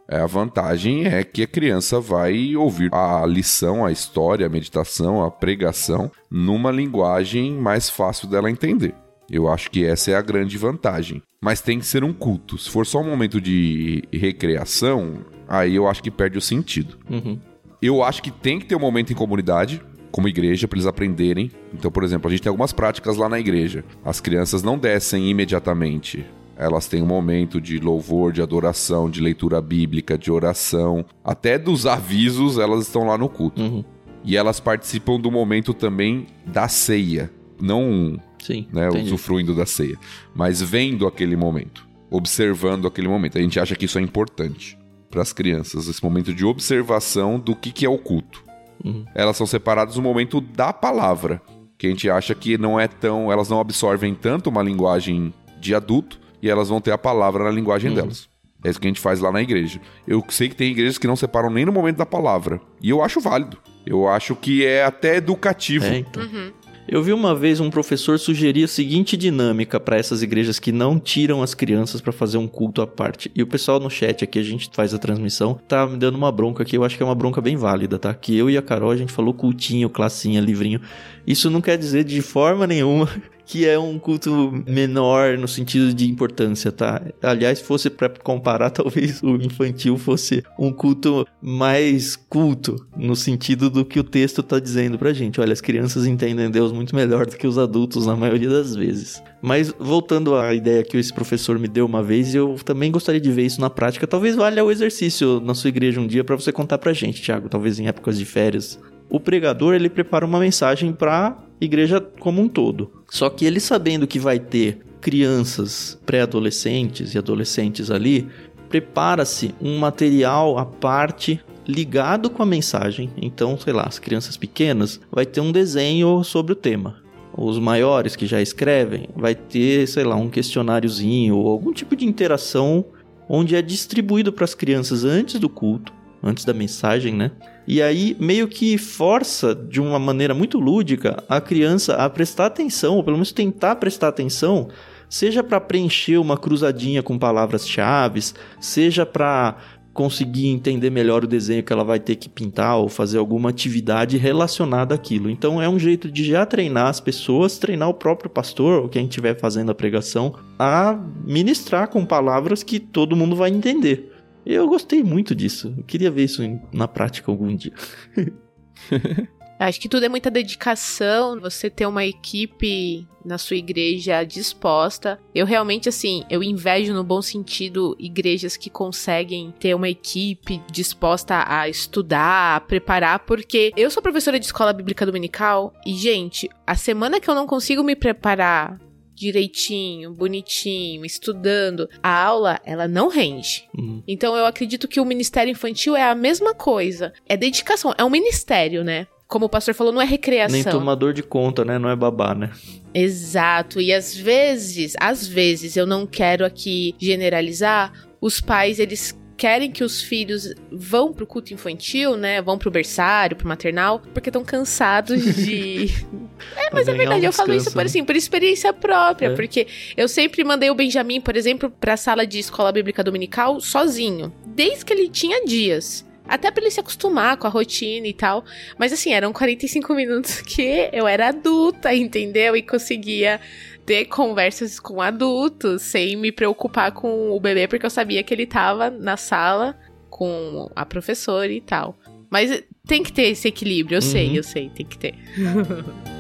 É, 0.09 0.19
a 0.19 0.27
vantagem 0.27 1.07
é 1.07 1.23
que 1.23 1.45
a 1.45 1.47
criança 1.47 2.01
vai 2.01 2.57
ouvir 2.57 2.93
a 2.93 3.25
lição, 3.25 3.87
a 3.87 3.93
história, 3.93 4.45
a 4.45 4.51
meditação, 4.51 5.23
a 5.23 5.31
pregação 5.31 6.11
numa 6.29 6.73
linguagem 6.73 7.53
mais 7.53 7.89
fácil 7.89 8.27
dela 8.27 8.51
entender. 8.51 8.93
Eu 9.31 9.49
acho 9.49 9.71
que 9.71 9.85
essa 9.85 10.11
é 10.11 10.17
a 10.17 10.23
grande 10.23 10.59
vantagem. 10.59 11.23
Mas 11.41 11.61
tem 11.61 11.79
que 11.79 11.87
ser 11.87 12.03
um 12.03 12.13
culto. 12.13 12.59
Se 12.59 12.69
for 12.69 12.85
só 12.85 12.99
um 12.99 13.09
momento 13.09 13.41
de 13.41 14.03
recreação, 14.13 15.25
aí 15.49 15.77
eu 15.77 15.89
acho 15.89 16.03
que 16.03 16.11
perde 16.11 16.37
o 16.37 16.43
sentido. 16.43 16.99
Uhum. 17.09 17.39
Eu 17.81 18.03
acho 18.03 18.21
que 18.21 18.33
tem 18.33 18.59
que 18.59 18.67
ter 18.67 18.75
um 18.75 18.81
momento 18.81 19.13
em 19.13 19.17
comunidade 19.17 19.81
como 20.11 20.29
igreja 20.29 20.66
para 20.66 20.77
eles 20.77 20.87
aprenderem. 20.87 21.51
Então, 21.73 21.90
por 21.90 22.05
exemplo, 22.05 22.29
a 22.29 22.31
gente 22.31 22.42
tem 22.42 22.51
algumas 22.51 22.73
práticas 22.73 23.16
lá 23.16 23.29
na 23.29 23.38
igreja. 23.38 23.85
As 24.05 24.20
crianças 24.20 24.62
não 24.62 24.79
descem 24.79 25.29
imediatamente. 25.29 26.25
Elas 26.57 26.87
têm 26.87 27.03
um 27.03 27.07
momento 27.07 27.61
de 27.61 27.79
louvor, 27.79 28.33
de 28.33 28.42
adoração, 28.42 29.09
de 29.09 29.20
leitura 29.20 29.61
bíblica, 29.62 30.18
de 30.18 30.31
oração. 30.31 31.05
Até 31.25 31.59
dos 31.59 31.87
avisos, 31.87 32.59
elas 32.59 32.87
estão 32.87 33.07
lá 33.07 33.16
no 33.16 33.29
culto. 33.29 33.62
Uhum. 33.62 33.85
E 34.23 34.37
elas 34.37 34.61
participam 34.61 35.18
do 35.18 35.31
momento 35.31 35.73
também 35.73 36.27
da 36.46 36.68
ceia. 36.68 37.31
Não 37.59 38.20
Sim, 38.42 38.66
né, 38.73 38.88
usufruindo 38.88 39.55
da 39.55 39.66
ceia, 39.66 39.99
mas 40.35 40.62
vendo 40.62 41.07
aquele 41.07 41.37
momento, 41.37 41.87
observando 42.11 42.87
aquele 42.87 43.09
momento. 43.09 43.38
A 43.38 43.40
gente 43.40 43.61
acha 43.61 43.77
que 43.77 43.85
isso 43.85 43.99
é 43.99 44.03
importante 44.03 44.79
para 45.11 45.23
as 45.23 45.33
crianças, 45.33 45.88
esse 45.88 46.03
momento 46.03 46.33
de 46.33 46.44
observação 46.44 47.38
do 47.38 47.55
que, 47.55 47.73
que 47.73 47.85
é 47.85 47.88
o 47.88 47.99
culto. 47.99 48.44
Uhum. 48.85 49.05
Elas 49.14 49.37
são 49.37 49.47
separadas 49.47 49.97
no 49.97 50.03
momento 50.03 50.41
da 50.41 50.72
palavra, 50.72 51.41
que 51.76 51.87
a 51.87 51.91
gente 51.91 52.09
acha 52.11 52.35
que 52.35 52.59
não 52.59 52.78
é 52.78 52.87
tão. 52.87 53.31
Elas 53.31 53.49
não 53.49 53.61
absorvem 53.61 54.14
tanto 54.14 54.51
uma 54.51 54.62
linguagem 54.62 55.33
de 55.59 55.74
adulto 55.74 56.18
e 56.43 56.49
elas 56.49 56.68
vão 56.68 56.81
ter 56.81 56.93
a 56.93 56.99
palavra 56.99 57.45
na 57.45 57.51
linguagem 57.51 57.91
uhum. 57.91 57.97
delas. 57.97 58.28
É 58.62 58.68
isso 58.68 58.78
que 58.78 58.87
a 58.87 58.91
gente 58.91 59.01
faz 59.01 59.20
lá 59.20 59.33
na 59.33 59.41
igreja. 59.41 59.81
Eu 60.07 60.22
sei 60.28 60.49
que 60.49 60.55
tem 60.55 60.70
igrejas 60.70 60.99
que 60.99 61.07
não 61.07 61.16
separam 61.16 61.49
nem 61.49 61.64
no 61.64 61.72
momento 61.72 61.97
da 61.97 62.07
palavra. 62.07 62.61
E 62.83 62.91
eu 62.91 63.03
acho 63.03 63.20
válido. 63.20 63.57
Eu 63.87 64.07
acho 64.07 64.37
que 64.37 64.64
é 64.66 64.85
até 64.85 65.16
educativo. 65.16 65.87
É, 65.87 65.99
então. 65.99 66.22
uhum. 66.22 66.53
Eu 66.93 67.05
vi 67.05 67.12
uma 67.12 67.36
vez 67.36 67.61
um 67.61 67.70
professor 67.70 68.18
sugerir 68.18 68.64
a 68.64 68.66
seguinte 68.66 69.16
dinâmica 69.16 69.78
para 69.78 69.97
essas 69.97 70.24
igrejas 70.24 70.59
que 70.59 70.72
não 70.72 70.99
tiram 70.99 71.41
as 71.41 71.55
crianças 71.55 72.01
para 72.01 72.11
fazer 72.11 72.36
um 72.36 72.49
culto 72.49 72.82
à 72.82 72.86
parte. 72.86 73.30
E 73.32 73.41
o 73.45 73.47
pessoal 73.47 73.78
no 73.78 73.88
chat 73.88 74.24
aqui, 74.24 74.41
a 74.41 74.43
gente 74.43 74.68
faz 74.72 74.93
a 74.93 74.99
transmissão, 74.99 75.57
tá 75.68 75.86
me 75.86 75.97
dando 75.97 76.16
uma 76.16 76.32
bronca 76.32 76.64
aqui, 76.64 76.76
eu 76.76 76.82
acho 76.82 76.97
que 76.97 77.03
é 77.05 77.07
uma 77.07 77.14
bronca 77.14 77.41
bem 77.41 77.57
válida, 77.57 77.97
tá? 77.97 78.12
Que 78.12 78.36
eu 78.36 78.51
e 78.51 78.59
a 78.59 78.62
Carol, 78.62 78.91
a 78.91 78.97
gente 78.97 79.12
falou 79.12 79.32
cultinho, 79.32 79.88
classinha, 79.88 80.41
livrinho. 80.41 80.80
Isso 81.24 81.49
não 81.49 81.61
quer 81.61 81.78
dizer 81.78 82.03
de 82.03 82.20
forma 82.20 82.66
nenhuma 82.66 83.09
que 83.51 83.66
é 83.66 83.76
um 83.76 83.98
culto 83.98 84.62
menor 84.64 85.36
no 85.36 85.48
sentido 85.48 85.92
de 85.92 86.09
importância, 86.09 86.70
tá? 86.70 87.03
Aliás, 87.20 87.59
se 87.59 87.64
fosse 87.64 87.90
para 87.90 88.09
comparar, 88.09 88.70
talvez 88.70 89.20
o 89.24 89.34
infantil 89.34 89.98
fosse 89.98 90.44
um 90.57 90.72
culto 90.72 91.26
mais 91.42 92.14
culto, 92.14 92.76
no 92.96 93.16
sentido 93.16 93.68
do 93.68 93.84
que 93.84 93.98
o 93.98 94.05
texto 94.05 94.40
tá 94.40 94.61
dizendo 94.61 94.96
pra 94.96 95.12
gente. 95.12 95.40
Olha, 95.40 95.53
as 95.53 95.61
crianças 95.61 96.07
entendem 96.07 96.48
Deus 96.48 96.70
muito 96.70 96.94
melhor 96.94 97.26
do 97.26 97.36
que 97.36 97.44
os 97.44 97.59
adultos 97.59 98.07
na 98.07 98.14
maioria 98.14 98.48
das 98.48 98.76
vezes. 98.76 99.20
Mas 99.42 99.74
voltando 99.76 100.36
à 100.36 100.55
ideia 100.55 100.84
que 100.84 100.96
esse 100.96 101.12
professor 101.12 101.59
me 101.59 101.66
deu 101.66 101.86
uma 101.86 102.05
vez, 102.05 102.32
eu 102.32 102.55
também 102.64 102.92
gostaria 102.92 103.20
de 103.20 103.32
ver 103.32 103.46
isso 103.46 103.61
na 103.61 103.68
prática. 103.68 104.07
Talvez 104.07 104.36
valha 104.36 104.64
o 104.64 104.70
exercício 104.70 105.40
na 105.40 105.55
sua 105.55 105.70
igreja 105.70 106.01
um 106.01 106.07
dia 106.07 106.22
para 106.22 106.36
você 106.36 106.53
contar 106.53 106.78
pra 106.78 106.92
gente, 106.92 107.20
Thiago, 107.20 107.48
talvez 107.48 107.80
em 107.80 107.88
épocas 107.88 108.16
de 108.16 108.24
férias. 108.24 108.78
O 109.09 109.18
pregador, 109.18 109.74
ele 109.74 109.90
prepara 109.90 110.24
uma 110.24 110.38
mensagem 110.38 110.92
para 110.92 111.49
igreja 111.61 112.01
como 112.01 112.41
um 112.41 112.49
todo. 112.49 112.91
Só 113.09 113.29
que 113.29 113.45
ele 113.45 113.61
sabendo 113.61 114.07
que 114.07 114.19
vai 114.19 114.39
ter 114.39 114.81
crianças, 115.01 115.99
pré-adolescentes 116.05 117.15
e 117.15 117.19
adolescentes 117.19 117.91
ali, 117.91 118.29
prepara-se 118.69 119.55
um 119.61 119.79
material 119.79 120.59
à 120.59 120.65
parte 120.65 121.41
ligado 121.67 122.31
com 122.31 122.43
a 122.43 122.47
mensagem. 122.47 123.11
Então, 123.21 123.59
sei 123.59 123.73
lá, 123.73 123.85
as 123.85 123.99
crianças 123.99 124.37
pequenas 124.37 125.01
vai 125.11 125.27
ter 125.27 125.41
um 125.41 125.53
desenho 125.53 126.23
sobre 126.25 126.53
o 126.53 126.57
tema. 126.57 126.97
Os 127.37 127.59
maiores 127.59 128.17
que 128.17 128.27
já 128.27 128.41
escrevem 128.43 129.09
vai 129.17 129.35
ter, 129.35 129.87
sei 129.87 130.05
lá, 130.05 130.17
um 130.17 130.29
questionáriozinho 130.29 131.37
ou 131.37 131.49
algum 131.49 131.73
tipo 131.73 131.95
de 131.95 132.05
interação 132.05 132.85
onde 133.29 133.55
é 133.55 133.63
distribuído 133.63 134.33
para 134.33 134.45
as 134.45 134.55
crianças 134.55 135.05
antes 135.05 135.39
do 135.39 135.49
culto, 135.49 135.93
antes 136.23 136.45
da 136.45 136.53
mensagem, 136.53 137.15
né? 137.15 137.31
E 137.71 137.81
aí 137.81 138.16
meio 138.18 138.49
que 138.49 138.77
força 138.77 139.55
de 139.55 139.81
uma 139.81 139.97
maneira 139.97 140.35
muito 140.35 140.59
lúdica 140.59 141.23
a 141.29 141.41
criança 141.41 141.95
a 141.95 142.11
prestar 142.11 142.47
atenção, 142.47 142.97
ou 142.97 143.05
pelo 143.05 143.16
menos 143.16 143.31
tentar 143.31 143.77
prestar 143.77 144.09
atenção, 144.09 144.66
seja 145.09 145.41
para 145.41 145.61
preencher 145.61 146.18
uma 146.18 146.37
cruzadinha 146.37 147.01
com 147.01 147.16
palavras-chave, 147.16 148.21
seja 148.61 149.07
para 149.07 149.57
conseguir 149.95 150.49
entender 150.49 150.91
melhor 150.91 151.23
o 151.23 151.29
desenho 151.29 151.62
que 151.62 151.73
ela 151.73 151.85
vai 151.85 152.01
ter 152.01 152.16
que 152.16 152.29
pintar 152.29 152.77
ou 152.77 152.89
fazer 152.89 153.18
alguma 153.18 153.51
atividade 153.51 154.16
relacionada 154.16 154.97
àquilo. 154.97 155.31
Então 155.31 155.62
é 155.62 155.68
um 155.68 155.79
jeito 155.79 156.11
de 156.11 156.25
já 156.25 156.45
treinar 156.45 156.89
as 156.89 156.99
pessoas, 156.99 157.57
treinar 157.57 157.89
o 157.89 157.95
próprio 157.95 158.29
pastor 158.29 158.83
ou 158.83 158.89
quem 158.89 159.05
estiver 159.05 159.39
fazendo 159.39 159.71
a 159.71 159.77
pregação 159.77 160.35
a 160.59 160.99
ministrar 161.25 161.87
com 161.87 162.05
palavras 162.05 162.64
que 162.64 162.81
todo 162.81 163.14
mundo 163.14 163.37
vai 163.37 163.51
entender. 163.51 164.20
Eu 164.45 164.66
gostei 164.68 165.03
muito 165.03 165.34
disso. 165.34 165.74
Eu 165.76 165.84
queria 165.84 166.11
ver 166.11 166.24
isso 166.24 166.43
na 166.72 166.88
prática 166.88 167.30
algum 167.30 167.55
dia. 167.55 167.72
Acho 169.61 169.78
que 169.78 169.91
tudo 169.91 170.07
é 170.07 170.09
muita 170.09 170.30
dedicação, 170.30 171.38
você 171.38 171.68
ter 171.68 171.84
uma 171.84 172.03
equipe 172.03 173.07
na 173.22 173.36
sua 173.36 173.57
igreja 173.57 174.24
disposta. 174.24 175.20
Eu 175.34 175.45
realmente, 175.45 175.86
assim, 175.86 176.24
eu 176.30 176.43
invejo 176.43 176.95
no 176.95 177.05
bom 177.05 177.20
sentido 177.20 177.95
igrejas 177.99 178.57
que 178.57 178.70
conseguem 178.70 179.53
ter 179.61 179.74
uma 179.74 179.91
equipe 179.91 180.62
disposta 180.72 181.45
a 181.47 181.68
estudar, 181.68 182.57
a 182.57 182.61
preparar, 182.61 183.18
porque 183.26 183.70
eu 183.76 183.91
sou 183.91 184.03
professora 184.03 184.41
de 184.41 184.47
escola 184.47 184.72
bíblica 184.72 185.05
dominical 185.05 185.74
e, 185.84 185.93
gente, 185.93 186.49
a 186.66 186.74
semana 186.74 187.20
que 187.20 187.28
eu 187.28 187.34
não 187.34 187.47
consigo 187.47 187.84
me 187.84 187.95
preparar 187.95 188.80
direitinho, 189.21 190.14
bonitinho, 190.14 191.05
estudando, 191.05 191.87
a 192.03 192.25
aula, 192.25 192.59
ela 192.64 192.89
não 192.89 193.09
rende. 193.09 193.68
Uhum. 193.77 194.03
Então 194.09 194.35
eu 194.35 194.47
acredito 194.47 194.89
que 194.89 194.99
o 194.99 195.05
ministério 195.05 195.51
infantil 195.51 195.95
é 195.95 196.03
a 196.03 196.14
mesma 196.14 196.55
coisa. 196.55 197.12
É 197.29 197.37
dedicação, 197.37 197.95
é 197.99 198.03
um 198.03 198.09
ministério, 198.09 198.83
né? 198.83 199.07
Como 199.29 199.45
o 199.45 199.49
pastor 199.49 199.75
falou, 199.75 199.93
não 199.93 200.01
é 200.01 200.07
recreação. 200.07 200.55
Nem 200.55 200.64
tomador 200.64 201.12
de 201.12 201.23
conta, 201.23 201.64
né? 201.64 201.79
Não 201.79 201.91
é 201.91 201.95
babá, 201.95 202.35
né? 202.35 202.51
Exato. 202.95 203.79
E 203.79 203.93
às 203.93 204.16
vezes, 204.16 204.95
às 204.99 205.27
vezes, 205.27 205.77
eu 205.77 205.87
não 205.87 206.07
quero 206.07 206.45
aqui 206.45 206.95
generalizar, 206.99 207.93
os 208.21 208.41
pais, 208.41 208.79
eles 208.79 209.16
querem 209.41 209.71
que 209.71 209.83
os 209.83 210.03
filhos 210.03 210.53
vão 210.71 211.14
pro 211.14 211.27
culto 211.27 211.55
infantil, 211.55 212.14
né? 212.14 212.43
Vão 212.43 212.59
pro 212.59 212.71
berçário, 212.71 213.35
pro 213.35 213.49
maternal, 213.49 214.03
porque 214.12 214.29
estão 214.29 214.45
cansados 214.45 215.35
de. 215.35 215.87
é, 216.57 216.70
mas 216.72 216.88
é 216.88 216.93
verdade, 216.93 217.22
um 217.22 217.28
eu 217.28 217.32
falo 217.32 217.55
isso 217.55 217.70
por, 217.70 217.78
né? 217.78 217.84
assim, 217.84 218.05
por 218.05 218.16
experiência 218.16 218.72
própria, 218.72 219.28
é. 219.28 219.34
porque 219.34 219.66
eu 219.97 220.09
sempre 220.09 220.43
mandei 220.45 220.70
o 220.70 220.74
Benjamin, 220.74 221.20
por 221.20 221.36
exemplo, 221.36 221.70
pra 221.70 221.97
sala 221.97 222.26
de 222.26 222.38
escola 222.38 222.72
bíblica 222.72 223.03
dominical 223.03 223.61
sozinho, 223.61 224.32
desde 224.47 224.84
que 224.84 224.93
ele 224.93 225.09
tinha 225.09 225.45
dias. 225.45 226.09
Até 226.26 226.49
pra 226.49 226.62
ele 226.62 226.70
se 226.70 226.78
acostumar 226.78 227.36
com 227.36 227.49
a 227.49 227.51
rotina 227.51 228.07
e 228.07 228.12
tal. 228.12 228.45
Mas 228.78 228.93
assim, 228.93 229.12
eram 229.12 229.32
45 229.32 229.93
minutos 229.95 230.41
que 230.47 230.88
eu 230.93 231.09
era 231.09 231.28
adulta, 231.28 231.93
entendeu? 231.93 232.55
E 232.57 232.62
conseguia 232.62 233.41
ter 233.84 234.05
conversas 234.05 234.78
com 234.78 235.03
adultos 235.03 235.82
sem 235.82 236.14
me 236.16 236.30
preocupar 236.30 236.93
com 236.93 237.32
o 237.32 237.41
bebê, 237.41 237.66
porque 237.66 237.84
eu 237.84 237.91
sabia 237.91 238.22
que 238.22 238.32
ele 238.32 238.47
tava 238.47 238.91
na 238.91 239.16
sala 239.16 239.76
com 240.09 240.70
a 240.76 240.86
professora 240.86 241.51
e 241.51 241.61
tal. 241.61 241.99
Mas 242.30 242.62
tem 242.86 243.03
que 243.03 243.12
ter 243.12 243.30
esse 243.30 243.49
equilíbrio, 243.49 243.97
eu 243.97 244.03
uhum. 244.03 244.09
sei, 244.09 244.38
eu 244.38 244.43
sei, 244.45 244.70
tem 244.70 244.86
que 244.86 244.97
ter. 244.97 245.14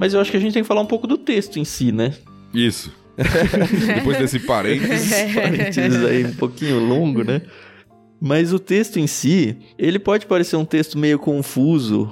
Mas 0.00 0.14
eu 0.14 0.20
acho 0.20 0.30
que 0.30 0.36
a 0.38 0.40
gente 0.40 0.54
tem 0.54 0.62
que 0.62 0.66
falar 0.66 0.80
um 0.80 0.86
pouco 0.86 1.06
do 1.06 1.18
texto 1.18 1.58
em 1.58 1.64
si, 1.64 1.92
né? 1.92 2.14
Isso. 2.54 2.90
Depois 3.94 4.16
desse 4.16 4.38
parênteses. 4.38 5.10
parênteses 5.36 6.04
aí 6.06 6.24
um 6.24 6.32
pouquinho 6.32 6.78
longo, 6.80 7.22
né? 7.22 7.42
Mas 8.18 8.50
o 8.50 8.58
texto 8.58 8.98
em 8.98 9.06
si, 9.06 9.58
ele 9.78 9.98
pode 9.98 10.24
parecer 10.24 10.56
um 10.56 10.64
texto 10.64 10.96
meio 10.96 11.18
confuso, 11.18 12.10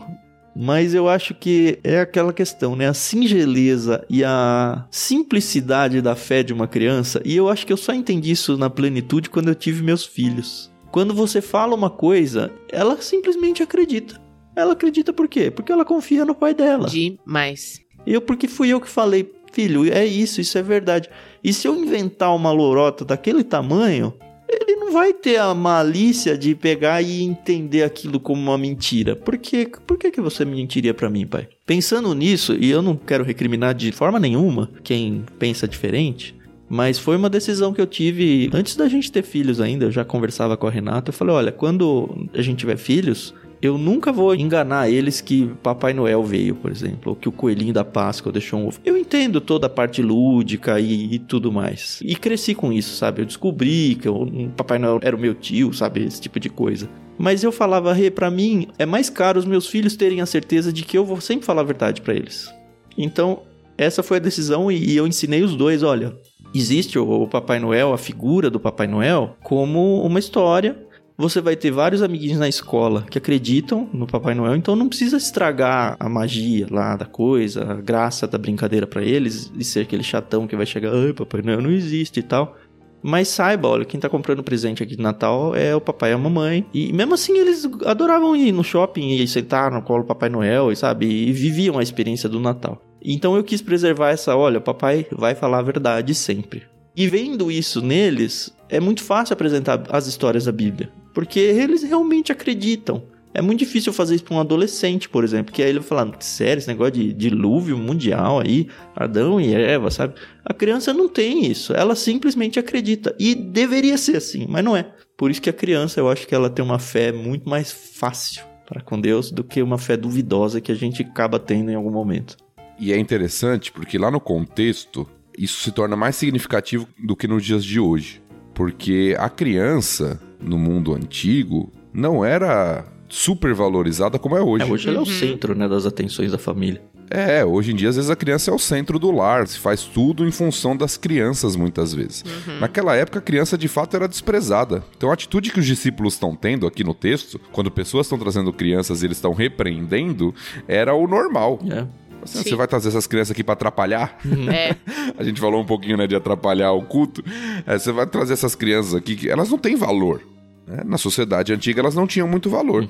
mas 0.55 0.93
eu 0.93 1.09
acho 1.09 1.35
que 1.35 1.79
é 1.83 2.01
aquela 2.01 2.31
questão, 2.31 2.77
né? 2.77 2.89
A 2.89 2.95
singeleza 2.95 4.05
e 4.11 4.23
a 4.23 4.87
simplicidade 4.91 6.03
da 6.03 6.15
fé 6.15 6.43
de 6.43 6.53
uma 6.53 6.69
criança, 6.69 7.23
e 7.25 7.35
eu 7.35 7.49
acho 7.49 7.67
que 7.67 7.73
eu 7.73 7.77
só 7.79 7.95
entendi 7.95 8.33
isso 8.33 8.59
na 8.59 8.69
plenitude 8.69 9.31
quando 9.31 9.49
eu 9.49 9.55
tive 9.55 9.83
meus 9.83 10.05
filhos. 10.05 10.71
Quando 10.91 11.15
você 11.15 11.41
fala 11.41 11.75
uma 11.75 11.89
coisa, 11.89 12.51
ela 12.71 13.01
simplesmente 13.01 13.63
acredita. 13.63 14.28
Ela 14.59 14.73
acredita 14.73 15.13
por 15.13 15.29
quê? 15.29 15.53
Porque 15.53 15.71
ela 15.71 15.85
confia 15.85 16.25
no 16.25 16.35
pai 16.35 16.53
dela. 16.53 16.89
Demais. 16.89 17.81
Eu, 18.05 18.21
porque 18.21 18.49
fui 18.49 18.71
eu 18.71 18.81
que 18.81 18.89
falei, 18.89 19.31
filho, 19.53 19.89
é 19.89 20.05
isso, 20.05 20.41
isso 20.41 20.59
é 20.59 20.63
verdade. 20.63 21.09
E 21.45 21.53
se 21.53 21.69
eu 21.69 21.77
inventar 21.77 22.35
uma 22.35 22.51
lorota 22.51 23.05
daquele 23.05 23.45
tamanho, 23.45 24.13
ele 24.49 24.75
não 24.75 24.91
vai 24.91 25.13
ter 25.13 25.37
a 25.37 25.55
malícia 25.55 26.37
de 26.37 26.57
pegar 26.57 27.01
e 27.01 27.23
entender 27.23 27.85
aquilo 27.85 28.19
como 28.19 28.43
uma 28.43 28.59
mentira. 28.59 29.15
Por, 29.15 29.39
quê? 29.39 29.71
Por 29.87 29.97
que, 29.97 30.11
que 30.11 30.21
você 30.21 30.45
mentiria 30.45 30.93
para 30.93 31.09
mim, 31.09 31.25
pai? 31.25 31.47
Pensando 31.65 32.13
nisso, 32.13 32.57
e 32.59 32.69
eu 32.69 32.83
não 32.83 32.97
quero 32.97 33.23
recriminar 33.23 33.77
de 33.77 33.93
forma 33.93 34.19
nenhuma 34.19 34.69
quem 34.83 35.25
pensa 35.39 35.69
diferente, 35.69 36.35
mas 36.69 36.99
foi 36.99 37.15
uma 37.15 37.31
decisão 37.31 37.73
que 37.73 37.81
eu 37.81 37.87
tive 37.87 38.51
antes 38.53 38.75
da 38.75 38.89
gente 38.89 39.13
ter 39.13 39.23
filhos 39.23 39.61
ainda. 39.61 39.85
Eu 39.85 39.93
já 39.93 40.05
conversava 40.05 40.57
com 40.57 40.67
a 40.67 40.71
Renata. 40.71 41.11
Eu 41.11 41.15
falei: 41.15 41.35
olha, 41.37 41.53
quando 41.53 42.29
a 42.35 42.43
gente 42.43 42.59
tiver 42.59 42.77
filhos, 42.77 43.33
eu 43.61 43.77
nunca 43.77 44.13
vou 44.13 44.35
enganar 44.35 44.89
eles 44.89 45.21
que 45.21 45.51
Papai 45.63 45.93
Noel 45.93 46.23
veio, 46.23 46.55
por 46.55 46.71
exemplo, 46.71 47.11
ou 47.11 47.17
que 47.17 47.29
o 47.29 47.33
coelhinho 47.33 47.73
da 47.73 47.85
Páscoa 47.85 48.31
deixou 48.31 48.61
um 48.61 48.69
ovo. 48.69 48.81
Eu 48.85 48.97
entendo 48.97 49.41
toda 49.41 49.67
a 49.67 49.71
parte 49.71 50.01
lúdica 50.01 50.79
e, 50.79 51.15
e 51.15 51.19
tudo 51.19 51.51
mais. 51.51 52.01
E 52.03 52.15
cresci 52.15 52.55
com 52.55 52.73
isso, 52.73 52.95
sabe? 52.97 53.23
Eu 53.23 53.27
descobri 53.27 53.97
que 53.97 54.09
o 54.09 54.49
Papai 54.57 54.79
Noel 54.79 55.01
era 55.03 55.17
o 55.17 55.19
meu 55.19 55.35
tio, 55.35 55.73
sabe? 55.73 56.05
Esse 56.05 56.21
tipo 56.21 56.39
de 56.39 56.49
coisa. 56.49 56.89
Mas 57.19 57.43
eu 57.43 57.51
falava, 57.51 57.93
Rê, 57.93 58.11
pra 58.11 58.31
mim 58.31 58.69
é 58.79 58.87
mais 58.87 59.11
caro 59.11 59.41
os 59.41 59.45
meus 59.45 59.67
filhos 59.67 59.97
terem 59.97 60.21
a 60.21 60.27
certeza 60.27 60.73
de 60.73 60.85
que 60.85 60.97
eu 60.97 61.05
vou 61.05 61.21
sempre 61.21 61.45
falar 61.45 61.63
a 61.63 61.65
verdade 61.65 62.01
para 62.01 62.15
eles. 62.15 62.53
Então, 62.97 63.43
essa 63.77 64.03
foi 64.05 64.19
a 64.19 64.21
decisão 64.21 64.71
e, 64.71 64.93
e 64.93 64.97
eu 64.97 65.07
ensinei 65.07 65.43
os 65.43 65.57
dois, 65.57 65.83
olha, 65.83 66.17
existe 66.55 66.97
o 66.97 67.27
Papai 67.27 67.59
Noel, 67.59 67.93
a 67.93 67.99
figura 67.99 68.49
do 68.49 68.61
Papai 68.61 68.87
Noel, 68.87 69.37
como 69.43 70.01
uma 70.03 70.21
história 70.21 70.87
você 71.19 71.41
vai 71.41 71.57
ter 71.57 71.73
vários 71.73 72.01
amiguinhos 72.01 72.39
na 72.39 72.49
escola 72.49 73.05
que 73.11 73.19
acreditam 73.19 73.89
no 73.93 74.07
Papai 74.07 74.37
Noel, 74.37 74.55
então 74.55 74.77
não 74.77 74.89
precisa 74.89 75.17
estragar 75.17 75.97
a 75.99 76.09
magia 76.09 76.69
lá 76.71 76.95
da 76.95 77.07
coisa, 77.07 77.73
a 77.73 77.75
graça 77.75 78.29
da 78.29 78.39
brincadeira 78.39 78.87
para 78.87 79.03
eles 79.03 79.53
e 79.59 79.65
ser 79.65 79.81
aquele 79.81 80.05
chatão 80.05 80.47
que 80.47 80.55
vai 80.55 80.65
chegar, 80.65 80.95
ai, 80.95 81.13
Papai 81.13 81.43
Noel 81.43 81.61
não 81.61 81.73
existe 81.73 82.21
e 82.21 82.23
tal. 82.23 82.57
Mas 83.03 83.29
saiba, 83.29 83.69
olha, 83.69 83.85
quem 83.85 83.99
tá 83.99 84.09
comprando 84.09 84.43
presente 84.43 84.83
aqui 84.83 84.95
de 84.95 85.03
Natal 85.03 85.55
é 85.55 85.75
o 85.75 85.81
papai 85.81 86.11
e 86.11 86.15
a 86.15 86.19
mamãe. 86.19 86.67
E 86.75 86.93
mesmo 86.93 87.15
assim, 87.15 87.39
eles 87.39 87.65
adoravam 87.87 88.35
ir 88.35 88.51
no 88.51 88.65
shopping 88.65 89.15
e 89.15 89.29
sentar 89.29 89.71
no 89.71 89.83
colo 89.83 90.03
do 90.03 90.07
Papai 90.09 90.29
Noel, 90.29 90.75
sabe? 90.75 91.07
E 91.07 91.33
viviam 91.33 91.79
a 91.79 91.83
experiência 91.83 92.29
do 92.29 92.41
Natal. 92.41 92.83
Então 93.01 93.37
eu 93.37 93.45
quis 93.45 93.63
preservar 93.63 94.11
essa, 94.11 94.37
olha, 94.37 94.59
o 94.59 94.63
papai 94.63 95.07
vai 95.13 95.37
falar 95.37 95.59
a 95.61 95.63
verdade 95.63 96.13
sempre. 96.13 96.65
E 96.97 97.07
vendo 97.07 97.49
isso 97.49 97.81
neles, 97.81 98.53
é 98.69 98.81
muito 98.81 99.05
fácil 99.05 99.33
apresentar 99.33 99.85
as 99.89 100.09
histórias 100.09 100.47
da 100.47 100.53
Bíblia. 100.53 100.91
Porque 101.19 101.41
eles 101.41 101.83
realmente 101.83 102.31
acreditam. 102.31 103.03
É 103.35 103.43
muito 103.43 103.59
difícil 103.59 103.93
fazer 103.93 104.15
isso 104.15 104.23
para 104.23 104.37
um 104.37 104.39
adolescente, 104.39 105.09
por 105.09 105.25
exemplo, 105.25 105.53
que 105.53 105.61
aí 105.61 105.71
ele 105.71 105.81
vai 105.81 105.89
falar, 105.89 106.17
sério, 106.21 106.61
esse 106.61 106.69
negócio 106.69 106.93
de 106.93 107.13
dilúvio 107.13 107.77
mundial 107.77 108.39
aí, 108.39 108.69
Adão 108.95 109.41
e 109.41 109.53
Eva, 109.53 109.91
sabe? 109.91 110.15
A 110.45 110.55
criança 110.55 110.95
não 110.95 111.09
tem 111.09 111.45
isso, 111.45 111.73
ela 111.73 111.97
simplesmente 111.97 112.61
acredita. 112.61 113.17
E 113.19 113.35
deveria 113.35 113.99
ser 113.99 114.19
assim, 114.19 114.47
mas 114.49 114.65
não 114.65 114.77
é. 114.77 114.93
Por 115.17 115.29
isso 115.29 115.43
que 115.43 115.51
a 115.51 115.53
criança, 115.53 115.99
eu 115.99 116.09
acho 116.09 116.25
que 116.25 116.37
ela 116.37 116.49
tem 116.49 116.65
uma 116.65 116.79
fé 116.79 117.11
muito 117.11 117.49
mais 117.49 117.73
fácil 117.73 118.45
para 118.65 118.81
com 118.81 119.01
Deus 119.01 119.33
do 119.33 119.43
que 119.43 119.61
uma 119.61 119.77
fé 119.77 119.97
duvidosa 119.97 120.61
que 120.61 120.71
a 120.71 120.77
gente 120.77 121.03
acaba 121.03 121.41
tendo 121.41 121.69
em 121.69 121.75
algum 121.75 121.91
momento. 121.91 122.37
E 122.79 122.93
é 122.93 122.97
interessante 122.97 123.73
porque 123.73 123.99
lá 123.99 124.09
no 124.09 124.21
contexto, 124.21 125.05
isso 125.37 125.65
se 125.65 125.73
torna 125.73 125.97
mais 125.97 126.15
significativo 126.15 126.87
do 126.97 127.17
que 127.17 127.27
nos 127.27 127.45
dias 127.45 127.65
de 127.65 127.81
hoje. 127.81 128.23
Porque 128.59 129.15
a 129.17 129.31
criança, 129.31 130.21
no 130.41 130.59
mundo 130.59 130.93
antigo, 130.93 131.73
não 131.93 132.25
era 132.25 132.85
super 133.09 133.55
valorizada 133.55 134.19
como 134.19 134.37
é 134.37 134.43
hoje. 134.43 134.65
É, 134.65 134.67
hoje 134.67 134.89
ela 134.89 134.99
é 134.99 135.01
o 135.01 135.07
centro 135.07 135.55
né, 135.55 135.69
das 135.69 135.87
atenções 135.87 136.33
da 136.33 136.39
família. 136.39 136.83
É, 137.09 137.45
hoje 137.45 137.71
em 137.71 137.77
dia, 137.77 137.89
às 137.89 137.95
vezes, 137.95 138.11
a 138.11 138.17
criança 138.17 138.51
é 138.51 138.55
o 138.55 138.59
centro 138.59 138.99
do 138.99 139.13
lar, 139.13 139.47
se 139.47 139.61
faz 139.61 139.85
tudo 139.85 140.27
em 140.27 140.33
função 140.33 140.77
das 140.77 140.97
crianças, 140.97 141.55
muitas 141.55 141.95
vezes. 141.95 142.25
Naquela 142.61 142.97
época, 142.97 143.21
a 143.21 143.23
criança 143.23 143.57
de 143.57 143.69
fato 143.69 143.95
era 143.95 144.09
desprezada. 144.09 144.83
Então, 144.97 145.09
a 145.09 145.15
atitude 145.15 145.53
que 145.53 145.61
os 145.61 145.65
discípulos 145.65 146.15
estão 146.15 146.35
tendo 146.35 146.67
aqui 146.67 146.83
no 146.83 146.93
texto, 146.93 147.41
quando 147.53 147.71
pessoas 147.71 148.07
estão 148.07 148.19
trazendo 148.19 148.53
crianças 148.53 149.03
e 149.03 149.07
eles 149.07 149.19
estão 149.19 149.33
repreendendo, 149.33 150.35
era 150.67 150.93
o 150.95 151.07
normal. 151.07 151.61
É. 151.71 151.87
Sim. 152.29 152.43
Você 152.43 152.57
vai 152.57 152.67
trazer 152.67 152.89
essas 152.89 153.07
crianças 153.07 153.31
aqui 153.33 153.43
pra 153.45 153.55
atrapalhar? 153.55 154.19
É. 154.53 154.77
A 155.19 155.23
gente 155.25 155.41
falou 155.41 155.61
um 155.61 155.67
pouquinho, 155.67 155.97
né, 155.97 156.07
de 156.07 156.15
atrapalhar 156.15 156.73
o 156.73 156.83
culto. 156.83 157.23
É, 157.67 157.79
você 157.79 157.91
vai 157.93 158.07
trazer 158.07 158.33
essas 158.35 158.55
crianças 158.55 158.95
aqui 158.95 159.17
que 159.17 159.29
elas 159.29 159.51
não 159.51 159.59
têm 159.59 159.77
valor. 159.77 160.23
né? 160.67 160.83
Na 160.85 160.99
sociedade 160.99 161.53
antiga, 161.53 161.81
elas 161.81 161.95
não 161.95 162.07
tinham 162.07 162.29
muito 162.29 162.49
valor. 162.49 162.89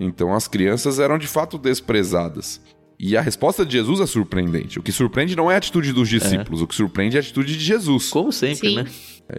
Então, 0.00 0.34
as 0.34 0.48
crianças 0.48 0.98
eram 0.98 1.16
de 1.18 1.26
fato 1.26 1.56
desprezadas. 1.58 2.60
E 3.04 3.16
a 3.16 3.20
resposta 3.20 3.66
de 3.66 3.72
Jesus 3.72 3.98
é 3.98 4.06
surpreendente. 4.06 4.78
O 4.78 4.82
que 4.82 4.92
surpreende 4.92 5.34
não 5.34 5.50
é 5.50 5.56
a 5.56 5.58
atitude 5.58 5.92
dos 5.92 6.08
discípulos, 6.08 6.62
o 6.62 6.68
que 6.68 6.74
surpreende 6.74 7.16
é 7.16 7.18
a 7.18 7.20
atitude 7.20 7.58
de 7.58 7.64
Jesus. 7.64 8.08
Como 8.10 8.30
sempre, 8.30 8.68
Sim. 8.68 8.76
né? 8.76 8.86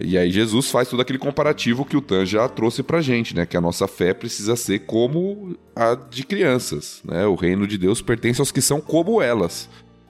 E 0.02 0.18
aí 0.18 0.30
Jesus 0.30 0.70
faz 0.70 0.88
todo 0.88 1.00
aquele 1.00 1.18
comparativo 1.18 1.82
que 1.82 1.96
o 1.96 2.02
Tan 2.02 2.26
já 2.26 2.46
trouxe 2.46 2.82
pra 2.82 3.00
gente, 3.00 3.34
né? 3.34 3.46
Que 3.46 3.56
a 3.56 3.62
nossa 3.62 3.88
fé 3.88 4.12
precisa 4.12 4.54
ser 4.54 4.80
como 4.80 5.56
a 5.74 5.94
de 5.94 6.24
crianças, 6.24 7.00
né? 7.06 7.26
O 7.26 7.34
reino 7.34 7.66
de 7.66 7.78
Deus 7.78 8.02
pertence 8.02 8.38
aos 8.38 8.52
que 8.52 8.60
são 8.60 8.82
como 8.82 9.22
elas. 9.22 9.66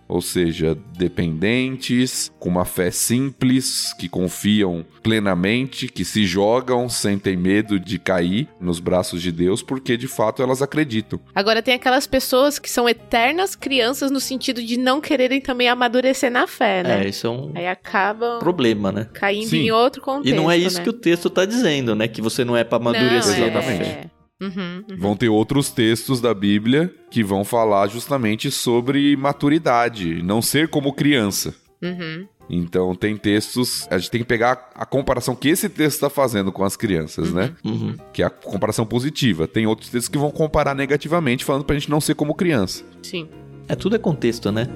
Ou 0.07 0.21
seja, 0.21 0.77
dependentes, 0.97 2.31
com 2.39 2.49
uma 2.49 2.65
fé 2.65 2.91
simples, 2.91 3.93
que 3.99 4.09
confiam 4.09 4.85
plenamente, 5.03 5.89
que 5.89 6.05
se 6.05 6.25
jogam 6.27 6.89
sem 6.89 7.19
ter 7.19 7.37
medo 7.37 7.79
de 7.81 7.99
cair 7.99 8.49
nos 8.61 8.81
braços 8.81 9.23
de 9.23 9.33
Deus, 9.33 9.63
porque 9.63 9.97
de 9.97 10.07
fato 10.07 10.43
elas 10.43 10.63
acreditam. 10.63 11.19
Agora 11.35 11.63
tem 11.63 11.75
aquelas 11.75 12.07
pessoas 12.07 12.59
que 12.59 12.71
são 12.71 12.89
eternas 12.89 13.55
crianças 13.55 14.11
no 14.11 14.21
sentido 14.21 14.63
de 14.63 14.77
não 14.77 15.01
quererem 15.01 15.41
também 15.41 15.69
amadurecer 15.69 16.31
na 16.31 16.47
fé, 16.47 16.83
né? 16.83 17.05
É, 17.05 17.09
isso 17.09 17.27
é 17.27 17.31
um 17.31 17.53
Aí 17.55 17.67
acabam 17.67 18.39
problema, 18.39 18.93
né? 18.93 19.09
caindo 19.13 19.49
Sim. 19.49 19.67
em 19.67 19.71
outro 19.71 20.03
contexto. 20.03 20.33
E 20.33 20.37
não 20.37 20.51
é 20.51 20.57
isso 20.57 20.79
né? 20.79 20.83
que 20.85 20.91
o 20.91 20.93
texto 20.93 21.29
tá 21.31 21.45
dizendo, 21.45 21.95
né? 21.95 22.09
Que 22.09 22.21
você 22.23 22.45
não 22.45 22.57
é 22.57 22.65
pra 22.65 22.77
amadurecer 22.79 23.39
Não, 23.41 23.47
é- 23.47 23.51
na 23.51 23.59
Exatamente. 23.61 23.85
fé. 23.85 24.11
Uhum, 24.45 24.85
uhum. 24.91 24.97
Vão 24.97 25.17
ter 25.17 25.29
outros 25.29 25.71
textos 25.71 26.21
da 26.21 26.35
Bíblia 26.35 26.93
que 27.11 27.23
vão 27.23 27.45
falar 27.45 27.87
justamente 27.89 28.51
sobre 28.51 29.17
maturidade, 29.17 30.23
não 30.23 30.43
ser 30.43 30.69
como 30.69 30.93
criança. 30.93 31.55
Uhum. 31.83 32.27
Então 32.49 32.95
tem 32.95 33.17
textos, 33.17 33.87
a 33.91 33.99
gente 33.99 34.11
tem 34.11 34.21
que 34.21 34.27
pegar 34.27 34.71
a 34.75 34.85
comparação 34.85 35.35
que 35.35 35.49
esse 35.49 35.69
texto 35.69 35.97
está 35.97 36.11
fazendo 36.11 36.53
com 36.53 36.63
as 36.63 36.77
crianças, 36.77 37.33
né? 37.33 37.53
Uhum. 37.65 37.97
Que 38.13 38.23
é 38.23 38.27
a 38.27 38.31
comparação 38.31 38.85
positiva. 38.85 39.49
Tem 39.49 39.67
outros 39.67 39.89
textos 39.89 40.09
que 40.09 40.19
vão 40.19 40.31
comparar 40.31 40.75
negativamente, 40.75 41.45
falando 41.45 41.65
pra 41.65 41.75
gente 41.75 41.91
não 41.91 42.01
ser 42.01 42.15
como 42.15 42.35
criança. 42.35 42.85
Sim. 43.03 43.29
É 43.67 43.75
tudo 43.75 43.97
é 43.97 43.99
contexto, 43.99 44.53
né? 44.53 44.69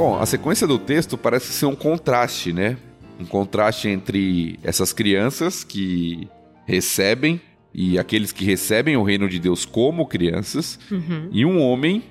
Bom, 0.00 0.18
a 0.18 0.24
sequência 0.24 0.66
do 0.66 0.78
texto 0.78 1.18
parece 1.18 1.52
ser 1.52 1.66
um 1.66 1.74
contraste, 1.74 2.54
né? 2.54 2.78
Um 3.20 3.26
contraste 3.26 3.86
entre 3.86 4.58
essas 4.62 4.94
crianças 4.94 5.62
que 5.62 6.26
recebem 6.64 7.38
e 7.74 7.98
aqueles 7.98 8.32
que 8.32 8.42
recebem 8.44 8.96
o 8.96 9.02
reino 9.02 9.28
de 9.28 9.38
Deus 9.38 9.66
como 9.66 10.06
crianças 10.06 10.78
Uhum. 10.90 11.28
e 11.30 11.44
um 11.44 11.60
homem 11.60 12.02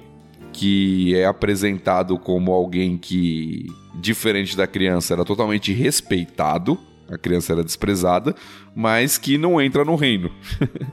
que 0.54 1.16
é 1.16 1.26
apresentado 1.26 2.18
como 2.20 2.52
alguém 2.52 2.96
que, 2.96 3.66
diferente 3.96 4.56
da 4.56 4.68
criança, 4.68 5.14
era 5.16 5.26
totalmente 5.26 5.74
respeitado. 5.74 6.78
A 7.12 7.18
criança 7.18 7.54
era 7.54 7.64
desprezada, 7.64 8.36
mas 8.76 9.18
que 9.18 9.38
não 9.38 9.60
entra 9.62 9.84
no 9.84 9.96
reino. 9.96 10.32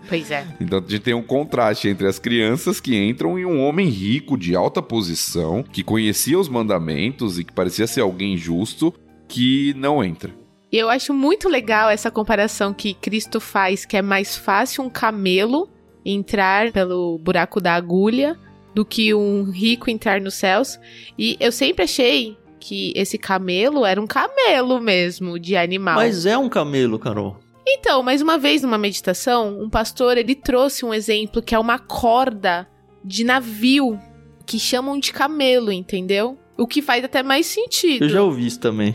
Pois 0.09 0.31
é. 0.31 0.47
Então 0.61 0.79
a 0.79 0.91
gente 0.91 1.01
tem 1.01 1.14
um 1.14 1.23
contraste 1.23 1.89
entre 1.89 2.07
as 2.07 2.19
crianças 2.19 2.81
que 2.81 2.97
entram 2.97 3.39
e 3.39 3.45
um 3.45 3.62
homem 3.62 3.89
rico, 3.89 4.37
de 4.37 4.57
alta 4.57 4.83
posição, 4.83 5.62
que 5.62 5.83
conhecia 5.83 6.39
os 6.39 6.49
mandamentos 6.49 7.39
e 7.39 7.45
que 7.45 7.53
parecia 7.53 7.87
ser 7.87 8.01
alguém 8.01 8.37
justo, 8.37 8.95
que 9.29 9.75
não 9.77 10.03
entra. 10.03 10.33
E 10.73 10.77
eu 10.77 10.91
acho 10.91 11.14
muito 11.14 11.49
legal 11.49 11.91
essa 11.91 12.11
comparação 12.11 12.75
que 12.75 12.95
Cristo 12.95 13.41
faz, 13.41 13.85
que 13.85 13.97
é 13.97 14.03
mais 14.03 14.37
fácil 14.37 14.83
um 14.83 14.91
camelo 14.91 15.69
entrar 16.05 16.73
pelo 16.73 17.19
buraco 17.19 17.61
da 17.61 17.75
agulha 17.75 18.39
do 18.75 18.85
que 18.85 19.14
um 19.14 19.45
rico 19.51 19.91
entrar 19.91 20.21
nos 20.21 20.35
céus. 20.35 20.79
E 21.19 21.37
eu 21.41 21.51
sempre 21.51 21.85
achei 21.85 22.37
que 22.59 22.92
esse 22.96 23.18
camelo 23.18 23.84
era 23.84 24.00
um 24.00 24.07
camelo 24.07 24.80
mesmo, 24.80 25.38
de 25.38 25.57
animal. 25.57 25.96
Mas 25.96 26.26
é 26.26 26.36
um 26.36 26.48
camelo, 26.48 26.98
Carol. 26.98 27.38
Então, 27.66 28.02
mais 28.02 28.22
uma 28.22 28.38
vez 28.38 28.62
numa 28.62 28.78
meditação, 28.78 29.61
um 29.61 29.68
pastor 29.68 30.16
ele 30.16 30.34
trouxe 30.34 30.84
um 30.84 30.94
exemplo 30.94 31.42
que 31.42 31.54
é 31.54 31.59
uma 31.59 31.78
corda 31.78 32.66
de 33.04 33.24
navio 33.24 33.98
que 34.46 34.59
chamam 34.59 34.98
de 34.98 35.12
camelo, 35.12 35.72
entendeu? 35.72 36.38
O 36.57 36.66
que 36.66 36.80
faz 36.80 37.04
até 37.04 37.22
mais 37.22 37.46
sentido. 37.46 38.04
Eu 38.04 38.09
já 38.09 38.22
ouvi 38.22 38.46
isso 38.46 38.61
também. 38.61 38.94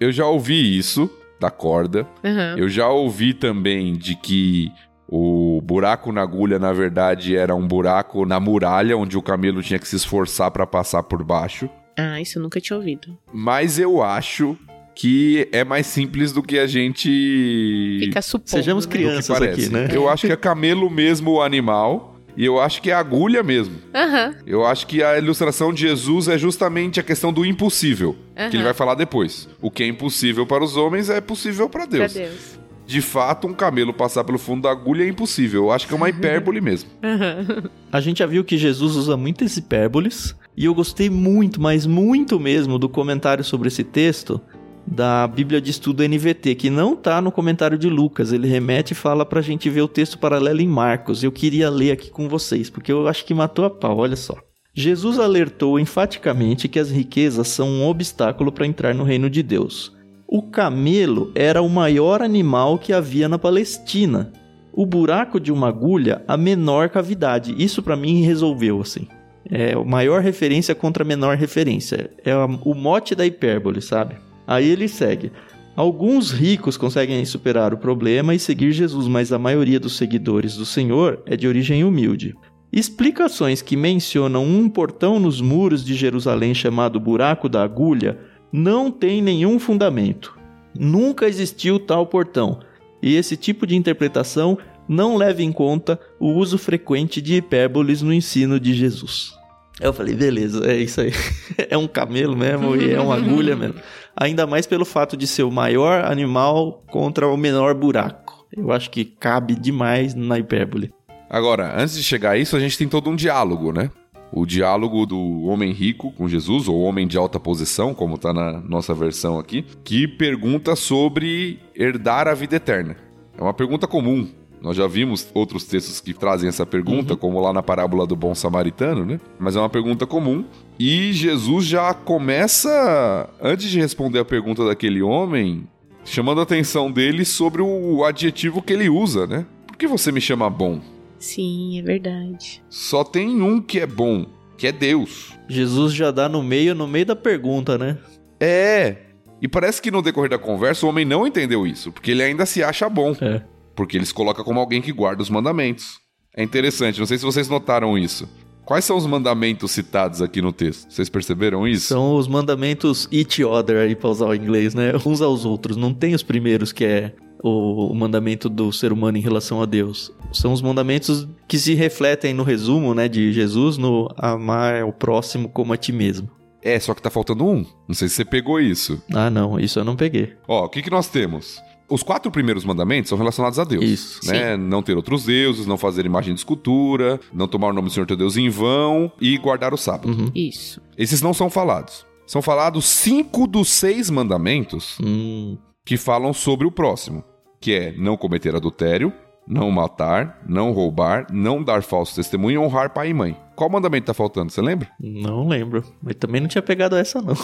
Eu 0.00 0.12
já 0.12 0.26
ouvi 0.26 0.78
isso 0.78 1.10
da 1.40 1.50
corda. 1.50 2.06
Aham. 2.24 2.54
Eu 2.56 2.68
já 2.68 2.88
ouvi 2.88 3.34
também 3.34 3.94
de 3.94 4.14
que 4.14 4.70
o 5.08 5.60
buraco 5.62 6.12
na 6.12 6.22
agulha, 6.22 6.58
na 6.58 6.72
verdade, 6.72 7.36
era 7.36 7.54
um 7.54 7.66
buraco 7.66 8.24
na 8.24 8.40
muralha, 8.40 8.96
onde 8.96 9.18
o 9.18 9.22
camelo 9.22 9.62
tinha 9.62 9.78
que 9.78 9.86
se 9.86 9.96
esforçar 9.96 10.50
para 10.50 10.66
passar 10.66 11.02
por 11.02 11.22
baixo. 11.22 11.68
Ah, 11.96 12.20
isso 12.20 12.38
eu 12.38 12.42
nunca 12.42 12.60
tinha 12.60 12.76
ouvido. 12.76 13.16
Mas 13.32 13.78
eu 13.78 14.02
acho 14.02 14.56
que 14.94 15.48
é 15.52 15.64
mais 15.64 15.86
simples 15.86 16.32
do 16.32 16.42
que 16.42 16.58
a 16.58 16.66
gente 16.66 17.98
Fica 18.00 18.22
supondo. 18.22 18.50
Sejamos 18.50 18.86
né? 18.86 18.92
crianças 18.92 19.38
parece. 19.38 19.60
aqui, 19.62 19.72
né? 19.72 19.88
Eu 19.92 20.08
acho 20.08 20.26
que 20.26 20.32
é 20.32 20.36
camelo 20.36 20.90
mesmo 20.90 21.32
o 21.32 21.42
animal. 21.42 22.10
E 22.34 22.46
eu 22.46 22.58
acho 22.58 22.80
que 22.80 22.90
é 22.90 22.94
agulha 22.94 23.42
mesmo. 23.42 23.76
Aham, 23.94 24.34
Eu 24.46 24.64
acho 24.64 24.86
que 24.86 25.02
a 25.02 25.18
ilustração 25.18 25.70
de 25.70 25.82
Jesus 25.82 26.28
é 26.28 26.38
justamente 26.38 26.98
a 26.98 27.02
questão 27.02 27.30
do 27.30 27.44
impossível. 27.44 28.16
Que 28.50 28.56
ele 28.56 28.62
vai 28.64 28.72
falar 28.72 28.94
depois. 28.94 29.46
O 29.60 29.70
que 29.70 29.82
é 29.82 29.86
impossível 29.86 30.46
para 30.46 30.64
os 30.64 30.74
homens 30.74 31.10
é 31.10 31.20
possível 31.20 31.68
para 31.68 31.86
pra 31.86 31.98
Deus. 31.98 32.14
Deus. 32.14 32.58
De 32.86 33.02
fato, 33.02 33.46
um 33.46 33.52
camelo 33.52 33.92
passar 33.92 34.24
pelo 34.24 34.38
fundo 34.38 34.62
da 34.62 34.70
agulha 34.70 35.04
é 35.04 35.08
impossível. 35.08 35.64
Eu 35.64 35.72
acho 35.72 35.86
que 35.86 35.92
é 35.92 35.96
uma 35.96 36.08
hipérbole 36.08 36.60
mesmo. 36.62 36.88
Aham. 37.02 37.64
A 37.92 38.00
gente 38.00 38.20
já 38.20 38.26
viu 38.26 38.42
que 38.42 38.56
Jesus 38.56 38.96
usa 38.96 39.14
muitas 39.14 39.56
hipérboles. 39.58 40.34
E 40.56 40.64
eu 40.66 40.74
gostei 40.74 41.08
muito, 41.08 41.60
mas 41.60 41.86
muito 41.86 42.38
mesmo, 42.38 42.78
do 42.78 42.88
comentário 42.88 43.42
sobre 43.42 43.68
esse 43.68 43.82
texto 43.82 44.40
da 44.86 45.26
Bíblia 45.26 45.60
de 45.60 45.70
Estudo 45.70 46.06
NVT, 46.06 46.54
que 46.56 46.68
não 46.68 46.96
tá 46.96 47.20
no 47.20 47.32
comentário 47.32 47.78
de 47.78 47.88
Lucas. 47.88 48.32
Ele 48.32 48.48
remete 48.48 48.92
e 48.92 48.96
fala 48.96 49.24
pra 49.24 49.40
gente 49.40 49.70
ver 49.70 49.82
o 49.82 49.88
texto 49.88 50.18
paralelo 50.18 50.60
em 50.60 50.68
Marcos. 50.68 51.22
Eu 51.22 51.32
queria 51.32 51.70
ler 51.70 51.92
aqui 51.92 52.10
com 52.10 52.28
vocês, 52.28 52.68
porque 52.68 52.92
eu 52.92 53.08
acho 53.08 53.24
que 53.24 53.32
matou 53.32 53.64
a 53.64 53.70
pau, 53.70 53.98
olha 53.98 54.16
só. 54.16 54.36
Jesus 54.74 55.18
alertou 55.18 55.78
enfaticamente 55.78 56.68
que 56.68 56.78
as 56.78 56.90
riquezas 56.90 57.48
são 57.48 57.68
um 57.68 57.86
obstáculo 57.86 58.50
para 58.50 58.66
entrar 58.66 58.94
no 58.94 59.04
reino 59.04 59.28
de 59.28 59.42
Deus. 59.42 59.94
O 60.26 60.42
camelo 60.42 61.30
era 61.34 61.60
o 61.60 61.68
maior 61.68 62.22
animal 62.22 62.78
que 62.78 62.92
havia 62.92 63.28
na 63.28 63.38
Palestina. 63.38 64.32
O 64.72 64.86
buraco 64.86 65.38
de 65.38 65.52
uma 65.52 65.68
agulha, 65.68 66.24
a 66.26 66.38
menor 66.38 66.88
cavidade. 66.88 67.54
Isso 67.58 67.82
pra 67.82 67.96
mim 67.96 68.22
resolveu 68.22 68.80
assim. 68.80 69.06
É 69.50 69.72
a 69.72 69.84
maior 69.84 70.22
referência 70.22 70.74
contra 70.74 71.04
a 71.04 71.06
menor 71.06 71.36
referência. 71.36 72.10
É 72.24 72.34
o 72.36 72.74
mote 72.74 73.14
da 73.14 73.26
hipérbole, 73.26 73.82
sabe? 73.82 74.16
Aí 74.46 74.68
ele 74.68 74.88
segue. 74.88 75.32
Alguns 75.74 76.30
ricos 76.30 76.76
conseguem 76.76 77.24
superar 77.24 77.72
o 77.72 77.78
problema 77.78 78.34
e 78.34 78.38
seguir 78.38 78.72
Jesus, 78.72 79.08
mas 79.08 79.32
a 79.32 79.38
maioria 79.38 79.80
dos 79.80 79.96
seguidores 79.96 80.54
do 80.54 80.66
Senhor 80.66 81.22
é 81.24 81.36
de 81.36 81.48
origem 81.48 81.82
humilde. 81.82 82.34
Explicações 82.70 83.62
que 83.62 83.76
mencionam 83.76 84.44
um 84.44 84.68
portão 84.68 85.18
nos 85.18 85.40
muros 85.40 85.84
de 85.84 85.94
Jerusalém 85.94 86.54
chamado 86.54 87.00
Buraco 87.00 87.48
da 87.48 87.62
Agulha 87.62 88.18
não 88.52 88.90
têm 88.90 89.22
nenhum 89.22 89.58
fundamento. 89.58 90.38
Nunca 90.78 91.26
existiu 91.26 91.78
tal 91.78 92.06
portão, 92.06 92.60
e 93.02 93.14
esse 93.16 93.36
tipo 93.36 93.66
de 93.66 93.74
interpretação 93.74 94.56
não 94.92 95.16
leva 95.16 95.42
em 95.42 95.50
conta 95.50 95.98
o 96.20 96.32
uso 96.32 96.58
frequente 96.58 97.20
de 97.20 97.36
hipérboles 97.36 98.02
no 98.02 98.12
ensino 98.12 98.60
de 98.60 98.74
Jesus. 98.74 99.32
Eu 99.80 99.92
falei, 99.92 100.14
beleza, 100.14 100.70
é 100.70 100.76
isso 100.76 101.00
aí. 101.00 101.12
é 101.68 101.76
um 101.76 101.88
camelo 101.88 102.36
mesmo 102.36 102.76
e 102.76 102.92
é 102.92 103.00
uma 103.00 103.16
agulha 103.16 103.56
mesmo. 103.56 103.76
Ainda 104.16 104.46
mais 104.46 104.66
pelo 104.66 104.84
fato 104.84 105.16
de 105.16 105.26
ser 105.26 105.42
o 105.42 105.50
maior 105.50 106.04
animal 106.04 106.84
contra 106.90 107.26
o 107.26 107.36
menor 107.36 107.74
buraco. 107.74 108.46
Eu 108.54 108.70
acho 108.70 108.90
que 108.90 109.04
cabe 109.04 109.54
demais 109.54 110.14
na 110.14 110.38
hipérbole. 110.38 110.92
Agora, 111.28 111.74
antes 111.80 111.94
de 111.94 112.02
chegar 112.02 112.32
a 112.32 112.38
isso, 112.38 112.54
a 112.54 112.60
gente 112.60 112.76
tem 112.76 112.86
todo 112.86 113.08
um 113.08 113.16
diálogo, 113.16 113.72
né? 113.72 113.90
o 114.32 114.46
diálogo 114.46 115.04
do 115.04 115.42
homem 115.42 115.72
rico 115.72 116.10
com 116.12 116.26
Jesus, 116.26 116.66
ou 116.66 116.80
homem 116.80 117.06
de 117.06 117.18
alta 117.18 117.38
posição, 117.38 117.92
como 117.92 118.14
está 118.14 118.32
na 118.32 118.60
nossa 118.60 118.94
versão 118.94 119.38
aqui, 119.38 119.62
que 119.84 120.08
pergunta 120.08 120.74
sobre 120.74 121.60
herdar 121.76 122.26
a 122.26 122.34
vida 122.34 122.56
eterna. 122.56 122.96
É 123.36 123.42
uma 123.42 123.52
pergunta 123.52 123.86
comum. 123.86 124.26
Nós 124.62 124.76
já 124.76 124.86
vimos 124.86 125.28
outros 125.34 125.64
textos 125.64 126.00
que 126.00 126.14
trazem 126.14 126.48
essa 126.48 126.64
pergunta, 126.64 127.14
uhum. 127.14 127.18
como 127.18 127.40
lá 127.40 127.52
na 127.52 127.62
parábola 127.62 128.06
do 128.06 128.14
bom 128.14 128.32
samaritano, 128.32 129.04
né? 129.04 129.20
Mas 129.38 129.56
é 129.56 129.58
uma 129.58 129.68
pergunta 129.68 130.06
comum. 130.06 130.44
E 130.78 131.12
Jesus 131.12 131.66
já 131.66 131.92
começa, 131.92 133.28
antes 133.42 133.68
de 133.68 133.80
responder 133.80 134.20
a 134.20 134.24
pergunta 134.24 134.64
daquele 134.64 135.02
homem, 135.02 135.66
chamando 136.04 136.38
a 136.38 136.44
atenção 136.44 136.92
dele 136.92 137.24
sobre 137.24 137.60
o 137.60 138.04
adjetivo 138.04 138.62
que 138.62 138.72
ele 138.72 138.88
usa, 138.88 139.26
né? 139.26 139.44
Por 139.66 139.76
que 139.76 139.88
você 139.88 140.12
me 140.12 140.20
chama 140.20 140.48
bom? 140.48 140.80
Sim, 141.18 141.80
é 141.80 141.82
verdade. 141.82 142.62
Só 142.70 143.02
tem 143.02 143.42
um 143.42 143.60
que 143.60 143.80
é 143.80 143.86
bom, 143.86 144.26
que 144.56 144.68
é 144.68 144.72
Deus. 144.72 145.32
Jesus 145.48 145.92
já 145.92 146.12
dá 146.12 146.28
no 146.28 146.42
meio, 146.42 146.72
no 146.72 146.86
meio 146.86 147.06
da 147.06 147.16
pergunta, 147.16 147.76
né? 147.76 147.98
É. 148.38 148.96
E 149.40 149.48
parece 149.48 149.82
que 149.82 149.90
no 149.90 150.02
decorrer 150.02 150.30
da 150.30 150.38
conversa 150.38 150.86
o 150.86 150.88
homem 150.88 151.04
não 151.04 151.26
entendeu 151.26 151.66
isso, 151.66 151.90
porque 151.90 152.12
ele 152.12 152.22
ainda 152.22 152.46
se 152.46 152.62
acha 152.62 152.88
bom. 152.88 153.16
É. 153.20 153.42
Porque 153.74 153.96
ele 153.96 154.06
se 154.06 154.14
coloca 154.14 154.44
como 154.44 154.60
alguém 154.60 154.82
que 154.82 154.92
guarda 154.92 155.22
os 155.22 155.30
mandamentos. 155.30 156.00
É 156.36 156.42
interessante, 156.42 156.98
não 156.98 157.06
sei 157.06 157.18
se 157.18 157.24
vocês 157.24 157.48
notaram 157.48 157.96
isso. 157.96 158.28
Quais 158.64 158.84
são 158.84 158.96
os 158.96 159.06
mandamentos 159.06 159.72
citados 159.72 160.22
aqui 160.22 160.40
no 160.40 160.52
texto? 160.52 160.90
Vocês 160.90 161.08
perceberam 161.08 161.66
isso? 161.66 161.88
São 161.88 162.14
os 162.14 162.28
mandamentos 162.28 163.08
each 163.10 163.42
other 163.42 163.78
aí 163.78 163.94
pra 163.94 164.08
usar 164.08 164.26
o 164.26 164.34
inglês, 164.34 164.74
né? 164.74 164.92
Uns 165.04 165.20
aos 165.20 165.44
outros. 165.44 165.76
Não 165.76 165.92
tem 165.92 166.14
os 166.14 166.22
primeiros 166.22 166.72
que 166.72 166.84
é 166.84 167.12
o, 167.42 167.88
o, 167.88 167.94
mandamento 167.94 168.48
do 168.48 168.72
ser 168.72 168.92
humano 168.92 169.18
em 169.18 169.20
relação 169.20 169.60
a 169.60 169.66
Deus. 169.66 170.12
São 170.32 170.52
os 170.52 170.62
mandamentos 170.62 171.26
que 171.48 171.58
se 171.58 171.74
refletem 171.74 172.32
no 172.32 172.44
resumo, 172.44 172.94
né, 172.94 173.08
de 173.08 173.32
Jesus 173.32 173.76
no 173.76 174.08
amar 174.16 174.84
o 174.84 174.92
próximo 174.92 175.48
como 175.48 175.72
a 175.72 175.76
ti 175.76 175.92
mesmo. 175.92 176.30
É, 176.62 176.78
só 176.78 176.94
que 176.94 177.02
tá 177.02 177.10
faltando 177.10 177.44
um. 177.44 177.66
Não 177.88 177.94
sei 177.94 178.08
se 178.08 178.14
você 178.14 178.24
pegou 178.24 178.60
isso. 178.60 179.02
Ah, 179.12 179.28
não, 179.28 179.58
isso 179.58 179.80
eu 179.80 179.84
não 179.84 179.96
peguei. 179.96 180.34
Ó, 180.46 180.64
o 180.64 180.68
que 180.68 180.80
que 180.80 180.90
nós 180.90 181.08
temos? 181.08 181.60
Os 181.92 182.02
quatro 182.02 182.30
primeiros 182.30 182.64
mandamentos 182.64 183.08
são 183.08 183.18
relacionados 183.18 183.58
a 183.58 183.64
Deus. 183.64 183.84
Isso. 183.84 184.26
Né? 184.26 184.56
Sim. 184.56 184.62
Não 184.62 184.82
ter 184.82 184.96
outros 184.96 185.24
deuses, 185.24 185.66
não 185.66 185.76
fazer 185.76 186.06
imagem 186.06 186.32
de 186.32 186.40
escultura, 186.40 187.20
não 187.32 187.46
tomar 187.46 187.68
o 187.68 187.72
nome 187.72 187.88
do 187.88 187.94
Senhor 187.94 188.06
teu 188.06 188.16
Deus 188.16 188.36
em 188.36 188.48
vão 188.48 189.12
e 189.20 189.36
guardar 189.36 189.74
o 189.74 189.76
sábado. 189.76 190.08
Uhum. 190.08 190.30
Isso. 190.34 190.80
Esses 190.96 191.20
não 191.20 191.34
são 191.34 191.50
falados. 191.50 192.06
São 192.26 192.40
falados 192.40 192.86
cinco 192.86 193.46
dos 193.46 193.68
seis 193.68 194.08
mandamentos 194.08 194.96
hum. 195.02 195.58
que 195.84 195.96
falam 195.96 196.32
sobre 196.32 196.66
o 196.66 196.70
próximo 196.70 197.22
que 197.62 197.72
é 197.72 197.92
não 197.92 198.16
cometer 198.16 198.56
adultério, 198.56 199.12
não 199.46 199.70
matar, 199.70 200.42
não 200.46 200.72
roubar, 200.72 201.28
não 201.32 201.62
dar 201.62 201.82
falso 201.82 202.14
testemunho 202.14 202.54
e 202.54 202.58
honrar 202.58 202.92
pai 202.92 203.10
e 203.10 203.14
mãe. 203.14 203.36
Qual 203.54 203.70
mandamento 203.70 204.06
tá 204.06 204.14
faltando, 204.14 204.50
você 204.50 204.60
lembra? 204.60 204.90
Não 204.98 205.46
lembro, 205.46 205.84
mas 206.02 206.16
também 206.16 206.40
não 206.40 206.48
tinha 206.48 206.60
pegado 206.60 206.96
essa 206.96 207.22
não. 207.22 207.34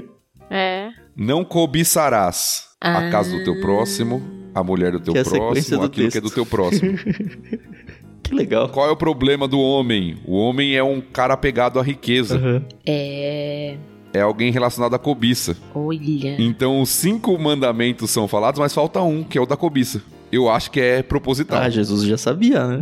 é. 0.50 0.90
Não 1.16 1.44
cobiçarás 1.44 2.68
ah. 2.80 2.98
a 2.98 3.10
casa 3.10 3.36
do 3.36 3.44
teu 3.44 3.60
próximo, 3.60 4.22
a 4.54 4.62
mulher 4.62 4.92
do 4.92 5.00
teu 5.00 5.14
que 5.14 5.22
próximo, 5.22 5.78
do 5.78 5.86
aquilo 5.86 5.88
texto. 5.88 6.12
que 6.12 6.18
é 6.18 6.20
do 6.20 6.30
teu 6.30 6.46
próximo. 6.46 6.98
que 8.22 8.34
legal. 8.34 8.68
Qual 8.68 8.88
é 8.88 8.90
o 8.90 8.96
problema 8.96 9.46
do 9.46 9.60
homem? 9.60 10.16
O 10.26 10.36
homem 10.36 10.74
é 10.74 10.82
um 10.82 11.00
cara 11.00 11.34
apegado 11.34 11.78
à 11.78 11.82
riqueza. 11.82 12.38
Uhum. 12.38 12.62
É 12.86 13.76
é 14.12 14.20
alguém 14.20 14.52
relacionado 14.52 14.94
à 14.94 14.98
cobiça. 14.98 15.56
Olha. 15.74 16.36
Então 16.38 16.82
os 16.82 16.90
cinco 16.90 17.38
mandamentos 17.38 18.10
são 18.10 18.28
falados, 18.28 18.60
mas 18.60 18.74
falta 18.74 19.00
um, 19.00 19.24
que 19.24 19.38
é 19.38 19.40
o 19.40 19.46
da 19.46 19.56
cobiça. 19.56 20.02
Eu 20.30 20.48
acho 20.48 20.70
que 20.70 20.80
é 20.80 21.02
proposital. 21.02 21.60
Ah, 21.60 21.68
Jesus 21.68 22.04
já 22.04 22.16
sabia, 22.16 22.66
né? 22.66 22.80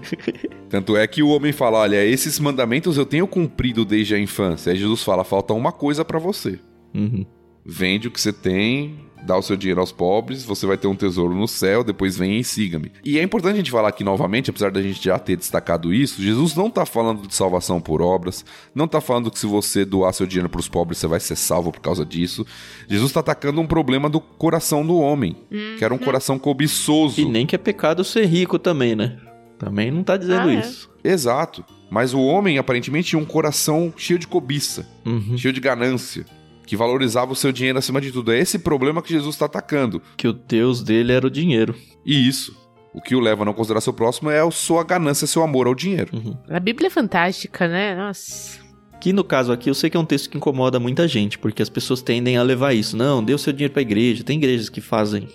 Tanto 0.68 0.96
é 0.96 1.06
que 1.06 1.22
o 1.22 1.28
homem 1.28 1.52
fala: 1.52 1.78
olha, 1.78 2.04
esses 2.04 2.38
mandamentos 2.38 2.96
eu 2.96 3.04
tenho 3.04 3.26
cumprido 3.26 3.84
desde 3.84 4.14
a 4.14 4.18
infância. 4.18 4.72
Aí 4.72 4.78
Jesus 4.78 5.02
fala: 5.02 5.24
falta 5.24 5.52
uma 5.52 5.72
coisa 5.72 6.04
para 6.04 6.18
você. 6.18 6.58
Uhum. 6.94 7.24
Vende 7.72 8.08
o 8.08 8.10
que 8.10 8.20
você 8.20 8.32
tem, 8.32 8.98
dá 9.22 9.36
o 9.36 9.42
seu 9.42 9.56
dinheiro 9.56 9.80
aos 9.80 9.92
pobres, 9.92 10.44
você 10.44 10.66
vai 10.66 10.76
ter 10.76 10.88
um 10.88 10.94
tesouro 10.96 11.32
no 11.32 11.46
céu, 11.46 11.84
depois 11.84 12.16
venha 12.16 12.40
e 12.40 12.42
siga-me. 12.42 12.90
E 13.04 13.16
é 13.16 13.22
importante 13.22 13.54
a 13.54 13.56
gente 13.58 13.70
falar 13.70 13.90
aqui 13.90 14.02
novamente, 14.02 14.50
apesar 14.50 14.72
da 14.72 14.82
gente 14.82 15.04
já 15.04 15.18
ter 15.20 15.36
destacado 15.36 15.94
isso, 15.94 16.20
Jesus 16.20 16.56
não 16.56 16.66
está 16.66 16.84
falando 16.84 17.28
de 17.28 17.34
salvação 17.34 17.80
por 17.80 18.02
obras, 18.02 18.44
não 18.74 18.86
está 18.86 19.00
falando 19.00 19.30
que 19.30 19.38
se 19.38 19.46
você 19.46 19.84
doar 19.84 20.12
seu 20.12 20.26
dinheiro 20.26 20.48
para 20.48 20.58
os 20.58 20.68
pobres 20.68 20.98
você 20.98 21.06
vai 21.06 21.20
ser 21.20 21.36
salvo 21.36 21.70
por 21.70 21.80
causa 21.80 22.04
disso. 22.04 22.44
Jesus 22.88 23.10
está 23.10 23.20
atacando 23.20 23.60
um 23.60 23.66
problema 23.68 24.10
do 24.10 24.20
coração 24.20 24.84
do 24.84 24.96
homem, 24.96 25.36
uhum. 25.48 25.76
que 25.78 25.84
era 25.84 25.94
um 25.94 25.96
uhum. 25.96 26.04
coração 26.04 26.40
cobiçoso. 26.40 27.20
E 27.20 27.24
nem 27.24 27.46
que 27.46 27.54
é 27.54 27.58
pecado 27.58 28.02
ser 28.02 28.26
rico 28.26 28.58
também, 28.58 28.96
né? 28.96 29.16
Também 29.60 29.92
não 29.92 30.00
está 30.00 30.16
dizendo 30.16 30.48
ah, 30.48 30.54
é. 30.54 30.58
isso. 30.58 30.90
Exato. 31.04 31.64
Mas 31.88 32.14
o 32.14 32.20
homem 32.20 32.58
aparentemente 32.58 33.10
tinha 33.10 33.22
um 33.22 33.24
coração 33.24 33.92
cheio 33.96 34.18
de 34.18 34.26
cobiça, 34.26 34.88
uhum. 35.06 35.38
cheio 35.38 35.52
de 35.52 35.60
ganância 35.60 36.24
que 36.70 36.76
valorizava 36.76 37.32
o 37.32 37.34
seu 37.34 37.50
dinheiro 37.50 37.80
acima 37.80 38.00
de 38.00 38.12
tudo. 38.12 38.30
É 38.30 38.38
esse 38.38 38.56
problema 38.56 39.02
que 39.02 39.12
Jesus 39.12 39.34
está 39.34 39.46
atacando. 39.46 40.00
Que 40.16 40.28
o 40.28 40.32
Deus 40.32 40.84
dele 40.84 41.12
era 41.12 41.26
o 41.26 41.30
dinheiro. 41.30 41.74
E 42.06 42.28
isso. 42.28 42.56
O 42.94 43.00
que 43.00 43.16
o 43.16 43.18
leva 43.18 43.42
a 43.42 43.44
não 43.44 43.52
considerar 43.52 43.80
seu 43.80 43.92
próximo 43.92 44.30
é 44.30 44.38
a 44.38 44.48
sua 44.52 44.84
ganância, 44.84 45.26
seu 45.26 45.42
amor 45.42 45.66
ao 45.66 45.74
dinheiro. 45.74 46.16
Uhum. 46.16 46.36
A 46.48 46.60
Bíblia 46.60 46.86
é 46.86 46.90
fantástica, 46.90 47.66
né? 47.66 47.96
Nossa. 47.96 48.60
Que 49.00 49.12
no 49.12 49.24
caso 49.24 49.50
aqui 49.50 49.68
eu 49.68 49.74
sei 49.74 49.90
que 49.90 49.96
é 49.96 50.00
um 50.00 50.04
texto 50.04 50.30
que 50.30 50.36
incomoda 50.36 50.78
muita 50.78 51.08
gente, 51.08 51.40
porque 51.40 51.60
as 51.60 51.68
pessoas 51.68 52.02
tendem 52.02 52.36
a 52.36 52.42
levar 52.44 52.72
isso. 52.72 52.96
Não, 52.96 53.20
dê 53.20 53.34
o 53.34 53.38
seu 53.38 53.52
dinheiro 53.52 53.72
para 53.72 53.80
a 53.80 53.82
igreja. 53.82 54.22
Tem 54.22 54.38
igrejas 54.38 54.68
que 54.68 54.80
fazem 54.80 55.26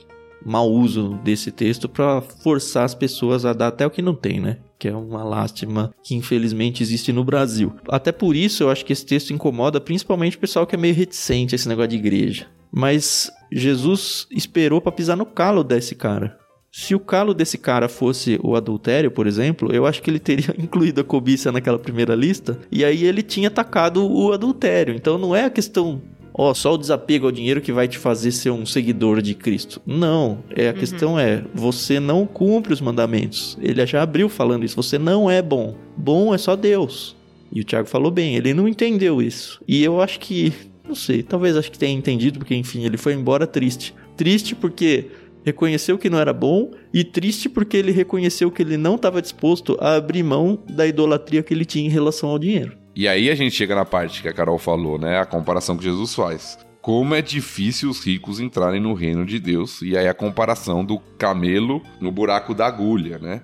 mau 0.44 0.72
uso 0.72 1.20
desse 1.24 1.52
texto 1.52 1.88
para 1.88 2.22
forçar 2.22 2.84
as 2.86 2.96
pessoas 2.96 3.46
a 3.46 3.54
dar 3.54 3.68
até 3.68 3.86
o 3.86 3.92
que 3.92 4.02
não 4.02 4.16
tem, 4.16 4.40
né? 4.40 4.58
que 4.78 4.88
é 4.88 4.96
uma 4.96 5.24
lástima 5.24 5.94
que 6.04 6.16
infelizmente 6.16 6.84
existe 6.84 7.12
no 7.12 7.24
Brasil. 7.24 7.74
Até 7.88 8.12
por 8.12 8.36
isso 8.36 8.64
eu 8.64 8.70
acho 8.70 8.86
que 8.86 8.94
esse 8.94 9.06
texto 9.06 9.32
incomoda 9.32 9.82
principalmente 9.82 10.38
o 10.38 10.40
pessoal 10.40 10.68
que 10.68 10.76
é 10.76 10.78
meio 10.78 10.94
reticente 10.94 11.54
a 11.54 11.58
esse 11.58 11.68
negócio 11.68 11.90
de 11.90 11.96
igreja. 11.96 12.48
Mas 12.72 13.32
Jesus 13.52 14.28
esperou 14.30 14.82
para 14.82 14.92
pisar 14.92 15.16
no 15.16 15.26
calo 15.26 15.64
desse 15.64 15.96
cara. 15.96 16.38
Se 16.72 16.94
o 16.94 17.00
calo 17.00 17.34
desse 17.34 17.58
cara 17.58 17.88
fosse 17.88 18.38
o 18.44 18.54
adultério, 18.54 19.10
por 19.10 19.28
exemplo, 19.28 19.72
eu 19.72 19.86
acho 19.86 20.02
que 20.02 20.10
ele 20.10 20.20
teria 20.20 20.54
incluído 20.60 21.00
a 21.00 21.06
cobiça 21.06 21.50
naquela 21.50 21.80
primeira 21.80 22.14
lista 22.14 22.60
e 22.70 22.84
aí 22.84 23.06
ele 23.06 23.24
tinha 23.24 23.48
atacado 23.48 24.06
o 24.06 24.34
adultério. 24.34 24.94
Então 24.94 25.18
não 25.18 25.34
é 25.34 25.46
a 25.46 25.50
questão 25.50 26.02
ó, 26.38 26.54
só 26.54 26.74
o 26.74 26.78
desapego 26.78 27.26
ao 27.26 27.32
dinheiro 27.32 27.62
que 27.62 27.72
vai 27.72 27.88
te 27.88 27.98
fazer 27.98 28.32
ser 28.32 28.50
um 28.50 28.66
seguidor 28.66 29.22
de 29.22 29.34
Cristo. 29.34 29.82
Não, 29.86 30.40
é 30.54 30.68
a 30.68 30.74
uhum. 30.74 30.78
questão 30.78 31.20
é, 31.20 31.44
você 31.54 32.00
não 32.00 32.28
cumpre 32.28 32.74
os 32.74 32.82
mandamentos. 32.82 33.58
Ele 33.62 33.86
já 33.86 34.04
abriu 34.04 34.28
falando 34.28 34.66
isso, 34.66 34.76
você 34.76 35.00
não 35.00 35.32
é 35.32 35.42
bom. 35.42 35.76
Bom 35.96 36.36
é 36.36 36.38
só 36.38 36.56
Deus. 36.56 37.16
E 37.52 37.62
o 37.62 37.64
Tiago 37.64 37.88
falou 37.88 38.12
bem, 38.12 38.36
ele 38.36 38.54
não 38.54 38.68
entendeu 38.68 39.22
isso. 39.22 39.62
E 39.66 39.82
eu 39.82 40.02
acho 40.02 40.20
que, 40.20 40.52
não 40.86 40.94
sei, 40.94 41.24
talvez 41.24 41.56
acho 41.56 41.72
que 41.72 41.80
tenha 41.80 41.98
entendido, 41.98 42.40
porque 42.40 42.54
enfim, 42.54 42.84
ele 42.84 42.98
foi 42.98 43.14
embora 43.14 43.48
triste. 43.48 43.96
Triste 44.18 44.54
porque 44.54 45.08
reconheceu 45.46 45.98
que 45.98 46.10
não 46.10 46.20
era 46.20 46.34
bom 46.34 46.72
e 46.94 47.04
triste 47.04 47.48
porque 47.48 47.78
ele 47.78 47.92
reconheceu 47.92 48.52
que 48.52 48.62
ele 48.62 48.78
não 48.78 48.96
estava 48.96 49.22
disposto 49.22 49.78
a 49.80 49.96
abrir 49.96 50.24
mão 50.24 50.60
da 50.68 50.86
idolatria 50.86 51.44
que 51.44 51.54
ele 51.54 51.64
tinha 51.64 51.86
em 51.86 51.92
relação 51.92 52.30
ao 52.30 52.40
dinheiro. 52.40 52.85
E 52.96 53.08
aí 53.08 53.30
a 53.30 53.36
gente 53.36 53.56
chega 53.56 53.76
na 53.76 53.84
parte 53.84 54.22
que 54.22 54.28
a 54.30 54.34
Carol 54.34 54.58
falou, 54.58 54.98
né? 54.98 55.20
A 55.20 55.26
comparação 55.26 55.76
que 55.76 55.84
Jesus 55.84 56.16
faz. 56.16 56.58
Como 56.82 57.16
é 57.16 57.22
difícil 57.22 57.90
os 57.90 58.06
ricos 58.06 58.40
entrarem 58.40 58.80
no 58.80 58.94
reino 58.94 59.26
de 59.26 59.40
Deus. 59.40 59.82
E 59.82 59.98
aí 59.98 60.08
a 60.08 60.14
comparação 60.14 60.86
do 60.86 61.00
camelo 61.18 61.82
no 62.00 62.12
buraco 62.12 62.54
da 62.54 62.68
agulha, 62.68 63.18
né? 63.18 63.42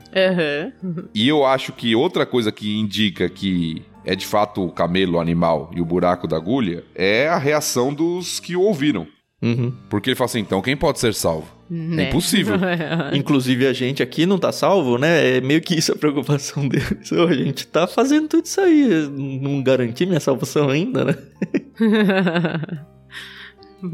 Uhum. 0.82 1.10
E 1.14 1.28
eu 1.28 1.44
acho 1.44 1.74
que 1.74 1.96
outra 1.96 2.26
coisa 2.26 2.52
que 2.52 2.80
indica 2.80 3.28
que 3.28 3.82
é 4.06 4.16
de 4.16 4.26
fato 4.26 4.64
o 4.64 4.72
camelo, 4.72 5.18
o 5.18 5.20
animal, 5.20 5.72
e 5.76 5.82
o 5.82 5.86
buraco 5.86 6.28
da 6.28 6.38
agulha, 6.38 6.84
é 6.96 7.28
a 7.28 7.38
reação 7.38 7.94
dos 7.94 8.40
que 8.40 8.56
o 8.56 8.62
ouviram. 8.62 9.08
Uhum. 9.42 9.74
Porque 9.90 10.12
ele 10.12 10.16
fala 10.16 10.28
assim: 10.28 10.40
então 10.40 10.62
quem 10.62 10.78
pode 10.78 11.00
ser 11.00 11.14
salvo? 11.14 11.48
Né? 11.74 12.04
É 12.04 12.10
impossível. 12.10 12.56
Inclusive 13.16 13.66
a 13.66 13.72
gente 13.72 14.04
aqui 14.04 14.26
não 14.26 14.38
tá 14.38 14.52
salvo, 14.52 14.98
né? 14.98 15.38
É 15.38 15.42
meio 15.42 15.62
que 15.62 15.74
isso 15.74 15.94
a 15.94 15.96
preocupação 15.96 16.68
deles. 16.70 17.14
a 17.14 17.34
gente 17.34 17.66
tá 17.66 17.88
fazendo 17.88 18.28
tudo 18.28 18.46
isso 18.46 18.60
aí. 18.60 19.08
Não 19.42 19.64
garantir 19.64 20.06
minha 20.06 20.20
salvação 20.20 20.68
ainda, 20.68 21.06
né? 21.06 21.18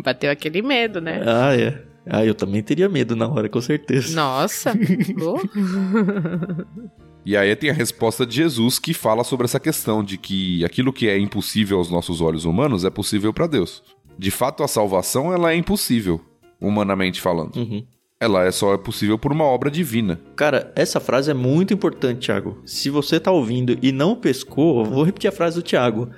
Bateu 0.04 0.32
aquele 0.32 0.64
medo, 0.64 1.00
né? 1.00 1.22
Ah, 1.24 1.56
é. 1.56 1.84
Ah, 2.10 2.26
eu 2.26 2.34
também 2.34 2.64
teria 2.64 2.90
medo 2.90 3.16
na 3.16 3.28
hora, 3.28 3.48
com 3.48 3.62
certeza. 3.62 4.16
Nossa! 4.16 4.74
E 7.24 7.36
aí 7.38 7.56
tem 7.56 7.70
a 7.70 7.74
resposta 7.74 8.26
de 8.26 8.38
Jesus 8.38 8.80
que 8.80 8.94
fala 8.94 9.24
sobre 9.24 9.46
essa 9.46 9.60
questão 9.60 10.04
de 10.04 10.18
que 10.18 10.64
aquilo 10.66 10.94
que 10.94 11.10
é 11.10 11.20
impossível 11.20 11.78
aos 11.78 11.92
nossos 11.92 12.22
olhos 12.22 12.46
humanos 12.46 12.86
é 12.86 12.90
possível 12.90 13.34
para 13.34 13.48
Deus. 13.48 13.84
De 14.18 14.32
fato, 14.32 14.64
a 14.64 14.68
salvação 14.68 15.34
ela 15.34 15.52
é 15.52 15.56
impossível, 15.56 16.22
humanamente 16.60 17.22
falando. 17.22 17.56
Uhum. 17.56 17.84
Ela 18.20 18.46
é 18.46 18.52
só 18.52 18.76
possível 18.78 19.18
por 19.18 19.32
uma 19.32 19.44
obra 19.44 19.70
divina. 19.70 20.20
Cara, 20.36 20.72
essa 20.76 21.00
frase 21.00 21.30
é 21.30 21.36
muito 21.36 21.74
importante, 21.74 22.26
Thiago. 22.26 22.58
Se 22.66 22.90
você 22.90 23.20
tá 23.20 23.32
ouvindo 23.32 23.78
e 23.82 23.92
não 23.92 24.16
pescou, 24.16 24.84
vou 24.84 25.04
repetir 25.04 25.28
a 25.28 25.32
frase 25.32 25.56
do 25.58 25.62
Thiago. 25.62 26.10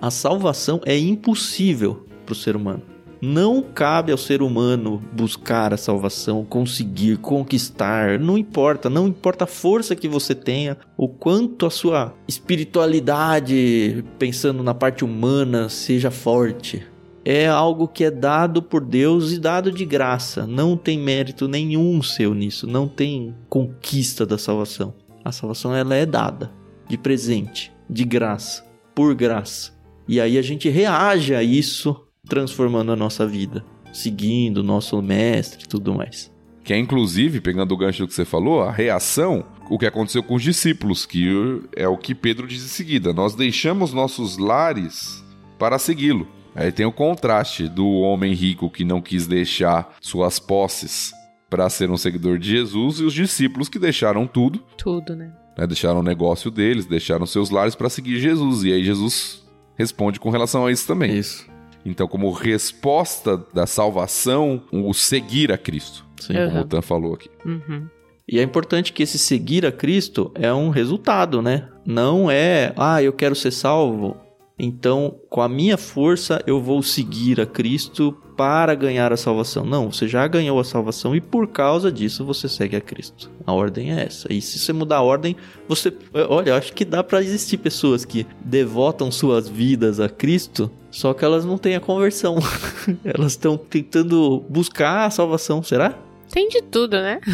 A 0.00 0.10
salvação 0.10 0.80
é 0.86 0.98
impossível 0.98 2.06
pro 2.24 2.34
ser 2.34 2.56
humano. 2.56 2.82
Não 3.24 3.62
cabe 3.62 4.10
ao 4.10 4.18
ser 4.18 4.42
humano 4.42 5.00
buscar 5.12 5.72
a 5.72 5.76
salvação, 5.76 6.44
conseguir, 6.44 7.18
conquistar. 7.18 8.18
Não 8.18 8.36
importa, 8.36 8.90
não 8.90 9.06
importa 9.06 9.44
a 9.44 9.46
força 9.46 9.94
que 9.94 10.08
você 10.08 10.34
tenha, 10.34 10.76
o 10.96 11.06
quanto 11.06 11.64
a 11.64 11.70
sua 11.70 12.14
espiritualidade, 12.26 14.04
pensando 14.18 14.60
na 14.64 14.74
parte 14.74 15.04
humana, 15.04 15.68
seja 15.68 16.10
forte. 16.10 16.84
É 17.24 17.46
algo 17.46 17.86
que 17.86 18.04
é 18.04 18.10
dado 18.10 18.62
por 18.62 18.84
Deus 18.84 19.32
e 19.32 19.38
dado 19.38 19.70
de 19.70 19.84
graça. 19.84 20.46
Não 20.46 20.76
tem 20.76 20.98
mérito 20.98 21.46
nenhum 21.46 22.02
seu 22.02 22.34
nisso. 22.34 22.66
Não 22.66 22.88
tem 22.88 23.34
conquista 23.48 24.26
da 24.26 24.36
salvação. 24.36 24.94
A 25.24 25.30
salvação 25.30 25.74
ela 25.74 25.94
é 25.94 26.04
dada 26.04 26.50
de 26.88 26.98
presente, 26.98 27.72
de 27.88 28.04
graça, 28.04 28.64
por 28.94 29.14
graça. 29.14 29.72
E 30.08 30.20
aí 30.20 30.36
a 30.36 30.42
gente 30.42 30.68
reage 30.68 31.34
a 31.34 31.42
isso 31.42 31.96
transformando 32.28 32.92
a 32.92 32.96
nossa 32.96 33.26
vida, 33.26 33.64
seguindo 33.92 34.58
o 34.58 34.62
nosso 34.62 35.00
mestre 35.00 35.64
e 35.64 35.68
tudo 35.68 35.94
mais. 35.94 36.30
Que 36.64 36.72
é, 36.72 36.78
inclusive, 36.78 37.40
pegando 37.40 37.72
o 37.72 37.76
gancho 37.76 38.06
que 38.06 38.14
você 38.14 38.24
falou, 38.24 38.62
a 38.62 38.70
reação, 38.70 39.44
o 39.68 39.78
que 39.78 39.86
aconteceu 39.86 40.22
com 40.22 40.34
os 40.34 40.42
discípulos, 40.42 41.04
que 41.04 41.26
é 41.74 41.88
o 41.88 41.96
que 41.96 42.14
Pedro 42.14 42.46
diz 42.46 42.64
em 42.64 42.68
seguida. 42.68 43.12
Nós 43.12 43.34
deixamos 43.34 43.92
nossos 43.92 44.38
lares 44.38 45.24
para 45.58 45.78
segui-lo. 45.78 46.26
Aí 46.54 46.70
tem 46.70 46.84
o 46.84 46.92
contraste 46.92 47.68
do 47.68 47.86
homem 47.86 48.34
rico 48.34 48.70
que 48.70 48.84
não 48.84 49.00
quis 49.00 49.26
deixar 49.26 49.96
suas 50.00 50.38
posses 50.38 51.12
para 51.48 51.68
ser 51.68 51.90
um 51.90 51.96
seguidor 51.96 52.38
de 52.38 52.48
Jesus 52.48 53.00
e 53.00 53.04
os 53.04 53.12
discípulos 53.12 53.68
que 53.68 53.78
deixaram 53.78 54.26
tudo. 54.26 54.62
Tudo, 54.76 55.14
né? 55.14 55.32
né 55.56 55.66
deixaram 55.66 56.00
o 56.00 56.02
negócio 56.02 56.50
deles, 56.50 56.86
deixaram 56.86 57.26
seus 57.26 57.50
lares 57.50 57.74
para 57.74 57.88
seguir 57.88 58.18
Jesus. 58.18 58.64
E 58.64 58.72
aí 58.72 58.84
Jesus 58.84 59.42
responde 59.76 60.20
com 60.20 60.30
relação 60.30 60.66
a 60.66 60.72
isso 60.72 60.86
também. 60.86 61.16
Isso. 61.16 61.46
Então, 61.84 62.06
como 62.06 62.30
resposta 62.30 63.44
da 63.52 63.66
salvação, 63.66 64.62
o 64.70 64.94
seguir 64.94 65.50
a 65.50 65.58
Cristo. 65.58 66.04
Sim. 66.20 66.34
Como 66.34 66.46
Uhum. 66.48 66.60
o 66.60 66.64
Tan 66.64 66.82
falou 66.82 67.14
aqui. 67.14 67.28
Uhum. 67.44 67.88
E 68.28 68.38
é 68.38 68.42
importante 68.42 68.92
que 68.92 69.02
esse 69.02 69.18
seguir 69.18 69.66
a 69.66 69.72
Cristo 69.72 70.30
é 70.34 70.52
um 70.54 70.70
resultado, 70.70 71.42
né? 71.42 71.68
Não 71.84 72.30
é, 72.30 72.72
ah, 72.76 73.02
eu 73.02 73.12
quero 73.12 73.34
ser 73.34 73.50
salvo, 73.50 74.16
então 74.58 75.16
com 75.28 75.40
a 75.40 75.48
minha 75.48 75.76
força 75.76 76.42
eu 76.46 76.60
vou 76.60 76.82
seguir 76.82 77.40
a 77.40 77.46
Cristo 77.46 78.16
para 78.36 78.74
ganhar 78.74 79.12
a 79.12 79.16
salvação. 79.16 79.64
Não, 79.64 79.92
você 79.92 80.08
já 80.08 80.26
ganhou 80.26 80.58
a 80.58 80.64
salvação 80.64 81.14
e 81.14 81.20
por 81.20 81.48
causa 81.48 81.92
disso 81.92 82.24
você 82.24 82.48
segue 82.48 82.76
a 82.76 82.80
Cristo. 82.80 83.30
A 83.46 83.52
ordem 83.52 83.92
é 83.92 84.04
essa. 84.04 84.32
E 84.32 84.40
se 84.40 84.58
você 84.58 84.72
mudar 84.72 84.96
a 84.96 85.02
ordem, 85.02 85.36
você, 85.68 85.92
olha, 86.28 86.56
acho 86.56 86.72
que 86.72 86.84
dá 86.84 87.04
para 87.04 87.22
existir 87.22 87.58
pessoas 87.58 88.04
que 88.04 88.26
devotam 88.44 89.10
suas 89.10 89.48
vidas 89.48 90.00
a 90.00 90.08
Cristo, 90.08 90.70
só 90.90 91.14
que 91.14 91.24
elas 91.24 91.44
não 91.44 91.58
têm 91.58 91.76
a 91.76 91.80
conversão. 91.80 92.38
elas 93.04 93.32
estão 93.32 93.56
tentando 93.56 94.42
buscar 94.48 95.06
a 95.06 95.10
salvação, 95.10 95.62
será? 95.62 95.96
Tem 96.30 96.48
de 96.48 96.62
tudo, 96.62 96.96
né? 96.96 97.20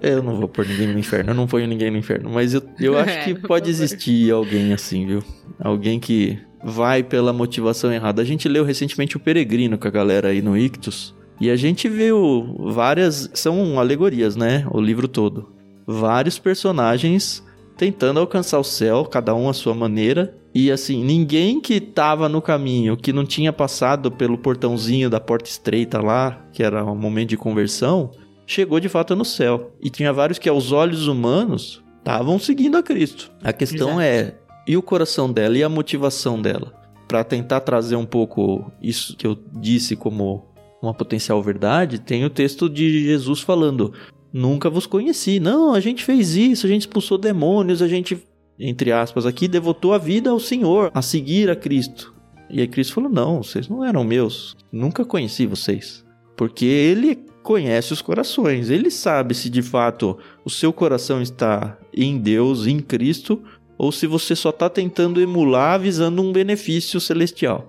Eu 0.00 0.22
não 0.22 0.36
vou 0.36 0.48
pôr 0.48 0.66
ninguém 0.66 0.86
no 0.86 0.98
inferno, 0.98 1.30
eu 1.30 1.34
não 1.34 1.46
ponho 1.46 1.66
ninguém 1.66 1.90
no 1.90 1.96
inferno, 1.96 2.30
mas 2.30 2.54
eu, 2.54 2.62
eu 2.78 2.96
acho 2.98 3.10
É, 3.10 3.24
que 3.24 3.34
pode 3.34 3.68
existir 3.68 4.30
alguém 4.30 4.72
assim, 4.72 5.06
viu? 5.06 5.22
Alguém 5.58 5.98
que 5.98 6.38
vai 6.62 7.02
pela 7.02 7.32
motivação 7.32 7.92
errada. 7.92 8.22
A 8.22 8.24
gente 8.24 8.48
leu 8.48 8.64
recentemente 8.64 9.16
o 9.16 9.20
Peregrino 9.20 9.78
com 9.78 9.88
a 9.88 9.90
galera 9.90 10.28
aí 10.28 10.42
no 10.42 10.56
Ictus, 10.56 11.14
e 11.40 11.50
a 11.50 11.56
gente 11.56 11.88
viu 11.88 12.56
várias. 12.58 13.30
São 13.34 13.78
alegorias, 13.78 14.34
né? 14.36 14.66
O 14.70 14.80
livro 14.80 15.06
todo. 15.06 15.52
Vários 15.86 16.38
personagens 16.38 17.44
tentando 17.76 18.18
alcançar 18.18 18.58
o 18.58 18.64
céu, 18.64 19.04
cada 19.04 19.34
um 19.34 19.48
à 19.48 19.52
sua 19.52 19.72
maneira. 19.72 20.34
E 20.52 20.70
assim, 20.72 21.04
ninguém 21.04 21.60
que 21.60 21.80
tava 21.80 22.28
no 22.28 22.42
caminho, 22.42 22.96
que 22.96 23.12
não 23.12 23.24
tinha 23.24 23.52
passado 23.52 24.10
pelo 24.10 24.36
portãozinho 24.36 25.08
da 25.08 25.20
porta 25.20 25.48
estreita 25.48 26.00
lá, 26.02 26.44
que 26.52 26.62
era 26.62 26.84
um 26.84 26.96
momento 26.96 27.28
de 27.28 27.36
conversão, 27.36 28.10
chegou 28.48 28.80
de 28.80 28.88
fato 28.88 29.14
no 29.14 29.24
céu. 29.24 29.72
E 29.80 29.90
tinha 29.90 30.12
vários 30.12 30.38
que, 30.38 30.48
aos 30.48 30.72
olhos 30.72 31.06
humanos, 31.06 31.84
estavam 31.98 32.38
seguindo 32.38 32.78
a 32.78 32.82
Cristo. 32.82 33.30
A 33.44 33.52
questão 33.52 34.00
Exato. 34.00 34.00
é: 34.00 34.34
e 34.66 34.76
o 34.76 34.82
coração 34.82 35.30
dela 35.30 35.56
e 35.56 35.62
a 35.62 35.68
motivação 35.68 36.40
dela? 36.40 36.72
Para 37.06 37.22
tentar 37.22 37.60
trazer 37.60 37.96
um 37.96 38.06
pouco 38.06 38.72
isso 38.82 39.16
que 39.16 39.26
eu 39.26 39.38
disse 39.60 39.94
como 39.94 40.46
uma 40.82 40.94
potencial 40.94 41.42
verdade, 41.42 41.98
tem 41.98 42.24
o 42.24 42.30
texto 42.30 42.68
de 42.68 43.04
Jesus 43.04 43.40
falando: 43.40 43.92
Nunca 44.32 44.70
vos 44.70 44.86
conheci. 44.86 45.38
Não, 45.38 45.74
a 45.74 45.80
gente 45.80 46.02
fez 46.02 46.34
isso, 46.34 46.66
a 46.66 46.68
gente 46.68 46.82
expulsou 46.82 47.18
demônios, 47.18 47.82
a 47.82 47.88
gente, 47.88 48.18
entre 48.58 48.90
aspas, 48.90 49.26
aqui, 49.26 49.46
devotou 49.46 49.92
a 49.92 49.98
vida 49.98 50.30
ao 50.30 50.40
Senhor, 50.40 50.90
a 50.94 51.02
seguir 51.02 51.50
a 51.50 51.56
Cristo. 51.56 52.14
E 52.50 52.60
aí 52.60 52.68
Cristo 52.68 52.94
falou: 52.94 53.10
Não, 53.10 53.42
vocês 53.42 53.68
não 53.68 53.84
eram 53.84 54.04
meus. 54.04 54.56
Nunca 54.72 55.04
conheci 55.04 55.46
vocês. 55.46 56.06
Porque 56.36 56.64
ele 56.64 57.27
conhece 57.48 57.94
os 57.94 58.02
corações. 58.02 58.68
Ele 58.68 58.90
sabe 58.90 59.34
se 59.34 59.48
de 59.48 59.62
fato 59.62 60.18
o 60.44 60.50
seu 60.50 60.70
coração 60.70 61.22
está 61.22 61.78
em 61.94 62.18
Deus, 62.18 62.66
em 62.66 62.78
Cristo, 62.78 63.42
ou 63.78 63.90
se 63.90 64.06
você 64.06 64.36
só 64.36 64.50
está 64.50 64.68
tentando 64.68 65.18
emular 65.18 65.80
visando 65.80 66.20
um 66.20 66.30
benefício 66.30 67.00
celestial. 67.00 67.66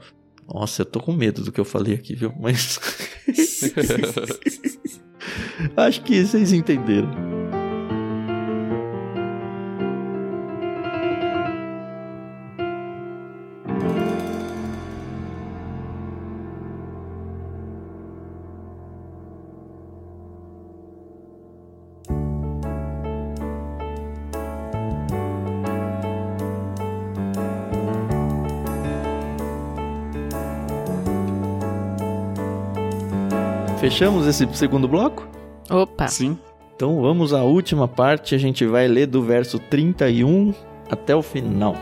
Nossa, 0.53 0.81
eu 0.81 0.85
tô 0.85 0.99
com 0.99 1.13
medo 1.13 1.45
do 1.45 1.51
que 1.51 1.61
eu 1.61 1.65
falei 1.65 1.93
aqui, 1.93 2.13
viu? 2.13 2.33
Mas. 2.37 2.77
Acho 5.77 6.01
que 6.01 6.25
vocês 6.25 6.51
entenderam. 6.51 7.38
Fechamos 33.89 34.27
esse 34.27 34.47
segundo 34.53 34.87
bloco? 34.87 35.27
Opa. 35.67 36.07
Sim. 36.07 36.37
Então 36.75 37.01
vamos 37.01 37.33
à 37.33 37.41
última 37.41 37.87
parte, 37.87 38.35
a 38.35 38.37
gente 38.37 38.63
vai 38.63 38.87
ler 38.87 39.07
do 39.07 39.23
verso 39.23 39.57
31 39.57 40.53
até 40.91 41.15
o 41.15 41.23
final. 41.23 41.75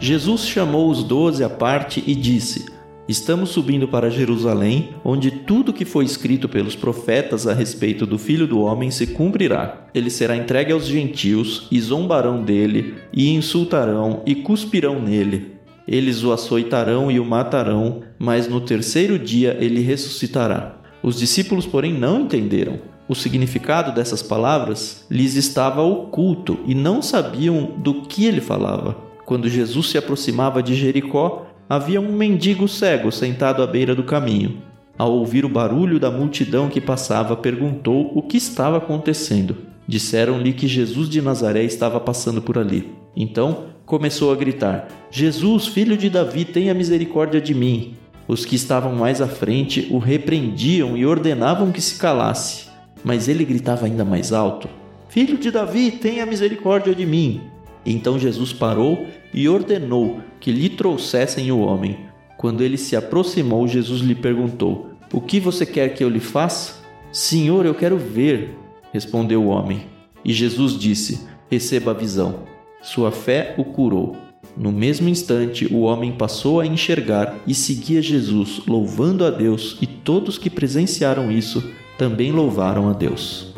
Jesus 0.00 0.46
chamou 0.46 0.88
os 0.88 1.04
doze 1.04 1.44
à 1.44 1.50
parte 1.50 2.02
e 2.06 2.14
disse: 2.14 2.71
Estamos 3.12 3.50
subindo 3.50 3.86
para 3.86 4.08
Jerusalém, 4.08 4.94
onde 5.04 5.30
tudo 5.30 5.70
que 5.70 5.84
foi 5.84 6.02
escrito 6.02 6.48
pelos 6.48 6.74
profetas 6.74 7.46
a 7.46 7.52
respeito 7.52 8.06
do 8.06 8.16
Filho 8.16 8.46
do 8.46 8.62
Homem 8.62 8.90
se 8.90 9.08
cumprirá. 9.08 9.86
Ele 9.92 10.08
será 10.08 10.34
entregue 10.34 10.72
aos 10.72 10.86
gentios, 10.86 11.68
e 11.70 11.78
zombarão 11.78 12.42
dele, 12.42 12.94
e 13.12 13.28
insultarão, 13.34 14.22
e 14.24 14.34
cuspirão 14.36 14.98
nele. 14.98 15.56
Eles 15.86 16.24
o 16.24 16.32
açoitarão 16.32 17.10
e 17.10 17.20
o 17.20 17.24
matarão, 17.26 18.00
mas 18.18 18.48
no 18.48 18.62
terceiro 18.62 19.18
dia 19.18 19.58
ele 19.60 19.82
ressuscitará. 19.82 20.80
Os 21.02 21.18
discípulos, 21.18 21.66
porém, 21.66 21.92
não 21.92 22.22
entenderam. 22.22 22.78
O 23.06 23.14
significado 23.14 23.94
dessas 23.94 24.22
palavras 24.22 25.04
lhes 25.10 25.34
estava 25.34 25.82
oculto 25.82 26.60
e 26.66 26.74
não 26.74 27.02
sabiam 27.02 27.74
do 27.76 28.00
que 28.06 28.24
ele 28.24 28.40
falava. 28.40 28.96
Quando 29.26 29.50
Jesus 29.50 29.90
se 29.90 29.98
aproximava 29.98 30.62
de 30.62 30.74
Jericó, 30.74 31.51
havia 31.68 32.00
um 32.00 32.12
mendigo 32.12 32.68
cego 32.68 33.10
sentado 33.10 33.62
à 33.62 33.66
beira 33.66 33.94
do 33.94 34.02
caminho. 34.02 34.62
Ao 34.98 35.10
ouvir 35.12 35.44
o 35.44 35.48
barulho 35.48 35.98
da 35.98 36.10
multidão 36.10 36.68
que 36.68 36.80
passava, 36.80 37.36
perguntou 37.36 38.12
o 38.14 38.22
que 38.22 38.36
estava 38.36 38.76
acontecendo. 38.76 39.56
Disseram-lhe 39.86 40.52
que 40.52 40.68
Jesus 40.68 41.08
de 41.08 41.20
Nazaré 41.20 41.64
estava 41.64 41.98
passando 41.98 42.40
por 42.40 42.58
ali. 42.58 42.92
Então 43.16 43.64
começou 43.84 44.32
a 44.32 44.36
gritar: 44.36 44.88
Jesus, 45.10 45.66
filho 45.66 45.96
de 45.96 46.08
Davi, 46.08 46.44
tenha 46.44 46.74
misericórdia 46.74 47.40
de 47.40 47.54
mim. 47.54 47.94
Os 48.28 48.44
que 48.44 48.54
estavam 48.54 48.94
mais 48.94 49.20
à 49.20 49.26
frente 49.26 49.88
o 49.90 49.98
repreendiam 49.98 50.96
e 50.96 51.04
ordenavam 51.04 51.72
que 51.72 51.80
se 51.80 51.98
calasse. 51.98 52.66
Mas 53.02 53.28
ele 53.28 53.44
gritava 53.44 53.86
ainda 53.86 54.04
mais 54.04 54.32
alto: 54.32 54.68
Filho 55.08 55.36
de 55.36 55.50
Davi, 55.50 55.90
tenha 55.90 56.24
misericórdia 56.24 56.94
de 56.94 57.04
mim. 57.04 57.40
Então 57.84 58.18
Jesus 58.18 58.52
parou 58.52 59.06
e 59.34 59.48
ordenou 59.48 60.20
que 60.40 60.52
lhe 60.52 60.68
trouxessem 60.68 61.50
o 61.50 61.60
homem. 61.60 61.98
Quando 62.36 62.62
ele 62.62 62.76
se 62.76 62.96
aproximou, 62.96 63.66
Jesus 63.66 64.00
lhe 64.00 64.14
perguntou: 64.14 64.90
O 65.12 65.20
que 65.20 65.40
você 65.40 65.64
quer 65.66 65.90
que 65.90 66.02
eu 66.02 66.08
lhe 66.08 66.20
faça? 66.20 66.82
Senhor, 67.12 67.66
eu 67.66 67.74
quero 67.74 67.96
ver, 67.98 68.56
respondeu 68.92 69.42
o 69.42 69.48
homem. 69.48 69.86
E 70.24 70.32
Jesus 70.32 70.78
disse: 70.78 71.26
Receba 71.50 71.90
a 71.90 71.94
visão. 71.94 72.40
Sua 72.80 73.10
fé 73.10 73.54
o 73.58 73.64
curou. 73.64 74.16
No 74.56 74.70
mesmo 74.70 75.08
instante, 75.08 75.66
o 75.72 75.80
homem 75.80 76.12
passou 76.12 76.60
a 76.60 76.66
enxergar 76.66 77.38
e 77.46 77.54
seguia 77.54 78.02
Jesus, 78.02 78.62
louvando 78.66 79.24
a 79.24 79.30
Deus, 79.30 79.78
e 79.80 79.86
todos 79.86 80.36
que 80.36 80.50
presenciaram 80.50 81.30
isso 81.30 81.62
também 81.96 82.32
louvaram 82.32 82.88
a 82.88 82.92
Deus. 82.92 83.51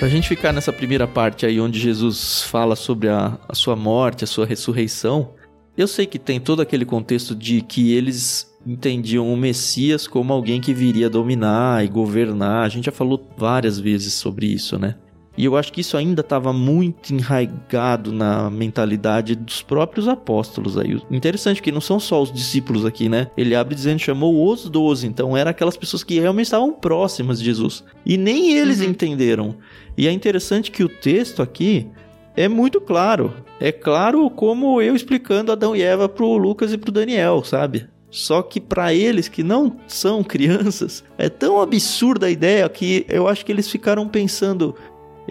Pra 0.00 0.08
gente 0.08 0.28
ficar 0.28 0.50
nessa 0.50 0.72
primeira 0.72 1.06
parte 1.06 1.44
aí, 1.44 1.60
onde 1.60 1.78
Jesus 1.78 2.40
fala 2.44 2.74
sobre 2.74 3.10
a, 3.10 3.38
a 3.46 3.54
sua 3.54 3.76
morte, 3.76 4.24
a 4.24 4.26
sua 4.26 4.46
ressurreição, 4.46 5.34
eu 5.76 5.86
sei 5.86 6.06
que 6.06 6.18
tem 6.18 6.40
todo 6.40 6.62
aquele 6.62 6.86
contexto 6.86 7.34
de 7.34 7.60
que 7.60 7.92
eles 7.92 8.50
entendiam 8.66 9.30
o 9.30 9.36
Messias 9.36 10.08
como 10.08 10.32
alguém 10.32 10.58
que 10.58 10.72
viria 10.72 11.10
dominar 11.10 11.84
e 11.84 11.88
governar. 11.88 12.64
A 12.64 12.68
gente 12.70 12.86
já 12.86 12.92
falou 12.92 13.28
várias 13.36 13.78
vezes 13.78 14.14
sobre 14.14 14.46
isso, 14.46 14.78
né? 14.78 14.96
E 15.40 15.46
eu 15.46 15.56
acho 15.56 15.72
que 15.72 15.80
isso 15.80 15.96
ainda 15.96 16.20
estava 16.20 16.52
muito 16.52 17.14
enraigado 17.14 18.12
na 18.12 18.50
mentalidade 18.50 19.34
dos 19.34 19.62
próprios 19.62 20.06
apóstolos 20.06 20.76
aí. 20.76 21.00
Interessante 21.10 21.62
que 21.62 21.72
não 21.72 21.80
são 21.80 21.98
só 21.98 22.20
os 22.20 22.30
discípulos 22.30 22.84
aqui, 22.84 23.08
né? 23.08 23.28
Ele 23.38 23.54
abre 23.54 23.74
dizendo 23.74 23.98
chamou 24.00 24.52
os 24.52 24.68
doze, 24.68 25.06
então 25.06 25.34
eram 25.34 25.50
aquelas 25.50 25.78
pessoas 25.78 26.04
que 26.04 26.20
realmente 26.20 26.44
estavam 26.44 26.74
próximas 26.74 27.38
de 27.38 27.46
Jesus. 27.46 27.82
E 28.04 28.18
nem 28.18 28.52
eles 28.52 28.80
uhum. 28.80 28.90
entenderam. 28.90 29.56
E 29.96 30.06
é 30.06 30.12
interessante 30.12 30.70
que 30.70 30.84
o 30.84 30.90
texto 30.90 31.40
aqui 31.40 31.88
é 32.36 32.46
muito 32.46 32.78
claro. 32.78 33.32
É 33.58 33.72
claro 33.72 34.28
como 34.28 34.82
eu 34.82 34.94
explicando 34.94 35.52
Adão 35.52 35.74
e 35.74 35.80
Eva 35.80 36.06
pro 36.06 36.36
Lucas 36.36 36.70
e 36.70 36.76
pro 36.76 36.92
Daniel, 36.92 37.42
sabe? 37.44 37.88
Só 38.10 38.42
que 38.42 38.60
para 38.60 38.92
eles 38.92 39.28
que 39.28 39.42
não 39.42 39.76
são 39.86 40.22
crianças, 40.24 41.04
é 41.16 41.28
tão 41.28 41.60
absurda 41.60 42.26
a 42.26 42.30
ideia 42.30 42.68
que 42.68 43.06
eu 43.08 43.28
acho 43.28 43.46
que 43.46 43.52
eles 43.52 43.70
ficaram 43.70 44.08
pensando, 44.08 44.74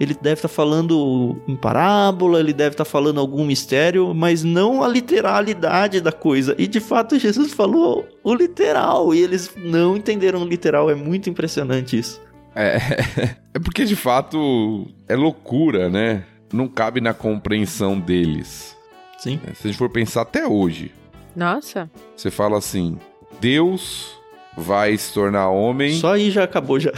ele 0.00 0.14
deve 0.14 0.38
estar 0.38 0.48
tá 0.48 0.54
falando 0.54 1.36
em 1.46 1.54
parábola, 1.54 2.40
ele 2.40 2.54
deve 2.54 2.70
estar 2.70 2.86
tá 2.86 2.90
falando 2.90 3.20
algum 3.20 3.44
mistério, 3.44 4.14
mas 4.14 4.42
não 4.42 4.82
a 4.82 4.88
literalidade 4.88 6.00
da 6.00 6.10
coisa. 6.10 6.54
E 6.56 6.66
de 6.66 6.80
fato 6.80 7.18
Jesus 7.18 7.52
falou 7.52 8.08
o 8.24 8.34
literal 8.34 9.14
e 9.14 9.20
eles 9.20 9.52
não 9.58 9.98
entenderam 9.98 10.42
o 10.42 10.46
literal. 10.46 10.90
É 10.90 10.94
muito 10.94 11.28
impressionante 11.28 11.98
isso. 11.98 12.18
É, 12.54 12.78
é 13.52 13.58
porque 13.62 13.84
de 13.84 13.94
fato 13.94 14.86
é 15.06 15.14
loucura, 15.14 15.90
né? 15.90 16.24
Não 16.50 16.66
cabe 16.66 17.02
na 17.02 17.12
compreensão 17.12 18.00
deles. 18.00 18.74
Sim. 19.18 19.38
É, 19.46 19.52
se 19.52 19.68
a 19.68 19.70
gente 19.70 19.76
for 19.78 19.90
pensar 19.90 20.22
até 20.22 20.46
hoje. 20.46 20.90
Nossa. 21.36 21.90
Você 22.16 22.30
fala 22.30 22.56
assim: 22.56 22.98
Deus 23.38 24.18
vai 24.56 24.96
se 24.96 25.12
tornar 25.12 25.50
homem. 25.50 25.92
Só 25.92 26.14
aí 26.14 26.30
já 26.30 26.44
acabou 26.44 26.80
já. 26.80 26.92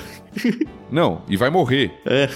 Não, 0.88 1.22
e 1.28 1.36
vai 1.36 1.50
morrer. 1.50 1.92
É. 2.06 2.28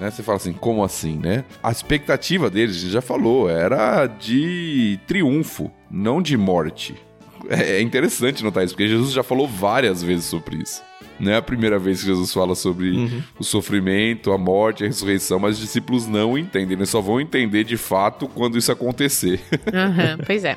Né? 0.00 0.10
Você 0.10 0.22
fala 0.22 0.36
assim, 0.36 0.52
como 0.52 0.82
assim, 0.82 1.18
né? 1.18 1.44
A 1.62 1.70
expectativa 1.70 2.48
deles, 2.48 2.76
a 2.76 2.78
gente 2.80 2.92
já 2.92 3.02
falou, 3.02 3.50
era 3.50 4.06
de 4.06 4.98
triunfo, 5.06 5.70
não 5.90 6.22
de 6.22 6.36
morte. 6.36 6.94
É, 7.48 7.78
é 7.78 7.80
interessante 7.80 8.44
notar 8.44 8.62
isso, 8.62 8.74
porque 8.74 8.86
Jesus 8.86 9.12
já 9.12 9.24
falou 9.24 9.48
várias 9.48 10.02
vezes 10.02 10.26
sobre 10.26 10.58
isso. 10.58 10.82
Não 11.20 11.32
é 11.32 11.36
a 11.36 11.42
primeira 11.42 11.78
vez 11.78 12.00
que 12.00 12.06
Jesus 12.06 12.32
fala 12.32 12.54
sobre 12.54 12.90
uhum. 12.90 13.22
o 13.38 13.44
sofrimento, 13.44 14.30
a 14.30 14.38
morte, 14.38 14.84
a 14.84 14.86
ressurreição, 14.86 15.38
mas 15.38 15.56
os 15.56 15.60
discípulos 15.60 16.06
não 16.06 16.38
entendem. 16.38 16.76
Eles 16.76 16.88
só 16.88 17.00
vão 17.00 17.20
entender 17.20 17.64
de 17.64 17.76
fato 17.76 18.28
quando 18.28 18.56
isso 18.56 18.70
acontecer. 18.72 19.40
Uhum, 19.50 20.24
pois 20.26 20.44
é. 20.44 20.56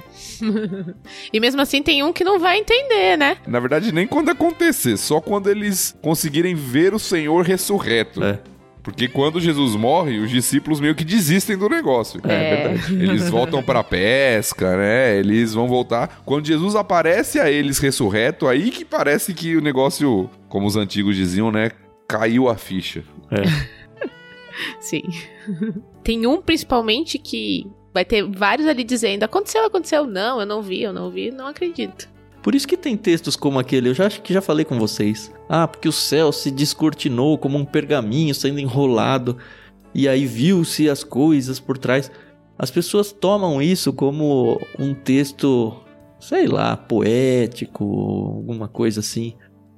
e 1.31 1.39
mesmo 1.39 1.61
assim 1.61 1.81
tem 1.81 2.03
um 2.03 2.13
que 2.13 2.23
não 2.23 2.39
vai 2.39 2.59
entender, 2.59 3.17
né? 3.17 3.37
Na 3.47 3.59
verdade, 3.59 3.91
nem 3.91 4.05
quando 4.05 4.29
acontecer, 4.29 4.97
só 4.97 5.19
quando 5.19 5.49
eles 5.49 5.95
conseguirem 6.01 6.55
ver 6.55 6.93
o 6.93 6.99
Senhor 6.99 7.43
ressurreto. 7.45 8.23
É. 8.23 8.39
Porque 8.83 9.07
quando 9.07 9.39
Jesus 9.39 9.75
morre, 9.77 10.19
os 10.19 10.29
discípulos 10.29 10.81
meio 10.81 10.93
que 10.93 11.05
desistem 11.05 11.57
do 11.57 11.69
negócio. 11.69 12.19
É, 12.27 12.33
é 12.33 12.55
verdade. 12.67 12.93
Eles 12.93 13.29
voltam 13.29 13.63
pra 13.63 13.81
pesca, 13.81 14.75
né? 14.75 15.17
Eles 15.17 15.53
vão 15.53 15.69
voltar. 15.69 16.21
Quando 16.25 16.45
Jesus 16.45 16.75
aparece 16.75 17.39
a 17.39 17.49
eles 17.49 17.79
ressurreto, 17.79 18.45
aí 18.45 18.69
que 18.69 18.83
parece 18.83 19.33
que 19.33 19.55
o 19.55 19.61
negócio, 19.61 20.29
como 20.49 20.67
os 20.67 20.75
antigos 20.75 21.15
diziam, 21.15 21.49
né? 21.49 21.71
Caiu 22.09 22.49
a 22.49 22.57
ficha. 22.57 23.05
É. 23.31 24.09
Sim. 24.81 25.03
Tem 26.03 26.27
um 26.27 26.41
principalmente 26.41 27.17
que 27.17 27.65
vai 27.93 28.03
ter 28.03 28.23
vários 28.23 28.67
ali 28.67 28.83
dizendo: 28.83 29.23
aconteceu, 29.23 29.65
aconteceu. 29.65 30.05
Não, 30.05 30.41
eu 30.41 30.45
não 30.45 30.61
vi, 30.61 30.81
eu 30.81 30.91
não 30.91 31.09
vi, 31.09 31.31
não 31.31 31.47
acredito. 31.47 32.09
Por 32.43 32.53
isso 32.53 32.67
que 32.67 32.75
tem 32.75 32.97
textos 32.97 33.37
como 33.37 33.57
aquele, 33.57 33.87
eu 33.87 33.93
já 33.93 34.05
acho 34.05 34.21
que 34.21 34.33
já 34.33 34.41
falei 34.41 34.65
com 34.65 34.77
vocês. 34.77 35.31
Ah, 35.47 35.65
porque 35.65 35.87
o 35.87 35.93
céu 35.93 36.29
se 36.33 36.51
descortinou 36.51 37.37
como 37.37 37.57
um 37.57 37.63
pergaminho 37.63 38.35
sendo 38.35 38.59
enrolado 38.59 39.37
e 39.95 40.09
aí 40.09 40.25
viu-se 40.25 40.89
as 40.89 41.05
coisas 41.05 41.57
por 41.57 41.77
trás. 41.77 42.11
As 42.59 42.69
pessoas 42.69 43.13
tomam 43.13 43.61
isso 43.61 43.93
como 43.93 44.59
um 44.77 44.93
texto, 44.93 45.73
sei 46.19 46.45
lá, 46.45 46.75
poético, 46.75 47.85
alguma 48.35 48.67
coisa 48.67 48.99
assim. 48.99 49.33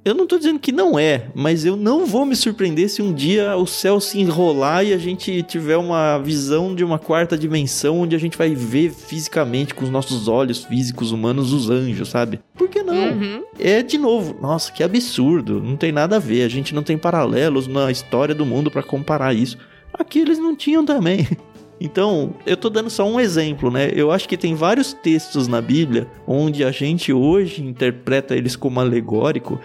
Eu 0.06 0.14
não 0.14 0.24
tô 0.24 0.38
dizendo 0.38 0.60
que 0.60 0.70
não 0.70 0.96
é, 0.96 1.26
mas 1.34 1.64
eu 1.64 1.74
não 1.74 2.06
vou 2.06 2.24
me 2.24 2.36
surpreender 2.36 2.88
se 2.88 3.02
um 3.02 3.12
dia 3.12 3.56
o 3.56 3.66
céu 3.66 3.98
se 3.98 4.20
enrolar 4.20 4.86
e 4.86 4.92
a 4.92 4.98
gente 4.98 5.42
tiver 5.42 5.76
uma 5.76 6.16
visão 6.18 6.76
de 6.76 6.84
uma 6.84 6.96
quarta 6.96 7.36
dimensão 7.36 7.98
onde 7.98 8.14
a 8.14 8.18
gente 8.20 8.38
vai 8.38 8.54
ver 8.54 8.92
fisicamente 8.92 9.74
com 9.74 9.82
os 9.82 9.90
nossos 9.90 10.28
olhos 10.28 10.62
físicos 10.62 11.10
humanos 11.10 11.52
os 11.52 11.68
anjos, 11.70 12.08
sabe? 12.08 12.38
Por 12.54 12.68
que 12.68 12.84
não? 12.84 12.94
Uhum. 12.94 13.42
É 13.58 13.82
de 13.82 13.98
novo, 13.98 14.36
nossa, 14.40 14.70
que 14.70 14.84
absurdo, 14.84 15.60
não 15.60 15.74
tem 15.74 15.90
nada 15.90 16.14
a 16.14 16.20
ver, 16.20 16.44
a 16.44 16.48
gente 16.48 16.72
não 16.72 16.84
tem 16.84 16.96
paralelos 16.96 17.66
na 17.66 17.90
história 17.90 18.32
do 18.32 18.46
mundo 18.46 18.70
para 18.70 18.84
comparar 18.84 19.34
isso. 19.34 19.58
Aqui 19.92 20.20
eles 20.20 20.38
não 20.38 20.54
tinham 20.54 20.84
também. 20.84 21.26
Então, 21.78 22.34
eu 22.46 22.56
tô 22.56 22.70
dando 22.70 22.88
só 22.88 23.06
um 23.06 23.20
exemplo, 23.20 23.70
né? 23.70 23.90
Eu 23.94 24.10
acho 24.10 24.26
que 24.26 24.38
tem 24.38 24.54
vários 24.54 24.94
textos 24.94 25.46
na 25.46 25.60
Bíblia 25.60 26.06
onde 26.26 26.64
a 26.64 26.70
gente 26.70 27.12
hoje 27.12 27.62
interpreta 27.62 28.34
eles 28.34 28.56
como 28.56 28.80
alegórico, 28.80 29.60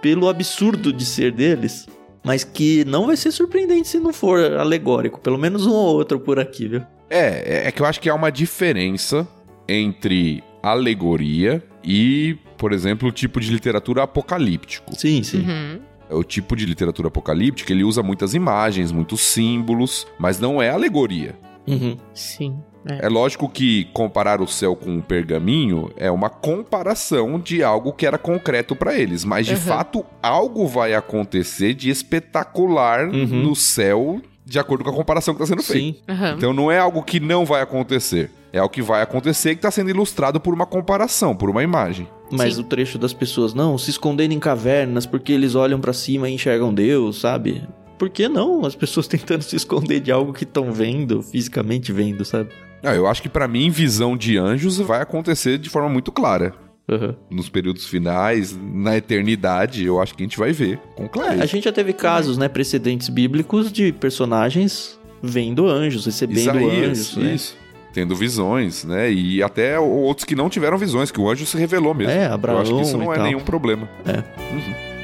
pelo 0.00 0.28
absurdo 0.28 0.92
de 0.92 1.04
ser 1.04 1.32
deles, 1.32 1.86
mas 2.24 2.44
que 2.44 2.84
não 2.84 3.06
vai 3.06 3.16
ser 3.16 3.32
surpreendente 3.32 3.88
se 3.88 3.98
não 3.98 4.12
for 4.12 4.40
alegórico, 4.54 5.20
pelo 5.20 5.38
menos 5.38 5.66
um 5.66 5.72
ou 5.72 5.96
outro 5.96 6.20
por 6.20 6.38
aqui, 6.38 6.68
viu? 6.68 6.82
É, 7.10 7.68
é 7.68 7.72
que 7.72 7.80
eu 7.80 7.86
acho 7.86 8.00
que 8.00 8.08
há 8.10 8.14
uma 8.14 8.30
diferença 8.30 9.26
entre 9.66 10.42
alegoria 10.62 11.62
e, 11.82 12.36
por 12.56 12.72
exemplo, 12.72 13.08
o 13.08 13.12
tipo 13.12 13.40
de 13.40 13.50
literatura 13.50 14.02
apocalíptico. 14.02 14.94
Sim, 14.94 15.22
sim. 15.22 15.46
Uhum. 15.46 15.80
O 16.18 16.24
tipo 16.24 16.56
de 16.56 16.64
literatura 16.64 17.08
apocalíptica, 17.08 17.72
ele 17.72 17.84
usa 17.84 18.02
muitas 18.02 18.34
imagens, 18.34 18.90
muitos 18.92 19.20
símbolos, 19.20 20.06
mas 20.18 20.40
não 20.40 20.60
é 20.60 20.70
alegoria. 20.70 21.38
Uhum. 21.66 21.96
Sim. 22.14 22.58
É. 22.86 23.06
é. 23.06 23.08
lógico 23.08 23.48
que 23.48 23.84
comparar 23.92 24.40
o 24.40 24.46
céu 24.46 24.76
com 24.76 24.90
um 24.90 25.00
pergaminho 25.00 25.90
é 25.96 26.10
uma 26.10 26.30
comparação 26.30 27.38
de 27.38 27.62
algo 27.62 27.92
que 27.92 28.06
era 28.06 28.18
concreto 28.18 28.76
para 28.76 28.94
eles, 28.94 29.24
mas 29.24 29.46
de 29.46 29.54
uhum. 29.54 29.60
fato 29.60 30.04
algo 30.22 30.66
vai 30.66 30.94
acontecer 30.94 31.74
de 31.74 31.90
espetacular 31.90 33.08
uhum. 33.08 33.26
no 33.26 33.54
céu 33.54 34.20
de 34.48 34.58
acordo 34.58 34.82
com 34.82 34.90
a 34.90 34.94
comparação 34.94 35.34
que 35.34 35.42
está 35.42 35.54
sendo 35.54 35.62
feita. 35.62 36.00
Uhum. 36.10 36.36
Então 36.36 36.52
não 36.54 36.72
é 36.72 36.78
algo 36.78 37.02
que 37.02 37.20
não 37.20 37.44
vai 37.44 37.60
acontecer. 37.60 38.30
É 38.50 38.62
o 38.62 38.68
que 38.68 38.80
vai 38.80 39.02
acontecer 39.02 39.50
que 39.50 39.58
está 39.58 39.70
sendo 39.70 39.90
ilustrado 39.90 40.40
por 40.40 40.54
uma 40.54 40.64
comparação, 40.64 41.36
por 41.36 41.50
uma 41.50 41.62
imagem. 41.62 42.08
Mas 42.30 42.54
Sim. 42.54 42.62
o 42.62 42.64
trecho 42.64 42.98
das 42.98 43.12
pessoas, 43.12 43.52
não, 43.52 43.76
se 43.76 43.90
escondendo 43.90 44.32
em 44.32 44.38
cavernas 44.38 45.04
porque 45.04 45.32
eles 45.32 45.54
olham 45.54 45.78
para 45.78 45.92
cima 45.92 46.30
e 46.30 46.34
enxergam 46.34 46.72
Deus, 46.72 47.20
sabe? 47.20 47.62
Por 47.98 48.08
que 48.08 48.26
não? 48.26 48.64
As 48.64 48.74
pessoas 48.74 49.06
tentando 49.08 49.42
se 49.42 49.56
esconder 49.56 50.00
de 50.00 50.10
algo 50.10 50.32
que 50.32 50.44
estão 50.44 50.72
vendo, 50.72 51.22
fisicamente 51.22 51.92
vendo, 51.92 52.24
sabe? 52.24 52.50
Ah, 52.82 52.94
eu 52.94 53.06
acho 53.06 53.22
que 53.22 53.28
para 53.28 53.48
mim, 53.48 53.70
visão 53.70 54.16
de 54.16 54.38
anjos 54.38 54.78
vai 54.78 55.02
acontecer 55.02 55.58
de 55.58 55.68
forma 55.68 55.88
muito 55.88 56.12
clara. 56.12 56.54
Uhum. 56.90 57.14
Nos 57.30 57.50
períodos 57.50 57.86
finais, 57.86 58.58
na 58.58 58.96
eternidade, 58.96 59.84
eu 59.84 60.00
acho 60.00 60.14
que 60.14 60.22
a 60.22 60.26
gente 60.26 60.38
vai 60.38 60.52
ver 60.52 60.78
com 60.96 61.06
clareza. 61.06 61.42
É, 61.42 61.44
a 61.44 61.46
gente 61.46 61.64
já 61.64 61.72
teve 61.72 61.92
casos, 61.92 62.38
né, 62.38 62.48
precedentes 62.48 63.10
bíblicos 63.10 63.70
de 63.70 63.92
personagens 63.92 64.98
vendo 65.22 65.68
anjos, 65.68 66.06
recebendo 66.06 66.38
Isaías, 66.38 66.88
anjos. 66.88 67.16
Né? 67.16 67.34
Isso. 67.34 67.56
Tendo 67.92 68.14
visões, 68.14 68.84
né? 68.84 69.10
E 69.10 69.42
até 69.42 69.78
outros 69.78 70.24
que 70.24 70.34
não 70.34 70.48
tiveram 70.48 70.78
visões, 70.78 71.10
que 71.10 71.20
o 71.20 71.28
anjo 71.28 71.44
se 71.44 71.58
revelou 71.58 71.92
mesmo. 71.94 72.12
É, 72.12 72.26
Abraão. 72.26 72.58
Eu 72.58 72.62
acho 72.62 72.76
que 72.76 72.82
isso 72.82 72.96
não 72.96 73.12
é 73.12 73.16
tal. 73.16 73.24
nenhum 73.24 73.40
problema. 73.40 73.88
É. 74.06 74.18
Uhum. 74.52 74.97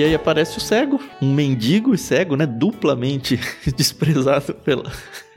E 0.00 0.02
aí 0.02 0.14
aparece 0.14 0.56
o 0.56 0.60
cego, 0.62 0.98
um 1.20 1.30
mendigo 1.30 1.92
e 1.92 1.98
cego, 1.98 2.34
né? 2.34 2.46
Duplamente 2.46 3.38
desprezado 3.76 4.54
pela, 4.54 4.90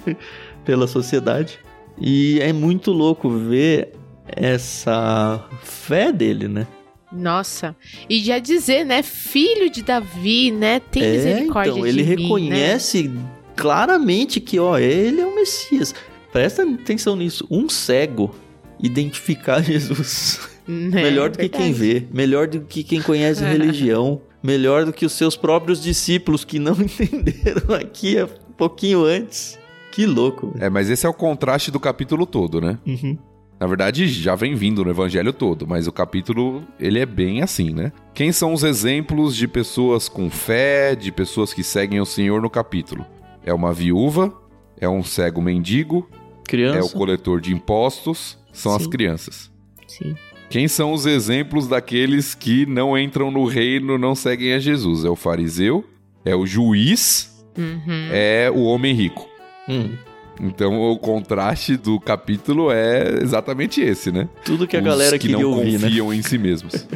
pela 0.64 0.88
sociedade. 0.88 1.60
E 2.00 2.40
é 2.40 2.54
muito 2.54 2.94
louco 2.94 3.30
ver 3.30 3.92
essa 4.26 5.46
fé 5.64 6.14
dele, 6.14 6.48
né? 6.48 6.66
Nossa, 7.12 7.76
e 8.10 8.24
já 8.24 8.40
dizer, 8.40 8.86
né? 8.86 9.04
Filho 9.04 9.70
de 9.70 9.84
Davi, 9.84 10.50
né? 10.50 10.80
Tem 10.80 11.04
é, 11.04 11.12
misericórdia 11.12 11.72
então, 11.72 11.86
ele 11.86 12.02
de 12.02 12.16
reconhece 12.16 13.04
mim, 13.04 13.16
né? 13.16 13.30
claramente 13.58 14.40
que, 14.40 14.58
ó, 14.60 14.78
ele 14.78 15.20
é 15.20 15.26
o 15.26 15.36
Messias. 15.36 15.94
Presta 16.32 16.64
atenção 16.64 17.18
nisso. 17.18 17.46
Um 17.52 17.68
cego 17.68 18.34
identificar 18.82 19.60
Jesus. 19.62 20.40
É, 20.66 20.72
melhor 20.72 21.30
do 21.30 21.36
verdade. 21.36 21.50
que 21.50 21.50
quem 21.50 21.74
vê, 21.74 22.08
melhor 22.14 22.48
do 22.48 22.62
que 22.62 22.82
quem 22.82 23.02
conhece 23.02 23.44
religião, 23.44 24.22
melhor 24.44 24.86
do 24.86 24.92
que 24.92 25.06
os 25.06 25.14
seus 25.14 25.38
próprios 25.38 25.82
discípulos 25.82 26.44
que 26.44 26.60
não 26.60 26.74
entenderam 26.82 27.74
aqui 27.74 28.22
um 28.22 28.54
pouquinho 28.54 29.06
antes. 29.06 29.58
Que 29.92 30.06
louco. 30.06 30.54
É, 30.60 30.70
mas 30.70 30.90
esse 30.90 31.06
é 31.06 31.10
o 31.10 31.14
contraste 31.14 31.72
do 31.72 31.80
capítulo 31.80 32.26
todo, 32.26 32.60
né? 32.60 32.78
Uhum. 32.86 33.18
Na 33.60 33.68
verdade, 33.68 34.08
já 34.08 34.36
vem 34.36 34.56
vindo 34.56 34.84
no 34.84 34.90
evangelho 34.90 35.32
todo, 35.32 35.66
mas 35.66 35.88
o 35.88 35.92
capítulo, 35.92 36.64
ele 36.80 37.00
é 37.00 37.06
bem 37.06 37.42
assim, 37.42 37.70
né? 37.70 37.94
Quem 38.14 38.32
são 38.32 38.54
os 38.54 38.64
exemplos 38.64 39.36
de 39.36 39.48
pessoas 39.48 40.10
com 40.10 40.30
fé, 40.30 40.96
de 40.96 41.12
pessoas 41.12 41.54
que 41.54 41.64
seguem 41.64 42.02
o 42.02 42.06
Senhor 42.06 42.42
no 42.42 42.50
capítulo? 42.50 43.06
É 43.46 43.54
uma 43.54 43.72
viúva, 43.72 44.34
é 44.78 44.90
um 44.90 45.04
cego 45.04 45.42
mendigo, 45.42 46.10
Criança. 46.46 46.80
é 46.80 46.82
o 46.82 46.90
coletor 46.90 47.40
de 47.40 47.54
impostos, 47.54 48.38
são 48.52 48.76
as 48.76 48.84
Sim. 48.84 48.90
crianças. 48.90 49.52
Sim. 49.88 50.16
Quem 50.54 50.68
são 50.68 50.94
os 50.94 51.08
exemplos 51.08 51.68
daqueles 51.68 52.36
que 52.36 52.64
não 52.68 52.96
entram 52.96 53.32
no 53.32 53.44
reino, 53.44 53.98
não 53.98 54.14
seguem 54.14 54.54
a 54.54 54.60
Jesus? 54.60 55.04
É 55.04 55.10
o 55.10 55.16
fariseu, 55.16 55.84
é 56.24 56.36
o 56.36 56.46
juiz, 56.46 57.44
Uhum. 57.58 58.10
é 58.12 58.52
o 58.54 58.62
homem 58.66 58.94
rico. 58.94 59.28
Hum, 59.68 59.96
Então 60.40 60.80
o 60.80 60.96
contraste 61.00 61.76
do 61.76 62.00
capítulo 62.00 62.72
é 62.72 63.18
exatamente 63.24 63.82
esse, 63.82 64.12
né? 64.12 64.30
tudo 64.46 64.68
que 64.68 64.76
a 64.78 64.80
Os 64.80 64.86
galera 64.86 65.18
que 65.18 65.30
não 65.32 65.42
ouvir, 65.44 65.80
né? 65.80 65.88
confiam 65.88 66.14
em 66.14 66.22
si 66.22 66.38
mesmos. 66.38 66.88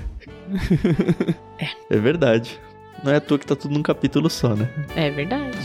É 1.89 1.97
verdade. 1.97 2.59
Não 3.03 3.11
é 3.11 3.15
à 3.15 3.19
toa 3.19 3.39
que 3.39 3.45
tá 3.47 3.55
tudo 3.55 3.73
num 3.73 3.81
capítulo 3.81 4.29
só, 4.29 4.55
né? 4.55 4.69
É 4.95 5.09
verdade. 5.09 5.57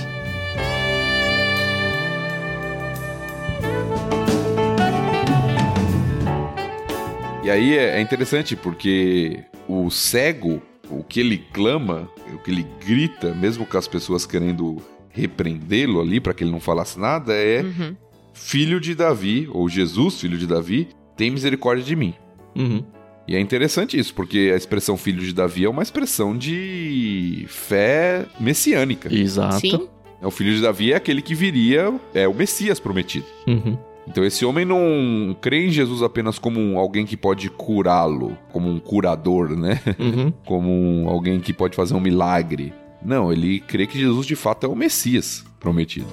E 7.43 7.51
aí 7.51 7.77
é 7.77 7.99
é 7.99 8.01
interessante 8.01 8.55
porque 8.57 9.43
o 9.69 9.91
cego, 9.91 10.63
o 10.91 11.03
que 11.03 11.21
ele 11.21 11.39
clama, 11.53 12.09
o 12.33 12.39
que 12.39 12.51
ele 12.51 12.67
grita, 12.85 13.35
mesmo 13.35 13.67
com 13.67 13.77
as 13.77 13.89
pessoas 13.89 14.25
querendo 14.27 14.77
repreendê-lo 15.11 16.01
ali 16.01 16.21
para 16.21 16.33
que 16.33 16.45
ele 16.45 16.51
não 16.51 16.61
falasse 16.61 16.99
nada, 16.99 17.33
é 17.35 17.63
Uhum. 17.63 17.97
filho 18.33 18.81
de 18.81 18.95
Davi, 18.95 19.49
ou 19.51 19.69
Jesus, 19.69 20.21
filho 20.21 20.39
de 20.39 20.47
Davi, 20.47 20.89
tem 21.17 21.31
misericórdia 21.31 21.85
de 21.85 21.95
mim. 21.97 22.15
Uhum. 22.57 22.83
E 23.29 23.37
é 23.37 23.41
interessante 23.41 23.99
isso, 23.99 24.15
porque 24.15 24.51
a 24.53 24.57
expressão 24.57 24.97
filho 24.97 25.21
de 25.21 25.33
Davi 25.33 25.65
é 25.65 25.69
uma 25.69 25.83
expressão 25.83 26.37
de 26.37 27.45
fé 27.49 28.27
messiânica. 28.41 29.13
Exato. 29.15 29.61
Sim. 29.61 29.89
O 30.21 30.31
filho 30.31 30.55
de 30.55 30.61
Davi 30.63 30.93
é 30.93 30.97
aquele 30.97 31.21
que 31.23 31.35
viria, 31.35 31.93
é 32.15 32.27
o 32.27 32.35
Messias 32.35 32.79
prometido. 32.81 33.27
Uhum. 33.47 33.77
Então 34.07 34.25
esse 34.25 34.45
homem 34.45 34.65
não 34.65 35.37
crê 35.41 35.67
em 35.67 35.71
Jesus 35.71 36.03
apenas 36.03 36.39
como 36.39 36.59
um- 36.59 36.77
alguém 36.79 37.07
que 37.07 37.17
pode 37.17 37.49
curá-lo, 37.49 38.37
como 38.53 38.69
um 38.69 38.81
curador, 38.81 39.51
né? 39.57 39.81
Uhum. 39.99 40.33
Como 40.45 40.71
um- 40.71 41.09
alguém 41.09 41.39
que 41.41 41.53
pode 41.53 41.77
fazer 41.77 41.95
um 41.95 42.01
milagre. 42.01 42.73
Não, 43.05 43.33
ele 43.33 43.61
crê 43.61 43.87
que 43.87 43.99
Jesus 43.99 44.27
de 44.27 44.35
fato 44.37 44.67
é 44.67 44.69
o 44.69 44.75
Messias 44.77 45.45
prometido. 45.61 46.07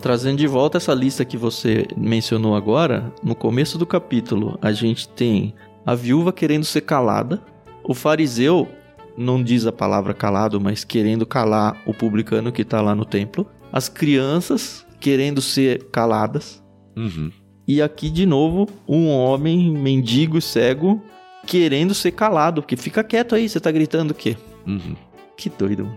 Trazendo 0.00 0.36
de 0.38 0.46
volta 0.46 0.76
essa 0.76 0.92
lista 0.92 1.24
que 1.24 1.36
você 1.36 1.86
mencionou 1.96 2.54
agora, 2.54 3.10
no 3.22 3.34
começo 3.34 3.78
do 3.78 3.86
capítulo, 3.86 4.58
a 4.60 4.70
gente 4.70 5.08
tem 5.08 5.54
a 5.86 5.94
viúva 5.94 6.32
querendo 6.32 6.64
ser 6.64 6.82
calada, 6.82 7.42
o 7.82 7.94
fariseu 7.94 8.68
não 9.16 9.42
diz 9.42 9.66
a 9.66 9.72
palavra 9.72 10.12
calado, 10.14 10.60
mas 10.60 10.84
querendo 10.84 11.24
calar 11.26 11.80
o 11.86 11.94
publicano 11.94 12.50
que 12.52 12.64
tá 12.64 12.80
lá 12.80 12.94
no 12.94 13.04
templo, 13.04 13.46
as 13.72 13.88
crianças 13.88 14.86
querendo 15.00 15.40
ser 15.42 15.84
caladas, 15.90 16.62
Uhum. 16.96 17.30
e 17.66 17.82
aqui 17.82 18.08
de 18.08 18.24
novo 18.24 18.68
um 18.88 19.08
homem 19.08 19.70
mendigo 19.70 20.38
e 20.38 20.42
cego 20.42 21.02
querendo 21.46 21.92
ser 21.92 22.12
calado, 22.12 22.62
porque 22.62 22.76
fica 22.76 23.02
quieto 23.04 23.34
aí, 23.34 23.48
você 23.48 23.58
tá 23.60 23.70
gritando 23.70 24.12
o 24.12 24.14
quê? 24.14 24.36
Uhum. 24.66 24.94
Que 25.36 25.50
doido. 25.50 25.90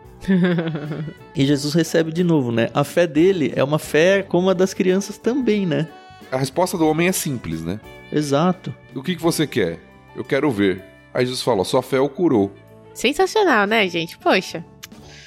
E 1.36 1.46
Jesus 1.46 1.74
recebe 1.74 2.12
de 2.12 2.24
novo, 2.24 2.52
né? 2.52 2.70
A 2.74 2.84
fé 2.84 3.06
dele 3.06 3.54
é 3.56 3.64
uma 3.64 3.78
fé 3.80 4.24
como 4.24 4.50
a 4.50 4.54
das 4.54 4.74
crianças 4.74 5.18
também, 5.18 5.66
né? 5.66 5.88
A 6.32 6.38
resposta 6.38 6.78
do 6.78 6.88
homem 6.88 7.08
é 7.08 7.12
simples, 7.12 7.64
né? 7.64 7.80
Exato. 8.12 8.74
O 8.96 9.04
que, 9.04 9.16
que 9.16 9.22
você 9.22 9.46
quer? 9.46 9.80
Eu 10.16 10.24
quero 10.24 10.50
ver. 10.52 10.84
Aí 11.14 11.24
Jesus 11.26 11.42
fala: 11.44 11.64
sua 11.64 11.82
fé 11.84 12.00
o 12.00 12.10
curou. 12.10 12.52
Sensacional, 12.98 13.68
né, 13.68 13.88
gente? 13.88 14.18
Poxa. 14.18 14.66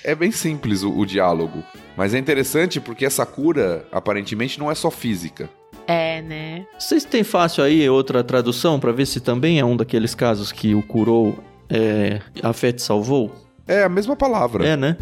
É 0.03 0.13
bem 0.13 0.33
simples 0.33 0.83
o, 0.83 0.91
o 0.91 1.07
diálogo. 1.07 1.63
Mas 1.97 2.13
é 2.13 2.19
interessante 2.19 2.81
porque 2.81 3.05
essa 3.07 3.25
cura, 3.25 3.87
aparentemente, 3.93 4.59
não 4.59 4.69
é 4.69 4.75
só 4.75 4.91
física. 4.91 5.49
É, 5.87 6.21
né? 6.21 6.67
Vocês 6.77 7.05
têm 7.05 7.23
fácil 7.23 7.63
aí 7.63 7.89
outra 7.89 8.25
tradução 8.25 8.81
pra 8.81 8.91
ver 8.91 9.07
se 9.07 9.21
também 9.21 9.61
é 9.61 9.65
um 9.65 9.77
daqueles 9.77 10.17
casos 10.17 10.51
que 10.51 10.75
o 10.75 10.83
curou, 10.83 11.39
é, 11.69 12.21
a 12.43 12.53
fé 12.53 12.73
te 12.73 12.83
salvou? 12.83 13.33
É 13.69 13.85
a 13.85 13.89
mesma 13.89 14.17
palavra. 14.17 14.67
É, 14.67 14.77
né? 14.77 14.97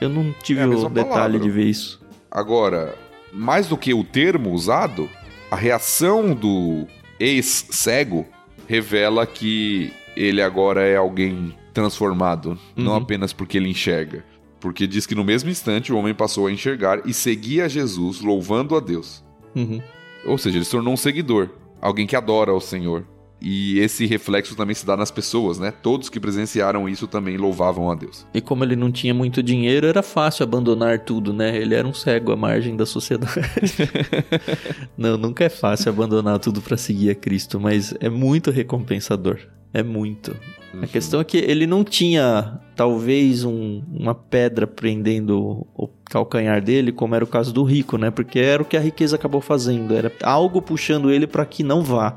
Eu 0.00 0.08
não 0.08 0.32
tive 0.44 0.60
É 0.60 0.66
o 0.66 0.88
detalhe 0.88 1.08
palavra. 1.08 1.38
de 1.40 1.50
ver 1.50 1.64
isso. 1.64 2.00
Agora, 2.30 2.94
mais 3.32 3.66
do 3.66 3.76
que 3.76 3.92
o 3.92 4.04
termo 4.04 4.52
usado, 4.52 5.10
a 5.50 5.56
reação 5.56 6.34
do 6.36 6.86
ex-cego 7.18 8.24
revela 8.68 9.26
que 9.26 9.92
ele 10.16 10.40
agora 10.40 10.82
é 10.86 10.96
alguém 10.96 11.56
transformado, 11.72 12.58
não 12.76 12.92
Uhum. 12.92 12.98
apenas 12.98 13.32
porque 13.32 13.56
ele 13.58 13.68
enxerga. 13.68 14.24
Porque 14.60 14.86
diz 14.86 15.06
que 15.06 15.14
no 15.14 15.24
mesmo 15.24 15.50
instante 15.50 15.92
o 15.92 15.96
homem 15.96 16.14
passou 16.14 16.46
a 16.46 16.52
enxergar 16.52 17.02
e 17.04 17.12
seguia 17.12 17.68
Jesus, 17.68 18.20
louvando 18.20 18.76
a 18.76 18.80
Deus. 18.80 19.24
Uhum. 19.56 19.80
Ou 20.24 20.38
seja, 20.38 20.56
ele 20.58 20.64
se 20.64 20.70
tornou 20.70 20.94
um 20.94 20.96
seguidor, 20.96 21.48
alguém 21.80 22.06
que 22.06 22.14
adora 22.14 22.52
ao 22.52 22.60
Senhor. 22.60 23.04
E 23.44 23.80
esse 23.80 24.06
reflexo 24.06 24.54
também 24.54 24.72
se 24.72 24.86
dá 24.86 24.96
nas 24.96 25.10
pessoas, 25.10 25.58
né? 25.58 25.72
Todos 25.72 26.08
que 26.08 26.20
presenciaram 26.20 26.88
isso 26.88 27.08
também 27.08 27.36
louvavam 27.36 27.90
a 27.90 27.94
Deus. 27.96 28.24
E 28.32 28.40
como 28.40 28.62
ele 28.62 28.76
não 28.76 28.92
tinha 28.92 29.12
muito 29.12 29.42
dinheiro, 29.42 29.84
era 29.88 30.00
fácil 30.00 30.44
abandonar 30.44 31.00
tudo, 31.00 31.32
né? 31.32 31.56
Ele 31.56 31.74
era 31.74 31.88
um 31.88 31.92
cego 31.92 32.30
à 32.30 32.36
margem 32.36 32.76
da 32.76 32.86
sociedade. 32.86 33.32
não, 34.96 35.16
nunca 35.18 35.42
é 35.42 35.48
fácil 35.48 35.90
abandonar 35.90 36.38
tudo 36.38 36.60
pra 36.62 36.76
seguir 36.76 37.10
a 37.10 37.16
Cristo, 37.16 37.58
mas 37.58 37.92
é 37.98 38.08
muito 38.08 38.52
recompensador. 38.52 39.40
É 39.74 39.82
muito. 39.82 40.36
A 40.80 40.86
questão 40.86 41.20
é 41.20 41.24
que 41.24 41.36
ele 41.36 41.66
não 41.66 41.82
tinha, 41.84 42.58
talvez, 42.74 43.44
um- 43.44 43.82
uma 43.92 44.14
pedra 44.14 44.66
prendendo 44.66 45.66
o 45.76 45.88
calcanhar 46.08 46.62
dele, 46.62 46.92
como 46.92 47.14
era 47.14 47.24
o 47.24 47.26
caso 47.26 47.52
do 47.52 47.62
rico, 47.62 47.98
né? 47.98 48.10
Porque 48.10 48.38
era 48.38 48.62
o 48.62 48.64
que 48.64 48.76
a 48.76 48.80
riqueza 48.80 49.16
acabou 49.16 49.40
fazendo. 49.40 49.94
Era 49.94 50.10
algo 50.22 50.62
puxando 50.62 51.10
ele 51.10 51.26
para 51.26 51.44
que 51.44 51.62
não 51.62 51.82
vá. 51.82 52.16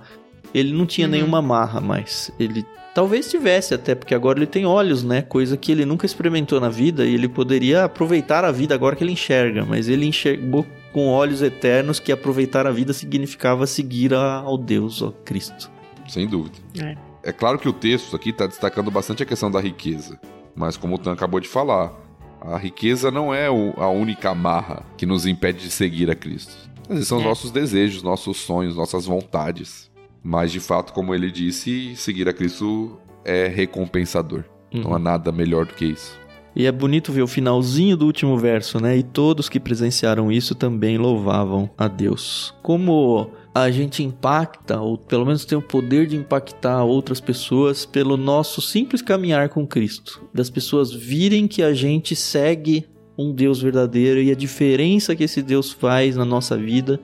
Ele 0.54 0.72
não 0.72 0.86
tinha 0.86 1.06
Uhum. 1.08 1.12
nenhuma 1.12 1.42
marra 1.42 1.82
mais. 1.82 2.32
Ele 2.40 2.66
talvez 2.94 3.30
tivesse, 3.30 3.74
até 3.74 3.94
porque 3.94 4.16
agora 4.16 4.40
ele 4.40 4.46
tem 4.48 4.66
olhos, 4.66 5.04
né? 5.04 5.22
Coisa 5.22 5.58
que 5.58 5.70
ele 5.72 5.84
nunca 5.86 6.06
experimentou 6.06 6.62
na 6.62 6.70
vida 6.70 7.06
e 7.06 7.14
ele 7.14 7.28
poderia 7.28 7.84
aproveitar 7.84 8.46
a 8.46 8.52
vida 8.54 8.74
agora 8.74 8.96
que 8.96 9.04
ele 9.04 9.12
enxerga. 9.12 9.66
Mas 9.66 9.90
ele 9.90 10.06
enxergou 10.06 10.66
com 10.94 11.08
olhos 11.10 11.42
eternos 11.42 12.00
que 12.00 12.10
aproveitar 12.12 12.66
a 12.66 12.72
vida 12.72 12.94
significava 12.94 13.68
seguir 13.68 14.14
a- 14.14 14.36
ao 14.38 14.58
Deus, 14.58 15.02
ao 15.02 15.12
Cristo. 15.12 15.70
Sem 16.08 16.26
dúvida. 16.26 16.56
É. 16.82 16.96
É 17.26 17.32
claro 17.32 17.58
que 17.58 17.68
o 17.68 17.74
texto 17.74 18.16
aqui 18.16 18.30
está 18.30 18.46
destacando 18.46 18.92
bastante 18.92 19.24
a 19.24 19.26
questão 19.26 19.50
da 19.50 19.60
riqueza. 19.60 20.20
Mas 20.56 20.78
como 20.78 20.96
o 20.96 20.98
Tan 21.00 21.12
acabou 21.14 21.40
de 21.40 21.48
falar, 21.48 21.92
a 22.40 22.56
riqueza 22.58 23.10
não 23.10 23.34
é 23.34 23.48
a 23.48 23.90
única 23.90 24.30
amarra 24.30 24.84
que 24.96 25.06
nos 25.08 25.26
impede 25.26 25.60
de 25.64 25.72
seguir 25.72 26.10
a 26.12 26.16
Cristo. 26.16 26.54
Esses 26.90 27.08
são 27.08 27.18
os 27.18 27.24
É. 27.24 27.28
nossos 27.28 27.50
desejos, 27.52 28.04
nossos 28.04 28.38
sonhos, 28.38 28.76
nossas 28.76 29.06
vontades. 29.08 29.90
Mas 30.24 30.52
de 30.52 30.60
fato, 30.60 30.94
como 30.94 31.16
ele 31.16 31.32
disse, 31.32 31.96
seguir 31.96 32.30
a 32.30 32.34
Cristo 32.34 32.98
é 33.24 33.48
recompensador. 33.48 34.44
Não 34.72 34.94
há 34.94 35.00
nada 35.00 35.32
melhor 35.32 35.66
do 35.66 35.74
que 35.74 35.86
isso. 35.86 36.20
E 36.56 36.66
é 36.68 36.72
bonito 36.72 37.12
ver 37.12 37.22
o 37.22 37.28
finalzinho 37.28 37.98
do 37.98 38.06
último 38.06 38.38
verso, 38.38 38.80
né? 38.80 38.96
E 38.96 39.04
todos 39.04 39.50
que 39.50 39.60
presenciaram 39.60 40.32
isso 40.32 40.54
também 40.56 40.98
louvavam 40.98 41.70
a 41.78 41.88
Deus. 41.88 42.54
Como 42.62 43.32
a 43.56 43.72
gente 43.72 44.04
impacta, 44.04 44.82
ou 44.82 44.98
pelo 44.98 45.26
menos 45.26 45.46
tem 45.46 45.58
o 45.58 45.62
poder 45.62 46.08
de 46.08 46.18
impactar 46.18 46.84
outras 46.84 47.22
pessoas 47.22 47.86
pelo 47.86 48.18
nosso 48.18 48.62
simples 48.62 49.02
caminhar 49.02 49.48
com 49.48 49.66
Cristo. 49.66 50.22
Das 50.34 50.50
pessoas 50.50 50.92
virem 50.92 51.48
que 51.48 51.64
a 51.64 51.74
gente 51.74 52.18
segue 52.18 52.86
um 53.18 53.32
Deus 53.32 53.62
verdadeiro 53.62 54.22
e 54.22 54.30
a 54.30 54.36
diferença 54.36 55.16
que 55.16 55.24
esse 55.24 55.42
Deus 55.42 55.72
faz 55.72 56.18
na 56.18 56.26
nossa 56.26 56.58
vida 56.58 57.00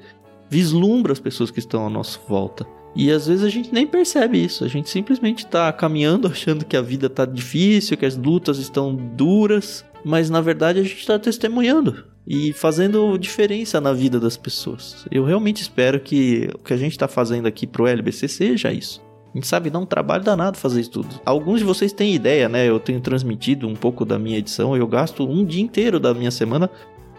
vislumbra 0.50 1.14
as 1.14 1.22
pessoas 1.22 1.50
que 1.50 1.60
estão 1.60 1.88
à 1.88 1.90
nossa 1.90 2.20
volta. 2.28 2.68
E 2.94 3.10
às 3.10 3.28
vezes 3.28 3.46
a 3.46 3.50
gente 3.50 3.74
nem 3.74 3.88
percebe 3.88 4.44
isso, 4.44 4.66
a 4.66 4.68
gente 4.68 4.90
simplesmente 4.90 5.48
tá 5.48 5.72
caminhando 5.72 6.28
achando 6.28 6.66
que 6.66 6.76
a 6.76 6.82
vida 6.82 7.10
tá 7.10 7.24
difícil, 7.24 7.96
que 7.96 8.06
as 8.06 8.18
lutas 8.18 8.58
estão 8.58 8.94
duras, 8.94 9.86
mas 10.04 10.30
na 10.30 10.42
verdade 10.42 10.80
a 10.80 10.84
gente 10.84 11.06
tá 11.06 11.18
testemunhando 11.18 12.06
e 12.26 12.54
fazendo 12.54 13.18
diferença 13.18 13.82
na 13.82 13.94
vida 13.94 14.20
das 14.20 14.38
pessoas. 14.38 15.06
Eu 15.12 15.26
realmente 15.26 15.62
espero 15.62 16.00
que 16.00 16.50
o 16.56 16.60
que 16.60 16.74
a 16.74 16.78
gente 16.78 16.98
tá 16.98 17.08
fazendo 17.08 17.48
aqui 17.48 17.66
pro 17.66 17.88
LBC 17.88 18.28
seja 18.28 18.72
isso. 18.72 19.02
A 19.34 19.38
gente 19.38 19.48
sabe, 19.48 19.70
dá 19.70 19.80
um 19.80 19.86
trabalho 19.86 20.24
danado 20.24 20.58
fazer 20.58 20.82
isso 20.82 20.92
tudo. 20.92 21.22
Alguns 21.26 21.60
de 21.60 21.66
vocês 21.66 21.94
têm 21.94 22.14
ideia, 22.14 22.50
né? 22.50 22.68
Eu 22.68 22.80
tenho 22.80 23.00
transmitido 23.00 23.66
um 23.68 23.76
pouco 23.76 24.04
da 24.04 24.20
minha 24.20 24.38
edição, 24.38 24.76
eu 24.76 24.86
gasto 24.86 25.26
um 25.28 25.46
dia 25.46 25.62
inteiro 25.62 26.00
da 26.00 26.14
minha 26.14 26.32
semana 26.32 26.70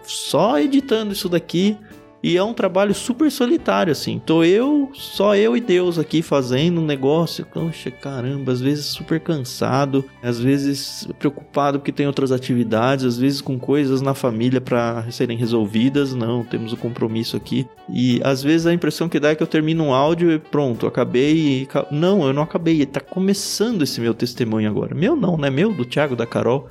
só 0.04 0.58
editando 0.58 1.12
isso 1.12 1.28
daqui 1.28 1.76
E 2.22 2.36
é 2.36 2.42
um 2.42 2.54
trabalho 2.54 2.94
super 2.94 3.30
solitário, 3.30 3.90
assim. 3.90 4.20
Tô 4.24 4.44
eu, 4.44 4.90
só 4.94 5.34
eu 5.34 5.56
e 5.56 5.60
Deus 5.60 5.98
aqui 5.98 6.22
fazendo 6.22 6.80
um 6.80 6.84
negócio. 6.84 7.44
Poxa, 7.44 7.90
caramba, 7.90 8.52
às 8.52 8.60
vezes 8.60 8.86
super 8.86 9.18
cansado, 9.18 10.04
às 10.22 10.38
vezes 10.38 11.08
preocupado 11.18 11.80
porque 11.80 11.90
tem 11.90 12.06
outras 12.06 12.30
atividades, 12.30 13.04
às 13.04 13.18
vezes 13.18 13.40
com 13.40 13.58
coisas 13.58 14.00
na 14.00 14.14
família 14.14 14.60
para 14.60 15.04
serem 15.10 15.36
resolvidas. 15.36 16.14
Não, 16.14 16.44
temos 16.44 16.72
o 16.72 16.76
um 16.76 16.78
compromisso 16.78 17.36
aqui. 17.36 17.66
E 17.88 18.20
às 18.22 18.40
vezes 18.40 18.66
a 18.68 18.72
impressão 18.72 19.08
que 19.08 19.18
dá 19.18 19.30
é 19.30 19.34
que 19.34 19.42
eu 19.42 19.46
termino 19.46 19.84
um 19.84 19.92
áudio 19.92 20.30
e 20.30 20.38
pronto, 20.38 20.86
acabei. 20.86 21.66
Não, 21.90 22.24
eu 22.24 22.32
não 22.32 22.42
acabei. 22.42 22.86
Tá 22.86 23.00
começando 23.00 23.82
esse 23.82 24.00
meu 24.00 24.14
testemunho 24.14 24.70
agora. 24.70 24.94
Meu 24.94 25.16
não, 25.16 25.36
né? 25.36 25.50
Meu, 25.50 25.72
do 25.72 25.84
Thiago, 25.84 26.14
da 26.14 26.26
Carol. 26.26 26.68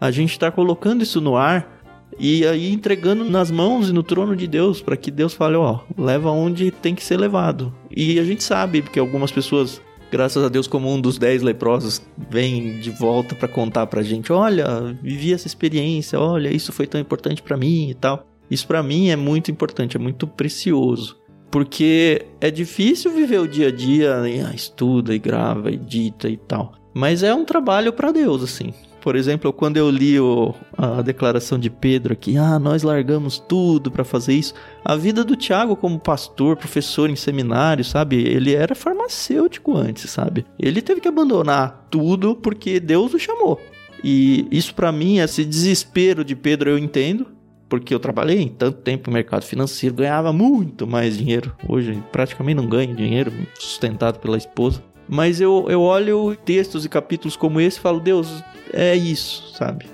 A 0.00 0.10
gente 0.10 0.38
tá 0.38 0.50
colocando 0.50 1.02
isso 1.02 1.20
no 1.20 1.36
ar 1.36 1.73
e 2.18 2.46
aí 2.46 2.72
entregando 2.72 3.24
nas 3.24 3.50
mãos 3.50 3.88
e 3.88 3.92
no 3.92 4.02
trono 4.02 4.36
de 4.36 4.46
Deus, 4.46 4.80
para 4.80 4.96
que 4.96 5.10
Deus 5.10 5.34
fale, 5.34 5.56
ó, 5.56 5.80
leva 5.96 6.30
onde 6.30 6.70
tem 6.70 6.94
que 6.94 7.04
ser 7.04 7.16
levado. 7.16 7.74
E 7.90 8.18
a 8.18 8.24
gente 8.24 8.42
sabe, 8.42 8.82
porque 8.82 8.98
algumas 8.98 9.32
pessoas, 9.32 9.80
graças 10.10 10.42
a 10.42 10.48
Deus, 10.48 10.66
como 10.66 10.92
um 10.92 11.00
dos 11.00 11.18
dez 11.18 11.42
leprosos, 11.42 12.02
vem 12.30 12.78
de 12.80 12.90
volta 12.90 13.34
para 13.34 13.48
contar 13.48 13.86
pra 13.86 14.02
gente, 14.02 14.32
olha, 14.32 14.96
vivi 15.02 15.32
essa 15.32 15.46
experiência, 15.46 16.18
olha, 16.18 16.54
isso 16.54 16.72
foi 16.72 16.86
tão 16.86 17.00
importante 17.00 17.42
para 17.42 17.56
mim 17.56 17.90
e 17.90 17.94
tal. 17.94 18.26
Isso 18.50 18.66
para 18.66 18.82
mim 18.82 19.08
é 19.08 19.16
muito 19.16 19.50
importante, 19.50 19.96
é 19.96 20.00
muito 20.00 20.26
precioso. 20.26 21.16
Porque 21.50 22.26
é 22.40 22.50
difícil 22.50 23.12
viver 23.12 23.38
o 23.38 23.48
dia 23.48 23.68
a 23.68 23.70
dia, 23.70 24.28
e, 24.28 24.40
ah, 24.40 24.52
estuda 24.54 25.14
e 25.14 25.18
grava, 25.18 25.70
edita 25.70 26.28
e 26.28 26.36
tal. 26.36 26.72
Mas 26.92 27.22
é 27.22 27.34
um 27.34 27.44
trabalho 27.44 27.92
para 27.92 28.12
Deus, 28.12 28.42
assim. 28.42 28.72
Por 29.04 29.16
exemplo, 29.16 29.52
quando 29.52 29.76
eu 29.76 29.90
li 29.90 30.18
o, 30.18 30.54
a 30.78 31.02
declaração 31.02 31.58
de 31.58 31.68
Pedro 31.68 32.14
aqui, 32.14 32.38
ah, 32.38 32.58
nós 32.58 32.82
largamos 32.82 33.38
tudo 33.38 33.90
para 33.90 34.02
fazer 34.02 34.32
isso. 34.32 34.54
A 34.82 34.96
vida 34.96 35.22
do 35.22 35.36
Tiago 35.36 35.76
como 35.76 35.98
pastor, 35.98 36.56
professor 36.56 37.10
em 37.10 37.14
seminário, 37.14 37.84
sabe? 37.84 38.16
Ele 38.16 38.54
era 38.54 38.74
farmacêutico 38.74 39.76
antes, 39.76 40.10
sabe? 40.10 40.46
Ele 40.58 40.80
teve 40.80 41.02
que 41.02 41.08
abandonar 41.08 41.86
tudo 41.90 42.34
porque 42.34 42.80
Deus 42.80 43.12
o 43.12 43.18
chamou. 43.18 43.60
E 44.02 44.48
isso 44.50 44.74
para 44.74 44.90
mim, 44.90 45.18
esse 45.18 45.44
desespero 45.44 46.24
de 46.24 46.34
Pedro 46.34 46.70
eu 46.70 46.78
entendo, 46.78 47.26
porque 47.68 47.94
eu 47.94 48.00
trabalhei 48.00 48.40
em 48.40 48.48
tanto 48.48 48.78
tempo 48.78 49.10
no 49.10 49.14
mercado 49.14 49.44
financeiro, 49.44 49.96
ganhava 49.96 50.32
muito 50.32 50.86
mais 50.86 51.18
dinheiro. 51.18 51.54
Hoje 51.68 52.02
praticamente 52.10 52.56
não 52.56 52.66
ganho 52.66 52.96
dinheiro, 52.96 53.30
sustentado 53.54 54.18
pela 54.18 54.38
esposa. 54.38 54.82
Mas 55.08 55.40
eu, 55.40 55.66
eu 55.68 55.82
olho 55.82 56.36
textos 56.44 56.84
e 56.84 56.88
capítulos 56.88 57.36
como 57.36 57.60
esse 57.60 57.78
e 57.78 57.80
falo, 57.80 58.00
Deus, 58.00 58.42
é 58.72 58.94
isso, 58.96 59.52
sabe? 59.56 59.86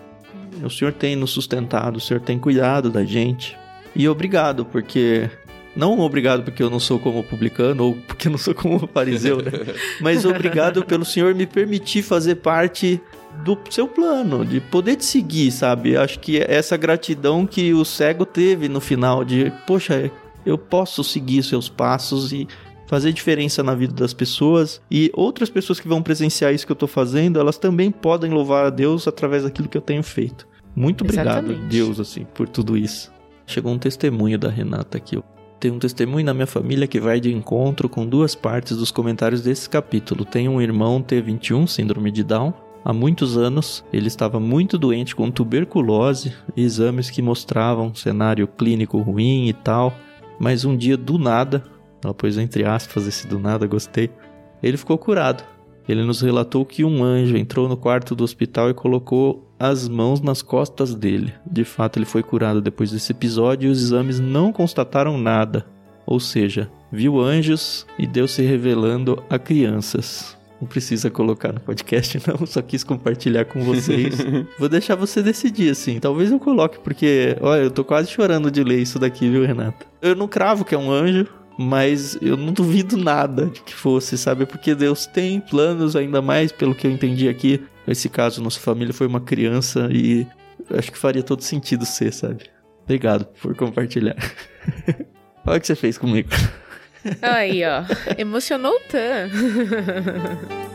O 0.63 0.71
Senhor 0.71 0.93
tem 0.93 1.17
nos 1.17 1.31
sustentado, 1.31 1.97
o 1.97 2.01
Senhor 2.01 2.21
tem 2.21 2.39
cuidado 2.39 2.91
da 2.91 3.05
gente. 3.05 3.57
E 3.95 4.09
obrigado, 4.09 4.65
porque. 4.65 5.29
Não 5.75 6.01
obrigado 6.01 6.43
porque 6.43 6.63
eu 6.63 6.69
não 6.69 6.81
sou 6.81 6.99
como 6.99 7.23
publicano 7.23 7.85
ou 7.85 7.95
porque 7.95 8.27
eu 8.27 8.33
não 8.33 8.39
sou 8.39 8.53
como 8.53 8.89
fariseu, 8.89 9.37
né? 9.37 9.53
Mas 10.03 10.25
obrigado 10.25 10.85
pelo 10.85 11.05
Senhor 11.05 11.33
me 11.33 11.47
permitir 11.47 12.03
fazer 12.03 12.37
parte 12.37 13.01
do 13.45 13.57
seu 13.71 13.87
plano, 13.87 14.45
de 14.45 14.61
poder 14.61 14.97
te 14.97 15.05
seguir, 15.05 15.53
sabe? 15.53 15.97
Acho 15.97 16.19
que 16.19 16.39
essa 16.39 16.77
gratidão 16.77 17.47
que 17.47 17.73
o 17.73 17.85
cego 17.85 18.27
teve 18.27 18.69
no 18.69 18.81
final 18.81 19.25
de, 19.25 19.53
poxa, 19.65 20.11
eu 20.45 20.59
posso 20.59 21.05
seguir 21.05 21.45
seus 21.45 21.69
passos 21.69 22.33
e 22.33 22.49
fazer 22.91 23.13
diferença 23.13 23.63
na 23.63 23.73
vida 23.73 23.95
das 23.95 24.13
pessoas 24.13 24.83
e 24.91 25.13
outras 25.15 25.49
pessoas 25.49 25.79
que 25.79 25.87
vão 25.87 26.03
presenciar 26.03 26.53
isso 26.53 26.67
que 26.67 26.73
eu 26.73 26.77
tô 26.77 26.89
fazendo, 26.89 27.39
elas 27.39 27.57
também 27.57 27.89
podem 27.89 28.33
louvar 28.33 28.67
a 28.67 28.71
Deus 28.71 29.07
através 29.07 29.45
daquilo 29.45 29.69
que 29.69 29.79
eu 29.79 29.81
tenho 29.81 30.03
feito. 30.03 30.45
Muito 30.75 31.05
obrigado, 31.05 31.53
Exatamente. 31.53 31.71
Deus, 31.71 32.01
assim, 32.01 32.27
por 32.35 32.49
tudo 32.49 32.77
isso. 32.77 33.13
Chegou 33.47 33.73
um 33.73 33.79
testemunho 33.79 34.37
da 34.37 34.49
Renata 34.49 34.99
aqui. 34.99 35.23
Tem 35.61 35.71
um 35.71 35.79
testemunho 35.79 36.27
na 36.27 36.35
minha 36.35 36.49
família 36.49 36.89
que 36.89 36.99
vai 36.99 37.21
de 37.21 37.33
encontro 37.33 37.89
com 37.89 38.05
duas 38.05 38.35
partes 38.35 38.77
dos 38.77 38.91
comentários 38.91 39.41
desse 39.41 39.71
capítulo. 39.71 40.25
Tem 40.25 40.49
um 40.49 40.61
irmão 40.61 41.01
T21, 41.01 41.69
síndrome 41.69 42.11
de 42.11 42.25
Down. 42.25 42.53
Há 42.85 42.93
muitos 42.93 43.39
anos, 43.39 43.85
ele 43.93 44.09
estava 44.09 44.41
muito 44.41 44.77
doente 44.77 45.15
com 45.15 45.31
tuberculose, 45.31 46.33
exames 46.57 47.09
que 47.09 47.23
mostravam 47.23 47.87
um 47.87 47.95
cenário 47.95 48.49
clínico 48.49 48.99
ruim 48.99 49.49
e 49.49 49.53
tal. 49.53 49.95
Mas 50.41 50.65
um 50.65 50.77
dia, 50.77 50.97
do 50.97 51.19
nada, 51.19 51.63
ela 52.03 52.15
pôs 52.15 52.39
entre 52.39 52.65
aspas 52.65 53.07
esse 53.07 53.27
do 53.27 53.39
nada, 53.39 53.67
gostei. 53.67 54.11
Ele 54.63 54.77
ficou 54.77 54.99
curado. 54.99 55.45
Ele 55.89 56.05
nos 56.05 56.21
relatou 56.21 56.65
que 56.65 56.85
um 56.85 57.03
anjo 57.03 57.37
entrou 57.37 57.69
no 57.69 57.77
quarto 57.77 58.15
do 58.15 58.23
hospital 58.23 58.71
e 58.71 58.75
colocou 58.75 59.51
as 59.59 59.89
mãos 59.89 60.21
nas 60.21 60.41
costas 60.41 60.95
dele. 60.95 61.35
De 61.45 61.65
fato, 61.65 61.99
ele 61.99 62.07
foi 62.07 62.23
curado 62.23 62.61
depois 62.61 62.91
desse 62.91 63.13
episódio 63.13 63.69
e 63.69 63.71
os 63.71 63.83
exames 63.83 64.21
não 64.21 64.53
constataram 64.53 65.19
nada. 65.19 65.67
Ou 66.07 66.21
seja, 66.21 66.71
viu 66.93 67.21
anjos 67.21 67.87
e 67.99 68.07
Deus 68.07 68.31
se 68.31 68.43
revelando 68.43 69.23
a 69.29 69.39
crianças. 69.39 70.37
Não 70.61 70.69
precisa 70.69 71.11
colocar 71.11 71.53
no 71.53 71.61
podcast, 71.61 72.21
não. 72.29 72.47
Só 72.47 72.61
quis 72.61 72.85
compartilhar 72.85 73.47
com 73.47 73.61
vocês. 73.61 74.17
Vou 74.59 74.69
deixar 74.69 74.95
você 74.95 75.23
decidir, 75.23 75.71
assim. 75.71 75.99
Talvez 75.99 76.31
eu 76.31 76.39
coloque, 76.39 76.79
porque, 76.81 77.37
olha, 77.41 77.63
eu 77.63 77.71
tô 77.71 77.83
quase 77.83 78.11
chorando 78.11 78.51
de 78.51 78.63
ler 78.63 78.79
isso 78.79 78.99
daqui, 78.99 79.29
viu, 79.31 79.47
Renata? 79.47 79.87
Eu 80.03 80.15
não 80.15 80.29
cravo 80.29 80.65
que 80.65 80.75
é 80.75 80.79
um 80.79 80.91
anjo, 80.91 81.27
mas 81.59 82.17
eu 82.23 82.37
não 82.37 82.53
duvido 82.53 82.97
nada 82.97 83.47
de 83.47 83.61
que 83.61 83.75
fosse, 83.75 84.17
sabe? 84.17 84.47
Porque 84.47 84.75
Deus 84.75 85.07
tem 85.07 85.41
planos, 85.41 85.95
ainda 85.97 86.23
mais 86.23 86.53
pelo 86.53 86.75
que 86.75 86.87
eu 86.87 86.91
entendi 86.91 87.29
aqui. 87.29 87.63
Nesse 87.87 88.09
caso, 88.09 88.43
nossa 88.43 88.61
família 88.61 88.95
foi 88.95 89.07
uma 89.07 89.21
criança 89.21 89.89
e 89.91 90.27
acho 90.71 90.93
que 90.93 90.99
faria 90.99 91.23
todo 91.23 91.43
sentido 91.43 91.85
ser, 91.85 92.13
sabe? 92.13 92.45
Obrigado 92.85 93.25
por 93.41 93.55
compartilhar. 93.55 94.17
Olha 95.47 95.57
o 95.59 95.61
que 95.61 95.67
você 95.67 95.75
fez 95.75 95.97
comigo. 95.97 96.29
Aí, 97.23 97.63
ó. 97.65 97.83
Emocionou 98.19 98.79
tanto. 98.89 99.35
Bom, 99.37 100.67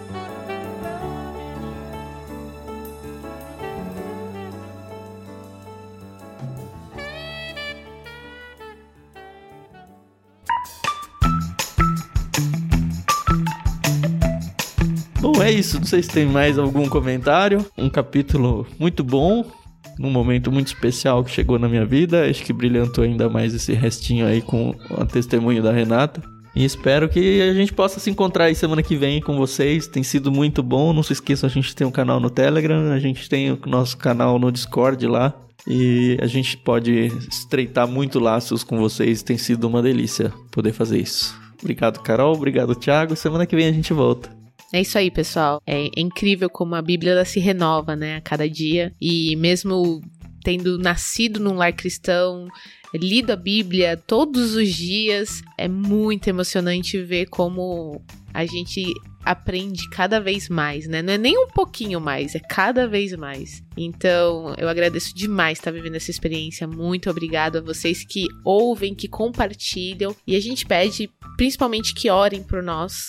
é 15.45 15.51
isso. 15.51 15.77
Não 15.77 15.85
sei 15.85 16.01
se 16.01 16.09
tem 16.09 16.25
mais 16.25 16.57
algum 16.57 16.89
comentário. 16.89 17.65
Um 17.77 17.89
capítulo 17.89 18.65
muito 18.79 19.03
bom, 19.03 19.45
num 19.99 20.09
momento 20.09 20.51
muito 20.51 20.67
especial 20.67 21.23
que 21.23 21.31
chegou 21.31 21.59
na 21.59 21.69
minha 21.69 21.85
vida. 21.85 22.27
Acho 22.29 22.43
que 22.43 22.51
brilhantou 22.51 23.03
ainda 23.03 23.29
mais 23.29 23.53
esse 23.53 23.73
restinho 23.73 24.25
aí 24.25 24.41
com 24.41 24.75
o 24.89 25.05
testemunho 25.05 25.61
da 25.61 25.71
Renata. 25.71 26.21
E 26.55 26.63
espero 26.63 27.09
que 27.09 27.41
a 27.41 27.53
gente 27.53 27.73
possa 27.73 27.99
se 27.99 28.09
encontrar 28.09 28.45
aí 28.45 28.55
semana 28.55 28.81
que 28.81 28.95
vem 28.95 29.21
com 29.21 29.37
vocês. 29.37 29.87
Tem 29.87 30.01
sido 30.03 30.31
muito 30.31 30.63
bom. 30.63 30.93
Não 30.93 31.03
se 31.03 31.13
esqueçam, 31.13 31.47
a 31.47 31.51
gente 31.51 31.75
tem 31.75 31.85
um 31.85 31.91
canal 31.91 32.19
no 32.19 32.29
Telegram, 32.29 32.91
a 32.91 32.99
gente 32.99 33.29
tem 33.29 33.51
o 33.51 33.59
nosso 33.65 33.97
canal 33.97 34.39
no 34.39 34.51
Discord 34.51 35.05
lá. 35.05 35.33
E 35.67 36.17
a 36.21 36.27
gente 36.27 36.57
pode 36.57 37.11
estreitar 37.29 37.87
muito 37.87 38.19
laços 38.19 38.63
com 38.63 38.77
vocês. 38.77 39.21
Tem 39.21 39.37
sido 39.37 39.67
uma 39.67 39.81
delícia 39.81 40.31
poder 40.51 40.71
fazer 40.71 40.99
isso. 40.99 41.35
Obrigado, 41.61 41.99
Carol. 42.01 42.33
Obrigado, 42.33 42.73
Thiago. 42.75 43.15
Semana 43.15 43.45
que 43.45 43.55
vem 43.55 43.67
a 43.67 43.71
gente 43.71 43.91
volta. 43.93 44.44
É 44.75 44.81
isso 44.81 44.97
aí, 44.97 45.09
pessoal. 45.09 45.61
É 45.65 45.89
incrível 45.95 46.49
como 46.49 46.75
a 46.75 46.81
Bíblia 46.81 47.23
se 47.23 47.39
renova, 47.39 47.95
né, 47.95 48.17
a 48.17 48.21
cada 48.21 48.49
dia. 48.49 48.91
E 48.99 49.33
mesmo 49.37 50.01
tendo 50.43 50.77
nascido 50.77 51.39
num 51.39 51.55
lar 51.55 51.71
cristão, 51.71 52.49
lido 52.93 53.31
a 53.31 53.37
Bíblia 53.37 53.95
todos 53.95 54.53
os 54.53 54.73
dias, 54.73 55.41
é 55.57 55.69
muito 55.69 56.27
emocionante 56.27 57.01
ver 57.01 57.27
como 57.27 58.03
a 58.33 58.45
gente 58.45 58.93
aprende 59.23 59.89
cada 59.91 60.19
vez 60.19 60.49
mais, 60.49 60.87
né? 60.87 61.01
Não 61.01 61.13
é 61.13 61.17
nem 61.17 61.37
um 61.37 61.47
pouquinho 61.47 62.01
mais, 62.01 62.35
é 62.35 62.39
cada 62.39 62.85
vez 62.85 63.13
mais. 63.13 63.63
Então, 63.77 64.53
eu 64.57 64.67
agradeço 64.67 65.15
demais 65.15 65.57
estar 65.57 65.71
vivendo 65.71 65.95
essa 65.95 66.11
experiência. 66.11 66.67
Muito 66.67 67.09
obrigado 67.09 67.59
a 67.59 67.61
vocês 67.61 68.03
que 68.03 68.27
ouvem, 68.43 68.93
que 68.93 69.07
compartilham. 69.07 70.13
E 70.27 70.35
a 70.35 70.39
gente 70.41 70.65
pede 70.65 71.09
principalmente 71.37 71.93
que 71.93 72.09
orem 72.09 72.43
por 72.43 72.61
nós, 72.61 73.07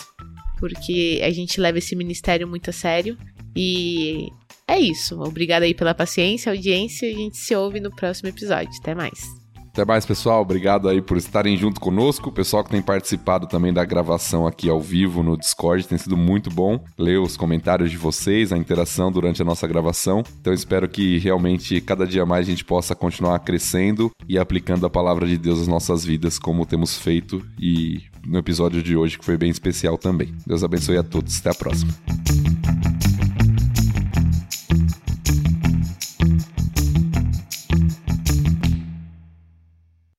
porque 0.59 1.21
a 1.23 1.31
gente 1.31 1.61
leva 1.61 1.79
esse 1.79 1.95
ministério 1.95 2.47
muito 2.47 2.71
a 2.71 2.73
sério. 2.73 3.17
E 3.55 4.29
é 4.69 4.79
isso. 4.79 5.21
Obrigada 5.21 5.65
aí 5.65 5.75
pela 5.75 5.95
paciência, 5.95 6.51
audiência. 6.51 7.09
A 7.09 7.15
gente 7.15 7.37
se 7.37 7.55
ouve 7.55 7.81
no 7.81 7.95
próximo 7.95 8.29
episódio. 8.29 8.73
Até 8.81 8.95
mais. 8.95 9.46
Até 9.77 9.85
mais, 9.85 10.07
pessoal. 10.07 10.41
Obrigado 10.41 10.89
aí 10.89 11.03
por 11.03 11.19
estarem 11.19 11.55
junto 11.55 11.83
conosco. 11.83 12.31
O 12.31 12.33
pessoal 12.33 12.65
que 12.65 12.71
tem 12.71 12.81
participado 12.81 13.47
também 13.47 13.75
da 13.75 13.85
gravação 13.85 14.47
aqui 14.47 14.71
ao 14.71 14.81
vivo 14.81 15.23
no 15.23 15.37
Discord 15.37 15.87
tem 15.87 15.99
sido 15.99 16.17
muito 16.17 16.49
bom 16.49 16.83
ler 16.99 17.21
os 17.21 17.37
comentários 17.37 17.91
de 17.91 17.99
vocês, 17.99 18.55
a 18.55 18.57
interação 18.57 19.13
durante 19.13 19.43
a 19.43 19.45
nossa 19.45 19.67
gravação. 19.67 20.23
Então 20.41 20.55
espero 20.55 20.89
que 20.89 21.19
realmente 21.19 21.79
cada 21.83 22.07
dia 22.07 22.25
mais 22.25 22.47
a 22.47 22.51
gente 22.51 22.65
possa 22.65 22.95
continuar 22.95 23.39
crescendo 23.41 24.11
e 24.27 24.39
aplicando 24.39 24.87
a 24.87 24.91
palavra 24.91 25.27
de 25.27 25.37
Deus 25.37 25.61
às 25.61 25.69
nossas 25.69 26.03
vidas, 26.03 26.39
como 26.39 26.65
temos 26.65 26.97
feito 26.97 27.45
e 27.61 28.01
no 28.27 28.39
episódio 28.39 28.83
de 28.83 28.97
hoje 28.97 29.19
que 29.19 29.27
foi 29.27 29.37
bem 29.37 29.51
especial 29.51 29.99
também. 29.99 30.35
Deus 30.47 30.65
abençoe 30.65 30.97
a 30.97 31.03
todos. 31.03 31.39
Até 31.39 31.51
a 31.51 31.55
próxima. 31.55 31.93